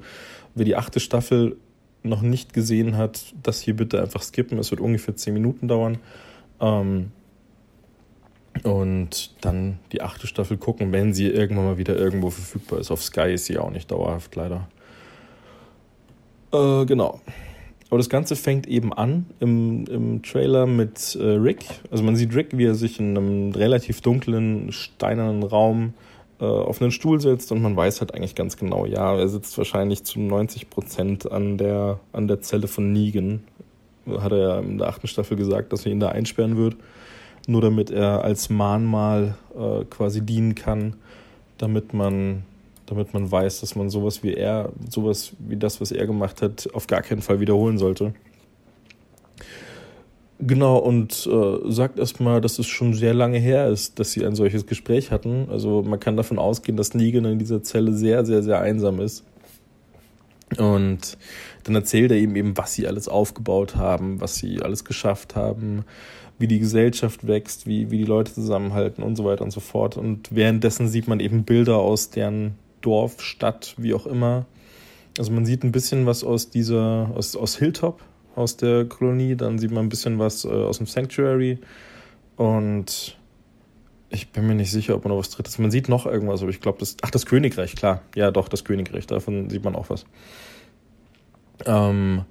[0.56, 1.58] wer die achte Staffel
[2.04, 4.60] noch nicht gesehen hat, das hier bitte einfach skippen.
[4.60, 6.00] Es wird ungefähr zehn Minuten dauern.
[6.60, 7.12] Ähm,
[8.64, 12.92] und dann die achte Staffel gucken, wenn sie irgendwann mal wieder irgendwo verfügbar ist.
[12.92, 14.68] Auf Sky ist sie auch nicht dauerhaft, leider.
[16.54, 17.20] Äh, genau.
[17.90, 21.66] Aber das Ganze fängt eben an im, im Trailer mit äh, Rick.
[21.92, 25.94] Also man sieht Rick, wie er sich in einem relativ dunklen, steinernen Raum
[26.40, 29.58] äh, auf einen Stuhl setzt und man weiß halt eigentlich ganz genau, ja, er sitzt
[29.58, 33.44] wahrscheinlich zu 90 Prozent an der, an der Zelle von Negan.
[34.08, 36.76] Hat er ja in der achten Staffel gesagt, dass er ihn da einsperren wird.
[37.46, 40.96] Nur damit er als Mahnmal äh, quasi dienen kann,
[41.58, 42.44] damit man
[42.94, 46.70] damit man weiß, dass man sowas wie er, sowas wie das, was er gemacht hat,
[46.74, 48.14] auf gar keinen Fall wiederholen sollte.
[50.40, 54.36] Genau, und äh, sagt erstmal, dass es schon sehr lange her ist, dass sie ein
[54.36, 55.48] solches Gespräch hatten.
[55.50, 59.24] Also man kann davon ausgehen, dass Negan in dieser Zelle sehr, sehr, sehr einsam ist.
[60.58, 61.18] Und
[61.64, 65.86] dann erzählt er ihm eben, was sie alles aufgebaut haben, was sie alles geschafft haben,
[66.38, 69.96] wie die Gesellschaft wächst, wie, wie die Leute zusammenhalten und so weiter und so fort.
[69.96, 74.46] Und währenddessen sieht man eben Bilder aus deren Dorf, Stadt, wie auch immer.
[75.18, 78.02] Also man sieht ein bisschen was aus dieser, aus, aus Hilltop,
[78.36, 81.60] aus der Kolonie, dann sieht man ein bisschen was äh, aus dem Sanctuary
[82.36, 83.18] und
[84.14, 85.58] ich bin mir nicht sicher, ob man noch was drittes.
[85.58, 86.98] Man sieht noch irgendwas, aber ich glaube, das.
[87.02, 88.02] Ach, das Königreich, klar.
[88.16, 89.08] Ja, doch, das Königreich.
[89.08, 90.06] Davon sieht man auch was.
[91.66, 92.24] Ähm,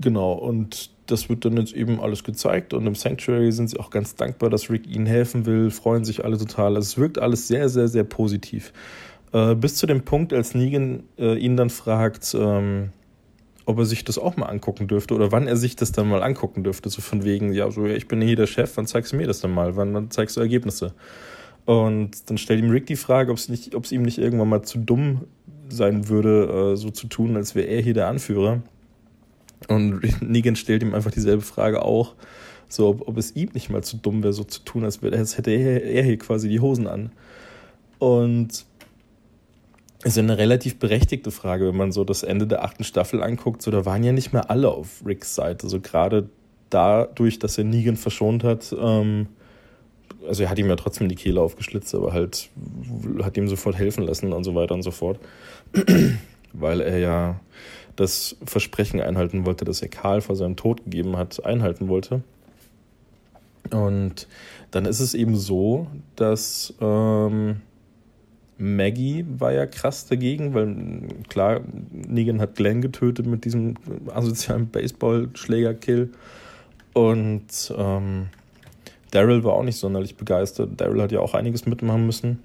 [0.00, 2.74] genau, und das wird dann jetzt eben alles gezeigt.
[2.74, 6.24] Und im Sanctuary sind sie auch ganz dankbar, dass Rick ihnen helfen will, freuen sich
[6.24, 6.76] alle total.
[6.76, 8.72] Also es wirkt alles sehr, sehr, sehr positiv.
[9.32, 12.90] Äh, bis zu dem Punkt, als Negan äh, ihn dann fragt, ähm,
[13.66, 16.22] ob er sich das auch mal angucken dürfte oder wann er sich das dann mal
[16.22, 16.88] angucken dürfte.
[16.88, 19.40] So von wegen, ja, so, ich bin hier der Chef, wann zeigst du mir das
[19.40, 19.76] dann mal?
[19.76, 20.94] Wann, wann zeigst du Ergebnisse?
[21.66, 25.26] Und dann stellt ihm Rick die Frage, ob es ihm nicht irgendwann mal zu dumm
[25.68, 28.62] sein würde, äh, so zu tun, als wäre er hier der Anführer.
[29.68, 32.14] Und Negan stellt ihm einfach dieselbe Frage auch,
[32.68, 35.14] so ob, ob es ihm nicht mal zu dumm wäre, so zu tun, als, wäre,
[35.16, 37.12] als hätte er, er hier quasi die Hosen an.
[37.98, 38.64] Und
[40.04, 43.62] ist ja eine relativ berechtigte Frage, wenn man so das Ende der achten Staffel anguckt.
[43.62, 45.68] So, da waren ja nicht mehr alle auf Ricks Seite.
[45.68, 46.28] So gerade
[46.70, 49.26] dadurch, dass er Negan verschont hat, ähm,
[50.26, 52.48] also er hat ihm ja trotzdem die Kehle aufgeschlitzt, aber halt
[53.22, 55.18] hat ihm sofort helfen lassen und so weiter und so fort.
[56.52, 57.40] Weil er ja
[57.96, 62.22] das Versprechen einhalten wollte, das er Karl vor seinem Tod gegeben hat, einhalten wollte.
[63.70, 64.28] Und
[64.70, 67.60] dann ist es eben so, dass ähm,
[68.58, 70.76] Maggie war ja krass dagegen, weil
[71.28, 71.60] klar,
[71.92, 73.74] Negan hat Glenn getötet mit diesem
[74.12, 76.10] asozialen Baseballschläger-Kill.
[76.92, 78.26] Und ähm,
[79.12, 80.70] Daryl war auch nicht sonderlich begeistert.
[80.76, 82.40] Daryl hat ja auch einiges mitmachen müssen.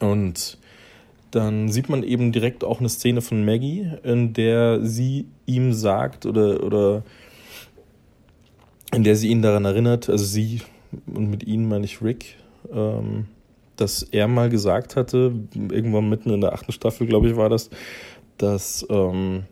[0.00, 0.58] Und
[1.30, 6.26] dann sieht man eben direkt auch eine Szene von Maggie, in der sie ihm sagt
[6.26, 7.02] oder, oder
[8.92, 10.60] in der sie ihn daran erinnert, also sie
[11.06, 12.36] und mit ihnen meine ich Rick,
[12.72, 13.26] ähm,
[13.76, 17.70] dass er mal gesagt hatte, irgendwann mitten in der achten Staffel, glaube ich, war das,
[18.38, 19.44] dass ähm,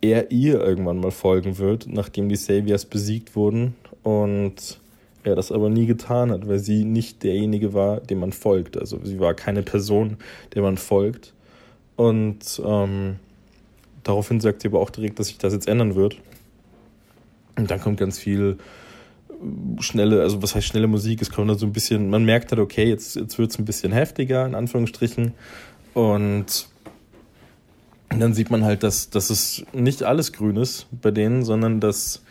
[0.00, 4.80] er ihr irgendwann mal folgen wird, nachdem die Saviors besiegt wurden und
[5.24, 8.78] er das aber nie getan hat, weil sie nicht derjenige war, dem man folgt.
[8.78, 10.16] Also sie war keine Person,
[10.54, 11.34] der man folgt.
[11.96, 13.16] Und ähm,
[14.04, 16.16] daraufhin sagt sie aber auch direkt, dass sich das jetzt ändern wird.
[17.56, 18.58] Und dann kommt ganz viel
[19.80, 21.22] schnelle, also was heißt schnelle Musik?
[21.22, 23.64] Es kommt da so ein bisschen, man merkt halt, okay, jetzt, jetzt wird es ein
[23.64, 25.32] bisschen heftiger, in Anführungsstrichen.
[25.94, 26.68] Und
[28.10, 32.22] dann sieht man halt, dass, dass es nicht alles grün ist bei denen, sondern dass,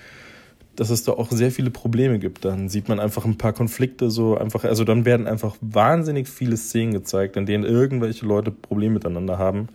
[0.76, 2.46] dass es da auch sehr viele Probleme gibt.
[2.46, 6.58] Dann sieht man einfach ein paar Konflikte so einfach, also dann werden einfach wahnsinnig viele
[6.58, 9.70] Szenen gezeigt, in denen irgendwelche Leute Probleme miteinander haben.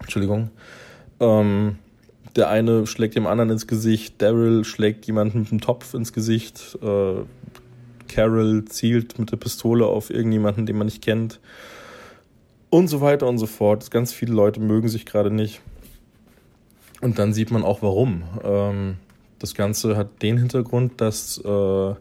[0.00, 0.50] Entschuldigung.
[1.20, 1.76] Ähm,
[2.36, 6.78] der eine schlägt dem anderen ins Gesicht, Daryl schlägt jemanden mit dem Topf ins Gesicht,
[6.82, 7.22] äh,
[8.08, 11.40] Carol zielt mit der Pistole auf irgendjemanden, den man nicht kennt
[12.70, 13.90] und so weiter und so fort.
[13.90, 15.60] Ganz viele Leute mögen sich gerade nicht.
[17.00, 18.22] Und dann sieht man auch warum.
[18.44, 18.96] Ähm,
[19.38, 21.94] das Ganze hat den Hintergrund, dass äh,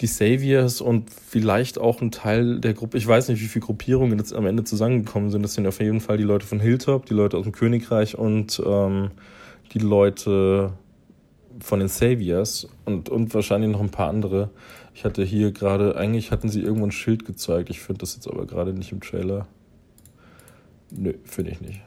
[0.00, 4.18] die Saviors und vielleicht auch ein Teil der Gruppe, ich weiß nicht, wie viele Gruppierungen
[4.18, 5.42] jetzt am Ende zusammengekommen sind.
[5.42, 8.62] Das sind auf jeden Fall die Leute von Hilltop, die Leute aus dem Königreich und
[8.64, 9.10] ähm,
[9.74, 10.72] die Leute
[11.60, 14.50] von den Saviors und, und wahrscheinlich noch ein paar andere.
[14.94, 17.70] Ich hatte hier gerade, eigentlich hatten sie irgendwo ein Schild gezeigt.
[17.70, 19.46] Ich finde das jetzt aber gerade nicht im Trailer.
[20.90, 21.80] Nö, finde ich nicht.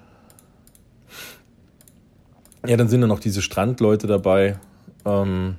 [2.68, 4.60] Ja, dann sind da noch diese Strandleute dabei,
[5.04, 5.56] ähm,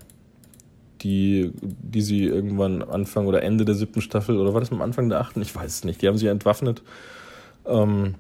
[1.01, 5.09] die, die sie irgendwann Anfang oder Ende der siebten Staffel, oder war das am Anfang
[5.09, 5.43] der achten?
[5.43, 6.01] Ich weiß es nicht.
[6.01, 6.82] Die haben sie entwaffnet.
[7.66, 8.15] Ähm,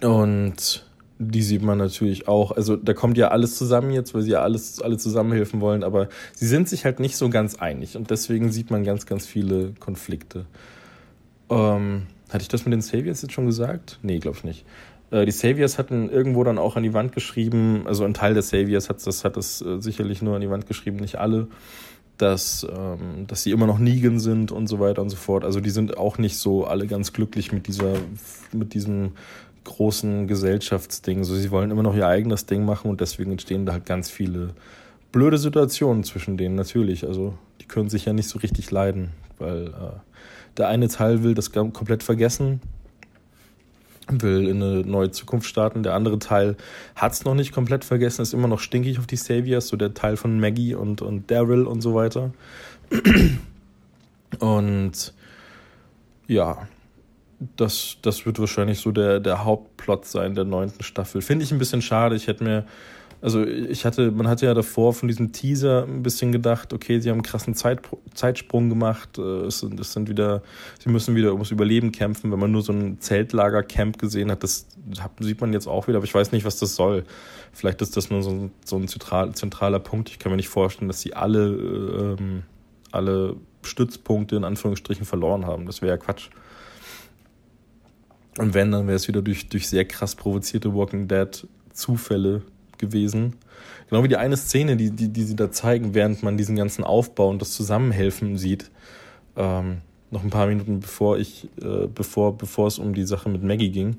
[0.00, 0.85] und
[1.18, 2.52] die sieht man natürlich auch.
[2.52, 6.08] Also da kommt ja alles zusammen jetzt, weil sie ja alles, alle zusammenhelfen wollen, aber
[6.34, 9.72] sie sind sich halt nicht so ganz einig und deswegen sieht man ganz, ganz viele
[9.80, 10.46] Konflikte.
[11.48, 13.98] Ähm, hatte ich das mit den Saviors jetzt schon gesagt?
[14.02, 14.64] Nee, glaube ich nicht.
[15.10, 18.42] Äh, die Saviors hatten irgendwo dann auch an die Wand geschrieben, also ein Teil der
[18.42, 21.48] Saviors hat das, hat das äh, sicherlich nur an die Wand geschrieben, nicht alle,
[22.18, 25.44] dass, ähm, dass sie immer noch Negan sind und so weiter und so fort.
[25.44, 27.94] Also die sind auch nicht so alle ganz glücklich mit dieser,
[28.52, 29.12] mit diesem
[29.66, 31.24] großen Gesellschaftsding.
[31.24, 34.10] So, sie wollen immer noch ihr eigenes Ding machen und deswegen entstehen da halt ganz
[34.10, 34.54] viele
[35.12, 37.06] blöde Situationen zwischen denen natürlich.
[37.06, 40.00] Also die können sich ja nicht so richtig leiden, weil äh,
[40.56, 42.60] der eine Teil will das komplett vergessen
[44.08, 45.82] will in eine neue Zukunft starten.
[45.82, 46.56] Der andere Teil
[46.94, 49.94] hat es noch nicht komplett vergessen, ist immer noch stinkig auf die Saviors, so der
[49.94, 52.32] Teil von Maggie und, und Daryl und so weiter.
[54.38, 55.12] Und
[56.28, 56.68] ja,
[57.38, 61.20] das, das wird wahrscheinlich so der, der Hauptplot sein der neunten Staffel.
[61.20, 62.16] Finde ich ein bisschen schade.
[62.16, 62.64] Ich hätte mir,
[63.20, 67.10] also ich hatte, man hatte ja davor von diesem Teaser ein bisschen gedacht, okay, sie
[67.10, 67.80] haben einen krassen Zeit,
[68.14, 69.18] Zeitsprung gemacht.
[69.18, 70.42] Äh, es sind, es sind wieder,
[70.78, 72.32] sie müssen wieder ums Überleben kämpfen.
[72.32, 74.66] Wenn man nur so ein Zeltlager-Camp gesehen hat, das
[75.20, 77.04] sieht man jetzt auch wieder, aber ich weiß nicht, was das soll.
[77.52, 80.08] Vielleicht ist das nur so ein, so ein zentral, zentraler Punkt.
[80.08, 82.42] Ich kann mir nicht vorstellen, dass sie alle, ähm,
[82.92, 85.66] alle Stützpunkte in Anführungsstrichen verloren haben.
[85.66, 86.30] Das wäre ja Quatsch.
[88.38, 92.42] Und wenn, dann wäre es wieder durch, durch sehr krass provozierte Walking Dead Zufälle
[92.78, 93.34] gewesen.
[93.88, 96.84] Genau wie die eine Szene, die, die, die sie da zeigen, während man diesen ganzen
[96.84, 98.70] Aufbau und das Zusammenhelfen sieht.
[99.36, 99.78] Ähm,
[100.10, 103.70] noch ein paar Minuten bevor ich, äh, bevor, bevor es um die Sache mit Maggie
[103.70, 103.96] ging.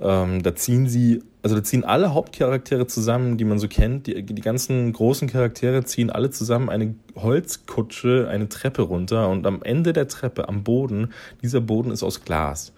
[0.00, 4.06] Ähm, da ziehen sie, also da ziehen alle Hauptcharaktere zusammen, die man so kennt.
[4.06, 9.62] Die, die ganzen großen Charaktere ziehen alle zusammen eine Holzkutsche, eine Treppe runter und am
[9.62, 12.72] Ende der Treppe, am Boden, dieser Boden ist aus Glas.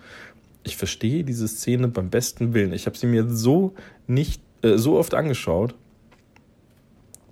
[0.63, 2.73] Ich verstehe diese Szene beim besten Willen.
[2.73, 3.75] Ich habe sie mir so
[4.07, 5.75] nicht äh, so oft angeschaut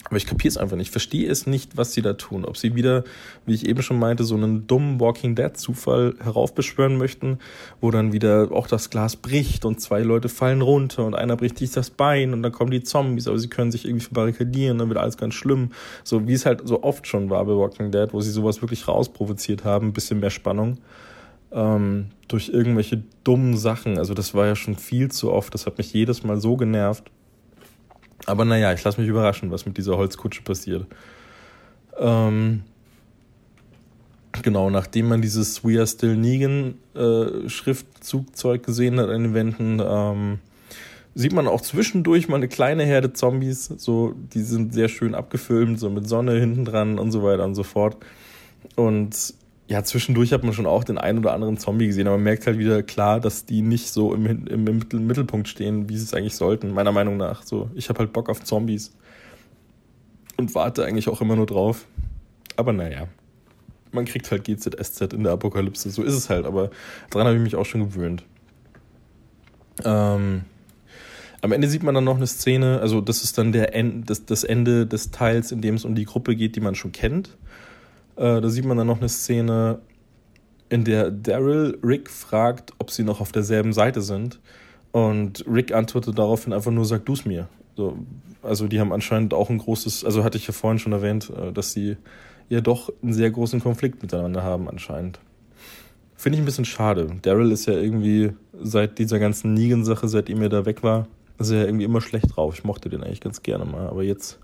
[0.09, 0.87] aber ich kapiere es einfach nicht.
[0.87, 2.45] Ich verstehe es nicht, was sie da tun.
[2.45, 3.05] Ob sie wieder,
[3.45, 7.39] wie ich eben schon meinte, so einen dummen Walking Dead-Zufall heraufbeschwören möchten,
[7.81, 11.59] wo dann wieder auch das Glas bricht und zwei Leute fallen runter und einer bricht
[11.59, 14.89] sich das Bein und dann kommen die Zombies, aber sie können sich irgendwie verbarrikadieren, dann
[14.89, 15.73] wird alles ganz schlimm.
[16.05, 18.89] So wie es halt so oft schon war bei Walking Dead, wo sie sowas wirklich
[18.89, 20.79] rausprovoziert haben, ein bisschen mehr Spannung.
[21.51, 23.99] Ähm, durch irgendwelche dummen Sachen.
[23.99, 25.55] Also das war ja schon viel zu oft.
[25.55, 27.11] Das hat mich jedes Mal so genervt.
[28.27, 30.87] Aber naja, ich lasse mich überraschen, was mit dieser Holzkutsche passiert.
[31.99, 32.63] Ähm,
[34.43, 39.83] genau, nachdem man dieses We Are Still Negan äh, Schriftzugzeug gesehen hat an den Wänden,
[39.85, 40.39] ähm,
[41.15, 43.67] sieht man auch zwischendurch mal eine kleine Herde Zombies.
[43.79, 47.55] So, die sind sehr schön abgefilmt, so mit Sonne hinten dran und so weiter und
[47.55, 47.97] so fort.
[48.77, 49.35] Und
[49.69, 52.47] ja, zwischendurch hat man schon auch den einen oder anderen Zombie gesehen, aber man merkt
[52.47, 56.15] halt wieder klar, dass die nicht so im, im, im Mittelpunkt stehen, wie sie es
[56.15, 57.43] eigentlich sollten, meiner Meinung nach.
[57.43, 58.95] So, ich habe halt Bock auf Zombies
[60.39, 61.85] und warte eigentlich auch immer nur drauf.
[62.57, 63.09] Aber naja,
[63.93, 66.71] man kriegt halt GZSZ in der Apokalypse, so ist es halt, aber
[67.11, 68.25] daran habe ich mich auch schon gewöhnt.
[69.85, 70.43] Ähm,
[71.43, 74.25] am Ende sieht man dann noch eine Szene, also das ist dann der End, das,
[74.25, 77.37] das Ende des Teils, in dem es um die Gruppe geht, die man schon kennt.
[78.19, 79.81] Äh, da sieht man dann noch eine Szene,
[80.69, 84.41] in der Daryl Rick fragt, ob sie noch auf derselben Seite sind.
[84.93, 87.49] Und Rick antwortet daraufhin einfach nur, sag du's mir.
[87.77, 87.97] So,
[88.43, 91.53] also die haben anscheinend auch ein großes, also hatte ich ja vorhin schon erwähnt, äh,
[91.53, 91.97] dass sie
[92.49, 95.21] ja doch einen sehr großen Konflikt miteinander haben anscheinend.
[96.17, 97.07] Finde ich ein bisschen schade.
[97.23, 101.07] Daryl ist ja irgendwie seit dieser ganzen Negan-Sache, seitdem er da weg war,
[101.39, 102.55] ist er ja irgendwie immer schlecht drauf.
[102.55, 104.41] Ich mochte den eigentlich ganz gerne mal, aber jetzt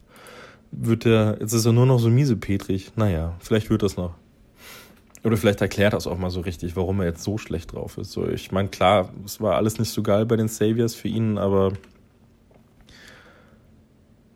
[0.76, 2.92] wird er, jetzt ist er nur noch so miesepetrig.
[2.96, 4.14] Naja, vielleicht wird das noch.
[5.22, 8.12] Oder vielleicht erklärt das auch mal so richtig, warum er jetzt so schlecht drauf ist.
[8.12, 11.38] So, ich meine, klar, es war alles nicht so geil bei den Saviors für ihn,
[11.38, 11.72] aber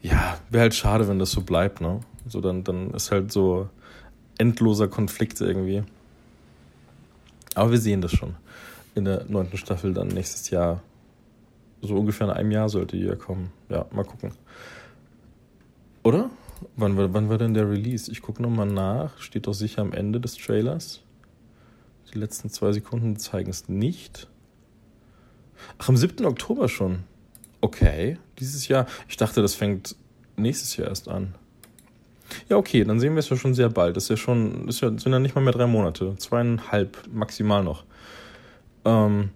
[0.00, 2.00] ja, wäre halt schade, wenn das so bleibt, ne?
[2.26, 3.68] So, dann, dann ist halt so
[4.38, 5.82] endloser Konflikt irgendwie.
[7.54, 8.36] Aber wir sehen das schon.
[8.94, 10.82] In der neunten Staffel dann nächstes Jahr.
[11.82, 13.52] So ungefähr in einem Jahr sollte die ja kommen.
[13.68, 14.32] Ja, mal gucken.
[16.08, 16.30] Oder?
[16.74, 18.10] Wann, wann war denn der Release?
[18.10, 19.18] Ich gucke nochmal nach.
[19.18, 21.02] Steht doch sicher am Ende des Trailers.
[22.10, 24.26] Die letzten zwei Sekunden zeigen es nicht.
[25.76, 26.24] Ach, am 7.
[26.24, 27.00] Oktober schon.
[27.60, 28.86] Okay, dieses Jahr.
[29.06, 29.96] Ich dachte, das fängt
[30.36, 31.34] nächstes Jahr erst an.
[32.48, 33.94] Ja, okay, dann sehen wir es ja schon sehr bald.
[33.94, 36.16] Das ist ja schon, das sind ja nicht mal mehr drei Monate.
[36.16, 37.84] Zweieinhalb maximal noch.
[38.86, 39.28] Ähm,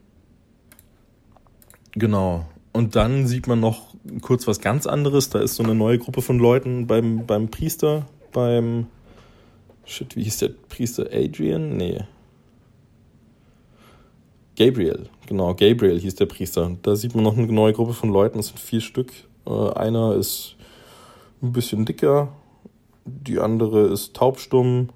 [1.93, 2.47] genau.
[2.73, 5.31] Und dann sieht man noch kurz was ganz anderes.
[5.31, 8.87] Da ist so eine neue Gruppe von Leuten beim, beim Priester, beim.
[9.85, 11.07] Shit, wie hieß der Priester?
[11.13, 11.77] Adrian?
[11.77, 12.05] Nee.
[14.57, 16.77] Gabriel, genau, Gabriel hieß der Priester.
[16.83, 19.13] Da sieht man noch eine neue Gruppe von Leuten, das sind vier Stück.
[19.47, 20.57] Äh, einer ist
[21.43, 22.29] ein bisschen dicker,
[23.05, 24.91] die andere ist taubstumm,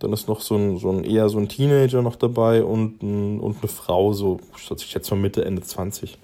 [0.00, 3.40] dann ist noch so ein, so ein eher so ein Teenager noch dabei und, ein,
[3.40, 6.18] und eine Frau, so, ich schätze mal Mitte, Ende 20.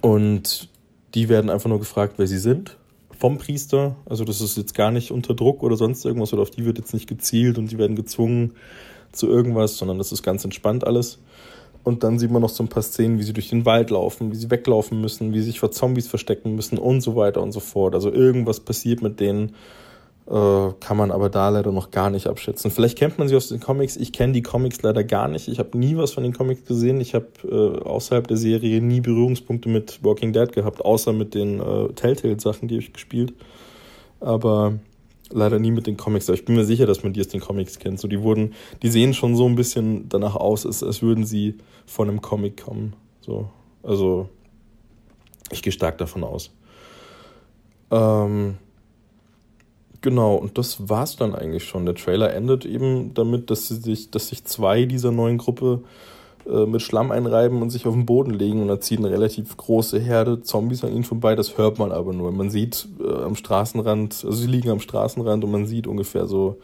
[0.00, 0.68] Und
[1.14, 2.76] die werden einfach nur gefragt, wer sie sind
[3.18, 3.96] vom Priester.
[4.06, 6.78] Also das ist jetzt gar nicht unter Druck oder sonst irgendwas oder auf die wird
[6.78, 8.52] jetzt nicht gezielt und die werden gezwungen
[9.12, 11.18] zu irgendwas, sondern das ist ganz entspannt alles.
[11.84, 14.30] Und dann sieht man noch so ein paar Szenen, wie sie durch den Wald laufen,
[14.30, 17.52] wie sie weglaufen müssen, wie sie sich vor Zombies verstecken müssen und so weiter und
[17.52, 17.94] so fort.
[17.94, 19.54] Also irgendwas passiert mit denen,
[20.30, 22.70] kann man aber da leider noch gar nicht abschätzen.
[22.70, 23.96] Vielleicht kennt man sie aus den Comics.
[23.96, 25.48] Ich kenne die Comics leider gar nicht.
[25.48, 27.00] Ich habe nie was von den Comics gesehen.
[27.00, 31.60] Ich habe äh, außerhalb der Serie nie Berührungspunkte mit Walking Dead gehabt, außer mit den
[31.60, 33.32] äh, Telltale-Sachen, die ich gespielt.
[34.20, 34.78] Aber
[35.30, 36.28] leider nie mit den Comics.
[36.28, 37.98] Aber ich bin mir sicher, dass man die aus den Comics kennt.
[37.98, 38.52] So, die wurden,
[38.82, 41.56] die sehen schon so ein bisschen danach aus, als, als würden sie
[41.86, 42.92] von einem Comic kommen.
[43.22, 43.48] So,
[43.82, 44.28] also
[45.50, 46.50] ich gehe stark davon aus.
[47.90, 48.58] Ähm,
[50.08, 51.84] genau, und das war's dann eigentlich schon.
[51.84, 55.82] Der Trailer endet eben damit, dass sich, dass sich zwei dieser neuen Gruppe
[56.46, 59.56] äh, mit Schlamm einreiben und sich auf den Boden legen und da zieht eine relativ
[59.56, 61.34] große Herde Zombies an ihnen vorbei.
[61.34, 62.32] Das hört man aber nur.
[62.32, 66.58] Man sieht äh, am Straßenrand, also sie liegen am Straßenrand und man sieht ungefähr so,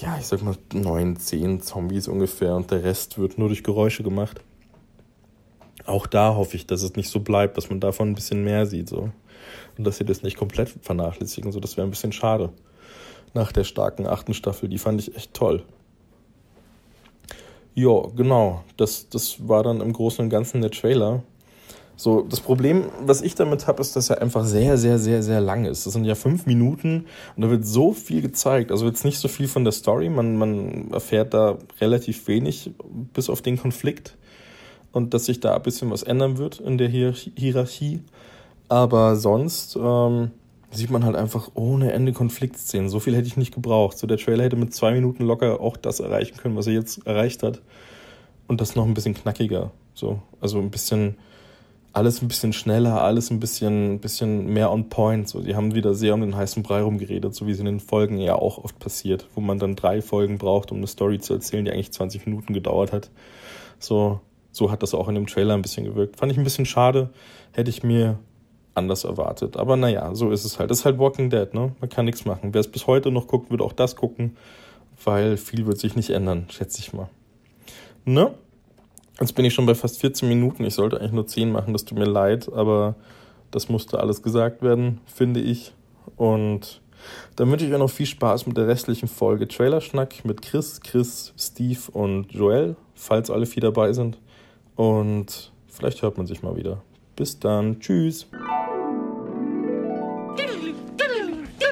[0.00, 4.04] ja, ich sag mal neun, zehn Zombies ungefähr und der Rest wird nur durch Geräusche
[4.04, 4.40] gemacht.
[5.84, 8.66] Auch da hoffe ich, dass es nicht so bleibt, dass man davon ein bisschen mehr
[8.66, 9.10] sieht, so.
[9.78, 11.60] Und dass sie das nicht komplett vernachlässigen, so.
[11.60, 12.50] Das wäre ein bisschen schade.
[13.34, 15.62] Nach der starken achten Staffel, die fand ich echt toll.
[17.74, 18.62] Ja, genau.
[18.76, 21.22] Das, das war dann im Großen und Ganzen der Trailer.
[21.96, 25.40] So, das Problem, was ich damit habe, ist, dass er einfach sehr, sehr, sehr, sehr
[25.40, 25.86] lang ist.
[25.86, 28.72] Das sind ja fünf Minuten und da wird so viel gezeigt.
[28.72, 30.08] Also jetzt nicht so viel von der Story.
[30.08, 32.72] Man, man erfährt da relativ wenig,
[33.12, 34.16] bis auf den Konflikt.
[34.90, 38.00] Und dass sich da ein bisschen was ändern wird in der Hierarchie.
[38.68, 40.30] Aber sonst ähm,
[40.70, 42.88] sieht man halt einfach ohne Ende Konfliktszenen.
[42.88, 43.98] So viel hätte ich nicht gebraucht.
[43.98, 47.06] So der Trailer hätte mit zwei Minuten locker auch das erreichen können, was er jetzt
[47.06, 47.60] erreicht hat.
[48.46, 49.70] Und das noch ein bisschen knackiger.
[49.94, 51.16] So, also ein bisschen
[51.92, 55.28] alles ein bisschen schneller, alles ein bisschen, bisschen mehr on point.
[55.28, 57.80] So, die haben wieder sehr um den heißen Brei rumgeredet, so wie es in den
[57.80, 61.34] Folgen ja auch oft passiert, wo man dann drei Folgen braucht, um eine Story zu
[61.34, 63.10] erzählen, die eigentlich 20 Minuten gedauert hat.
[63.78, 64.20] So,
[64.52, 66.16] so hat das auch in dem Trailer ein bisschen gewirkt.
[66.16, 67.10] Fand ich ein bisschen schade.
[67.52, 68.18] Hätte ich mir
[68.74, 69.56] anders erwartet.
[69.56, 70.70] Aber naja, so ist es halt.
[70.70, 71.74] Das ist halt Walking Dead, ne?
[71.80, 72.54] Man kann nichts machen.
[72.54, 74.36] Wer es bis heute noch guckt, wird auch das gucken,
[75.04, 77.08] weil viel wird sich nicht ändern, schätze ich mal.
[78.04, 78.34] Ne?
[79.20, 80.64] Jetzt bin ich schon bei fast 14 Minuten.
[80.64, 82.96] Ich sollte eigentlich nur 10 machen, das tut mir leid, aber
[83.50, 85.74] das musste alles gesagt werden, finde ich.
[86.16, 86.80] Und
[87.36, 91.32] dann wünsche ich euch noch viel Spaß mit der restlichen Folge Trailerschnack mit Chris, Chris,
[91.36, 94.18] Steve und Joel, falls alle vier dabei sind.
[94.76, 96.82] Und vielleicht hört man sich mal wieder.
[97.16, 97.80] Bis dann.
[97.80, 98.26] Tschüss.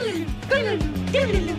[0.00, 1.49] ¡Córrele, córrele, córrele!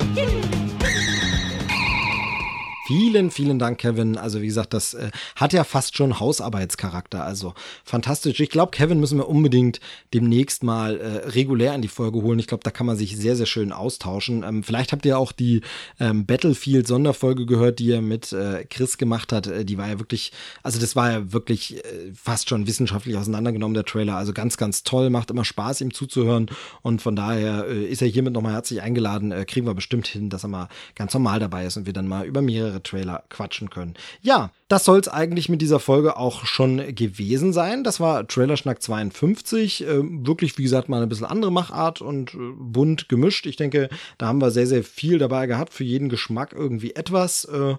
[2.91, 4.17] Vielen, vielen Dank, Kevin.
[4.17, 7.23] Also wie gesagt, das äh, hat ja fast schon Hausarbeitscharakter.
[7.23, 7.53] Also
[7.85, 8.41] fantastisch.
[8.41, 9.79] Ich glaube, Kevin müssen wir unbedingt
[10.13, 12.37] demnächst mal äh, regulär in die Folge holen.
[12.39, 14.43] Ich glaube, da kann man sich sehr, sehr schön austauschen.
[14.43, 15.61] Ähm, vielleicht habt ihr auch die
[16.01, 19.47] ähm, Battlefield-Sonderfolge gehört, die er mit äh, Chris gemacht hat.
[19.47, 23.73] Äh, die war ja wirklich, also das war ja wirklich äh, fast schon wissenschaftlich auseinandergenommen,
[23.73, 24.17] der Trailer.
[24.17, 25.09] Also ganz, ganz toll.
[25.09, 26.47] Macht immer Spaß, ihm zuzuhören.
[26.81, 29.33] Und von daher äh, ist er hiermit nochmal herzlich eingeladen.
[29.45, 32.25] Kriegen wir bestimmt hin, dass er mal ganz normal dabei ist und wir dann mal
[32.25, 33.95] über mehrere Trailer quatschen können.
[34.21, 37.83] Ja, das soll es eigentlich mit dieser Folge auch schon gewesen sein.
[37.83, 39.85] Das war Trailerschnack 52.
[39.85, 39.87] Äh,
[40.25, 43.47] wirklich, wie gesagt, mal eine bisschen andere Machart und äh, bunt gemischt.
[43.47, 45.73] Ich denke, da haben wir sehr, sehr viel dabei gehabt.
[45.73, 47.43] Für jeden Geschmack irgendwie etwas.
[47.45, 47.75] Äh,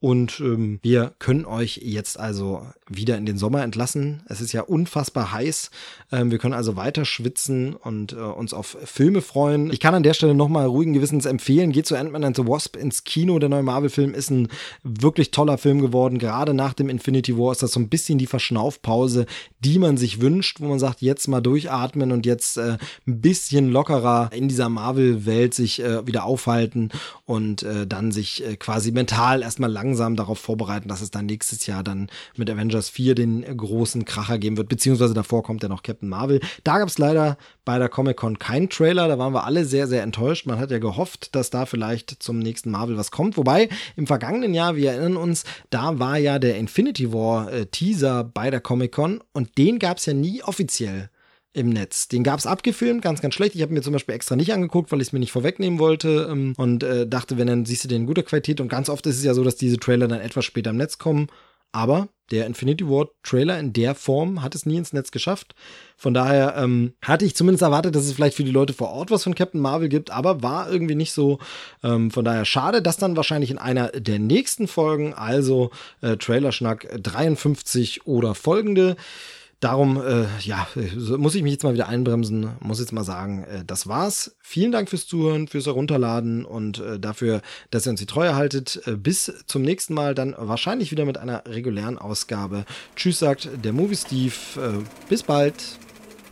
[0.00, 4.24] und ähm, wir können euch jetzt also wieder in den Sommer entlassen.
[4.28, 5.70] Es ist ja unfassbar heiß.
[6.10, 9.72] Ähm, wir können also weiter schwitzen und uns auf Filme freuen.
[9.72, 12.76] Ich kann an der Stelle nochmal ruhigen Gewissens empfehlen, geht zu Ant-Man and the Wasp
[12.76, 13.38] ins Kino.
[13.38, 14.48] Der neue Marvel-Film ist ein
[14.82, 16.18] wirklich toller Film geworden.
[16.52, 19.26] Nach dem Infinity War ist das so ein bisschen die Verschnaufpause,
[19.60, 23.70] die man sich wünscht, wo man sagt, jetzt mal durchatmen und jetzt äh, ein bisschen
[23.70, 26.90] lockerer in dieser Marvel-Welt sich äh, wieder aufhalten
[27.24, 31.26] und äh, dann sich äh, quasi mental erstmal lang langsam darauf vorbereiten, dass es dann
[31.26, 35.68] nächstes Jahr dann mit Avengers 4 den großen Kracher geben wird, beziehungsweise davor kommt ja
[35.68, 36.40] noch Captain Marvel.
[36.64, 40.02] Da gab es leider bei der Comic-Con keinen Trailer, da waren wir alle sehr, sehr
[40.02, 40.46] enttäuscht.
[40.46, 43.36] Man hat ja gehofft, dass da vielleicht zum nächsten Marvel was kommt.
[43.36, 48.24] Wobei im vergangenen Jahr, wir erinnern uns, da war ja der Infinity War äh, Teaser
[48.24, 51.10] bei der Comic-Con und den gab es ja nie offiziell
[51.52, 52.08] im Netz.
[52.08, 53.54] Den gab es abgefilmt, ganz, ganz schlecht.
[53.54, 56.28] Ich habe mir zum Beispiel extra nicht angeguckt, weil ich es mir nicht vorwegnehmen wollte
[56.30, 58.60] ähm, und äh, dachte, wenn, dann siehst du den in guter Qualität.
[58.60, 60.98] Und ganz oft ist es ja so, dass diese Trailer dann etwas später im Netz
[60.98, 61.28] kommen.
[61.72, 65.54] Aber der Infinity War Trailer in der Form hat es nie ins Netz geschafft.
[65.96, 69.10] Von daher ähm, hatte ich zumindest erwartet, dass es vielleicht für die Leute vor Ort
[69.10, 71.38] was von Captain Marvel gibt, aber war irgendwie nicht so.
[71.82, 75.70] Ähm, von daher schade, dass dann wahrscheinlich in einer der nächsten Folgen, also
[76.00, 78.96] äh, Trailerschnack 53 oder folgende,
[79.62, 80.66] Darum, äh, ja,
[81.18, 84.34] muss ich mich jetzt mal wieder einbremsen, muss jetzt mal sagen, äh, das war's.
[84.40, 88.82] Vielen Dank fürs Zuhören, fürs Herunterladen und äh, dafür, dass ihr uns die Treue haltet.
[88.88, 92.64] Äh, bis zum nächsten Mal, dann wahrscheinlich wieder mit einer regulären Ausgabe.
[92.96, 94.34] Tschüss, sagt der Movie Steve.
[94.56, 95.54] Äh, bis bald.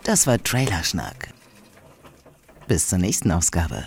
[0.03, 1.33] Das war Trailerschnack.
[2.67, 3.85] Bis zur nächsten Ausgabe.